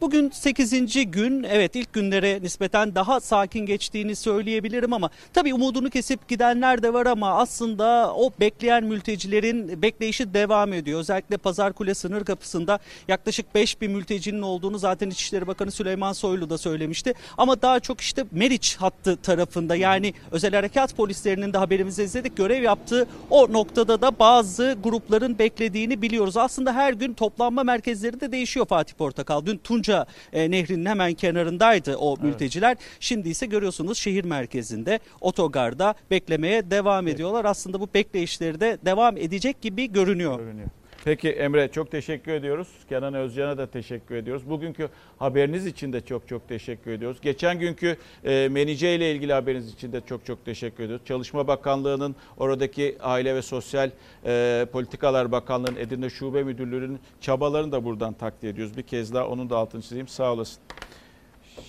Bugün 0.00 0.30
8. 0.30 1.10
gün 1.10 1.42
evet 1.42 1.76
ilk 1.76 1.92
günlere 1.92 2.42
nispeten 2.42 2.94
daha 2.94 3.20
sakin 3.20 3.66
geçtiğini 3.66 4.16
söyleyebilirim 4.16 4.92
ama 4.92 5.10
tabii 5.32 5.54
umudunu 5.54 5.90
kesip 5.90 6.28
gidenler 6.28 6.82
de 6.82 6.92
var 6.92 7.06
ama 7.06 7.34
aslında 7.34 8.14
o 8.14 8.30
bekleyen 8.40 8.84
mültecilerin 8.84 9.82
bekleyişi 9.82 10.34
devam 10.34 10.72
ediyor. 10.72 11.00
Özellikle 11.00 11.36
Pazarkule 11.36 11.94
sınır 11.94 12.24
kapısında 12.24 12.78
yaklaşık 13.08 13.54
5 13.54 13.80
bin 13.80 13.92
mültecinin 13.92 14.42
olduğunu 14.42 14.78
zaten 14.78 15.10
İçişleri 15.10 15.46
Bakanı 15.46 15.70
Süleyman 15.70 16.12
Soylu 16.12 16.50
da 16.50 16.58
söylemişti. 16.58 17.14
Ama 17.38 17.62
daha 17.62 17.80
çok 17.80 18.00
işte 18.00 18.24
Meriç 18.30 18.76
hattı 18.76 19.16
tarafında 19.16 19.76
yani 19.76 20.14
özel 20.30 20.54
harekat 20.54 20.96
polislerinin 20.96 21.52
de 21.52 21.58
haberimizi 21.58 22.02
izledik 22.02 22.36
görev 22.36 22.62
yaptığı 22.62 23.06
o 23.30 23.52
noktada 23.52 24.00
da 24.00 24.18
bazı 24.18 24.76
grupların 24.84 25.38
beklediğini 25.38 26.02
biliyoruz. 26.02 26.36
Aslında 26.36 26.72
her 26.72 26.92
gün 26.92 27.14
toplanma 27.14 27.62
merkezleri 27.62 28.20
de 28.20 28.32
değişiyor 28.32 28.66
Fatih 28.66 28.94
Portakal. 28.94 29.46
Dün 29.46 29.58
Tunca 29.58 29.89
e, 30.32 30.50
Nehri'nin 30.50 30.86
hemen 30.86 31.14
kenarındaydı 31.14 31.96
o 31.96 32.16
mülteciler. 32.22 32.76
Şimdi 33.00 33.28
ise 33.28 33.46
görüyorsunuz 33.46 33.98
şehir 33.98 34.24
merkezinde 34.24 35.00
otogarda 35.20 35.94
beklemeye 36.10 36.70
devam 36.70 37.08
ediyorlar. 37.08 37.44
Aslında 37.44 37.80
bu 37.80 37.88
bekleyişleri 37.94 38.60
de 38.60 38.78
devam 38.84 39.16
edecek 39.16 39.60
gibi 39.62 39.92
görünüyor. 39.92 40.38
Görünüyor. 40.38 40.68
Peki 41.04 41.30
Emre 41.30 41.68
çok 41.68 41.90
teşekkür 41.90 42.32
ediyoruz. 42.32 42.68
Kenan 42.88 43.14
Özcan'a 43.14 43.58
da 43.58 43.66
teşekkür 43.66 44.14
ediyoruz. 44.14 44.50
Bugünkü 44.50 44.88
haberiniz 45.18 45.66
için 45.66 45.92
de 45.92 46.00
çok 46.00 46.28
çok 46.28 46.48
teşekkür 46.48 46.90
ediyoruz. 46.90 47.20
Geçen 47.22 47.58
günkü 47.58 47.96
e, 48.24 48.48
Menice 48.48 48.96
ile 48.96 49.12
ilgili 49.12 49.32
haberiniz 49.32 49.72
için 49.72 49.92
de 49.92 50.00
çok 50.08 50.26
çok 50.26 50.44
teşekkür 50.44 50.84
ediyoruz. 50.84 51.06
Çalışma 51.06 51.46
Bakanlığı'nın 51.48 52.16
oradaki 52.36 52.96
Aile 53.00 53.34
ve 53.34 53.42
Sosyal 53.42 53.90
e, 54.24 54.66
Politikalar 54.72 55.32
Bakanlığı'nın 55.32 55.76
Edirne 55.76 56.10
Şube 56.10 56.42
Müdürlüğü'nün 56.42 57.00
çabalarını 57.20 57.72
da 57.72 57.84
buradan 57.84 58.12
takdir 58.12 58.48
ediyoruz. 58.48 58.76
Bir 58.76 58.82
kez 58.82 59.14
daha 59.14 59.28
onun 59.28 59.50
da 59.50 59.56
altını 59.56 59.82
çizeyim. 59.82 60.08
Sağ 60.08 60.32
olasın. 60.32 60.62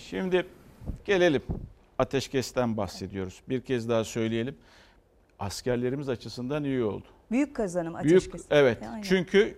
Şimdi 0.10 0.46
gelelim. 1.06 1.42
Ateşkesten 1.98 2.78
bahsediyoruz. 2.78 3.42
Bir 3.50 3.62
kez 3.62 3.90
daha 3.90 4.04
söyleyelim. 4.04 4.56
Askerlerimiz 5.40 6.10
açısından 6.10 6.64
iyi 6.64 6.84
oldu. 6.84 7.06
Büyük 7.32 7.56
kazanım 7.56 7.94
Büyük, 8.04 8.18
ateşkes. 8.18 8.46
evet. 8.52 8.78
Aynen. 8.92 9.02
Çünkü 9.02 9.58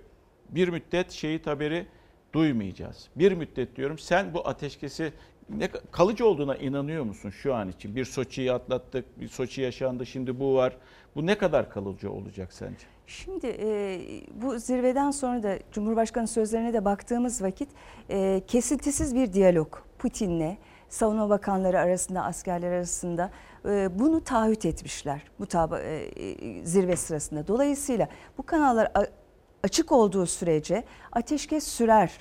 bir 0.50 0.68
müddet 0.70 1.12
şehit 1.12 1.48
haberi 1.48 1.86
duymayacağız. 2.34 3.08
Bir 3.16 3.32
müddet 3.32 3.76
diyorum. 3.76 4.00
Sen 4.00 4.34
bu 4.34 4.48
ateşkesi 4.48 5.14
ne 5.50 5.68
kalıcı 5.92 6.28
olduğuna 6.28 6.56
inanıyor 6.56 7.04
musun 7.04 7.30
şu 7.30 7.54
an 7.54 7.70
için? 7.70 7.96
Bir 7.96 8.06
Soçi'yi 8.06 8.52
atlattık, 8.52 9.20
bir 9.20 9.28
Soçi 9.28 9.62
yaşandı, 9.62 10.06
şimdi 10.06 10.40
bu 10.40 10.56
var. 10.56 10.78
Bu 11.16 11.26
ne 11.26 11.38
kadar 11.38 11.70
kalıcı 11.70 12.12
olacak 12.12 12.54
sence? 12.54 12.86
Şimdi 13.08 13.48
e, 13.60 14.00
bu 14.42 14.60
zirveden 14.60 15.12
sonra 15.12 15.44
da 15.44 15.58
Cumhurbaşkanı 15.72 16.28
sözlerine 16.28 16.74
de 16.74 16.86
baktığımız 16.86 17.42
vakit 17.42 17.70
e, 18.10 18.42
kesintisiz 18.48 19.16
bir 19.16 19.34
diyalog 19.34 19.78
Putin'le 20.00 20.58
savunma 20.90 21.30
bakanları 21.30 21.80
arasında, 21.80 22.24
askerler 22.24 22.72
arasında 22.72 23.24
e, 23.26 23.30
bunu 23.99 24.24
taahhüt 24.24 24.66
etmişler 24.66 25.22
bu 25.39 25.45
taba, 25.45 25.80
e, 25.80 25.95
e, 25.95 26.66
zirve 26.66 26.95
sırasında. 26.95 27.47
Dolayısıyla 27.47 28.07
bu 28.38 28.43
kanallar 28.43 28.91
açık 29.64 29.91
olduğu 29.91 30.26
sürece 30.26 30.84
ateşkes 31.11 31.68
sürer, 31.68 32.11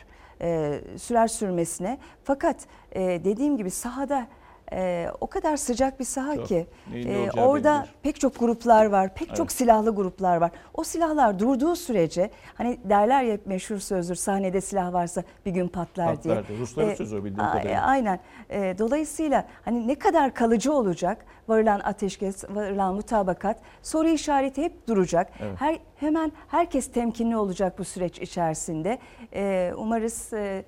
e, 0.41 0.81
sürer 0.99 1.29
sürmesine. 1.29 1.99
Fakat 2.25 2.67
dediğim 2.95 3.57
gibi 3.57 3.71
sahada 3.71 4.27
e, 4.73 5.09
o 5.21 5.27
kadar 5.27 5.57
sıcak 5.57 6.01
bir 6.01 6.05
saha 6.05 6.35
Çok. 6.37 6.47
ki 6.49 6.67
e, 6.95 7.31
orada 7.31 7.75
belli 7.75 7.83
değil. 7.85 7.95
pek 8.03 8.21
çok 8.21 8.39
gruplar 8.39 8.87
var, 8.87 9.15
pek 9.15 9.29
Evet. 9.29 9.37
çok 9.37 9.53
silahlı 9.53 9.95
gruplar 9.95 10.37
var. 10.37 10.51
O 10.75 10.85
silahlar 10.85 11.39
durduğu 11.39 11.77
sürece 11.77 12.31
hani 12.55 12.79
derler 12.85 13.23
ya 13.23 13.39
meşhur 13.47 13.79
sözdür 13.79 14.15
sahnede 14.15 14.61
silah 14.61 14.93
varsa 14.93 15.23
bir 15.47 15.51
gün 15.51 15.69
patlar, 15.69 16.23
diye. 16.23 16.35
Patlar 16.35 16.49
diye. 16.49 16.59
Rusların 16.59 16.95
sözü 16.95 17.17
o 17.17 17.25
bildiğim 17.25 17.37
kadarıyla. 17.51 17.83
Aynen. 17.83 18.21
E, 18.51 18.79
dolayısıyla 18.79 19.45
hani 19.65 19.89
ne 19.89 19.95
kadar 19.95 20.35
kalıcı 20.35 20.73
olacak 20.73 21.27
varılan 21.49 21.81
ateşkes, 21.81 22.45
varılan 22.51 22.95
mutabakat 22.95 23.59
soru 23.83 24.09
işareti 24.09 24.63
hep 24.63 24.89
duracak. 24.89 25.33
Evet. 25.41 25.61
Her 25.61 25.79
hemen 25.97 26.33
herkes 26.49 26.93
temkinli 26.93 27.37
olacak 27.37 27.79
bu 27.79 27.85
süreç 27.85 28.19
içerisinde. 28.19 28.99
E, 29.35 29.73
umarız 29.77 30.33
e, 30.33 30.65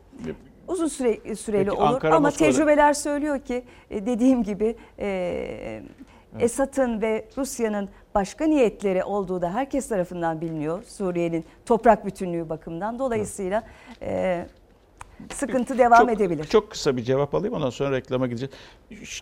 uzun 0.68 0.88
süre 0.88 1.34
süreli 1.34 1.64
Peki, 1.64 1.76
olur 1.76 1.86
Ankara, 1.94 2.14
ama 2.14 2.28
Moskova- 2.28 2.38
tecrübeler 2.38 2.92
söylüyor 2.92 3.38
ki 3.40 3.64
e, 3.90 4.06
dediğim 4.06 4.42
gibi 4.42 4.76
e, 4.98 5.82
Esad'ın 6.38 7.02
ve 7.02 7.24
Rusya'nın 7.36 7.88
başka 8.14 8.44
niyetleri 8.44 9.04
olduğu 9.04 9.42
da 9.42 9.54
herkes 9.54 9.88
tarafından 9.88 10.40
biliniyor. 10.40 10.82
Suriye'nin 10.84 11.44
toprak 11.66 12.06
bütünlüğü 12.06 12.48
bakımından. 12.48 12.98
Dolayısıyla 12.98 13.62
e, 14.02 14.46
sıkıntı 15.32 15.78
devam 15.78 15.98
çok, 15.98 16.10
edebilir. 16.10 16.44
Çok 16.44 16.70
kısa 16.70 16.96
bir 16.96 17.02
cevap 17.02 17.34
alayım 17.34 17.54
ondan 17.54 17.70
sonra 17.70 17.96
reklama 17.96 18.26
gideceğiz. 18.26 18.54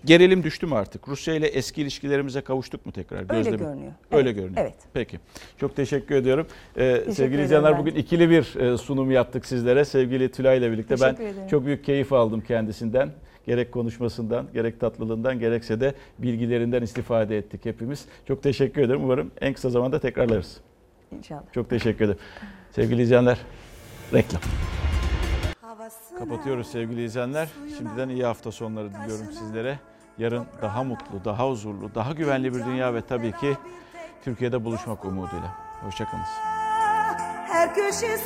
Gerilim 0.04 0.42
düştü 0.42 0.66
mü 0.66 0.74
artık? 0.74 1.08
Rusya 1.08 1.34
ile 1.34 1.46
eski 1.46 1.82
ilişkilerimize 1.82 2.40
kavuştuk 2.40 2.86
mu 2.86 2.92
tekrar? 2.92 3.18
Öyle 3.18 3.32
Gözlemi- 3.34 3.58
görünüyor. 3.58 3.92
Öyle 4.10 4.28
Evet, 4.28 4.36
görünüyor. 4.40 4.62
evet. 4.62 4.74
Peki. 4.92 5.20
Çok 5.60 5.76
teşekkür 5.76 6.14
ediyorum. 6.14 6.46
Ee, 6.76 6.96
sevgili 7.10 7.24
ederim 7.26 7.44
izleyenler 7.44 7.72
ben. 7.72 7.78
bugün 7.80 7.94
ikili 7.94 8.30
bir 8.30 8.56
e, 8.60 8.78
sunum 8.78 9.10
yaptık 9.10 9.46
sizlere. 9.46 9.84
Sevgili 9.84 10.30
Tülay 10.30 10.58
ile 10.58 10.72
birlikte 10.72 10.94
ben 11.00 11.14
Teşekkür 11.14 11.24
ederim. 11.34 11.48
çok 11.48 11.66
büyük 11.66 11.84
keyif 11.84 12.12
aldım 12.12 12.40
kendisinden. 12.40 13.10
Gerek 13.46 13.72
konuşmasından, 13.72 14.46
gerek 14.54 14.80
tatlılığından, 14.80 15.38
gerekse 15.38 15.80
de 15.80 15.94
bilgilerinden 16.18 16.82
istifade 16.82 17.38
ettik 17.38 17.64
hepimiz. 17.64 18.04
Çok 18.28 18.42
teşekkür 18.42 18.82
ederim. 18.82 19.04
Umarım 19.04 19.30
en 19.40 19.52
kısa 19.54 19.70
zamanda 19.70 20.00
tekrarlarız. 20.00 20.56
İnşallah. 21.18 21.42
Çok 21.54 21.70
teşekkür 21.70 22.04
ederim. 22.04 22.18
Sevgili 22.70 23.02
izleyenler, 23.02 23.38
reklam. 24.14 24.42
Kapatıyoruz 26.18 26.66
sevgili 26.66 27.04
izleyenler. 27.04 27.48
Şimdiden 27.78 28.08
iyi 28.08 28.24
hafta 28.24 28.52
sonları 28.52 28.90
diliyorum 28.94 29.26
sizlere. 29.32 29.78
Yarın 30.18 30.46
daha 30.62 30.84
mutlu, 30.84 31.24
daha 31.24 31.48
huzurlu, 31.48 31.94
daha 31.94 32.12
güvenli 32.12 32.54
bir 32.54 32.64
dünya 32.64 32.94
ve 32.94 33.06
tabii 33.06 33.32
ki 33.32 33.56
Türkiye'de 34.24 34.64
buluşmak 34.64 35.04
umuduyla. 35.04 35.54
Hoşçakalın. 35.84 36.22
Her 37.46 37.74
köşesi 37.74 38.18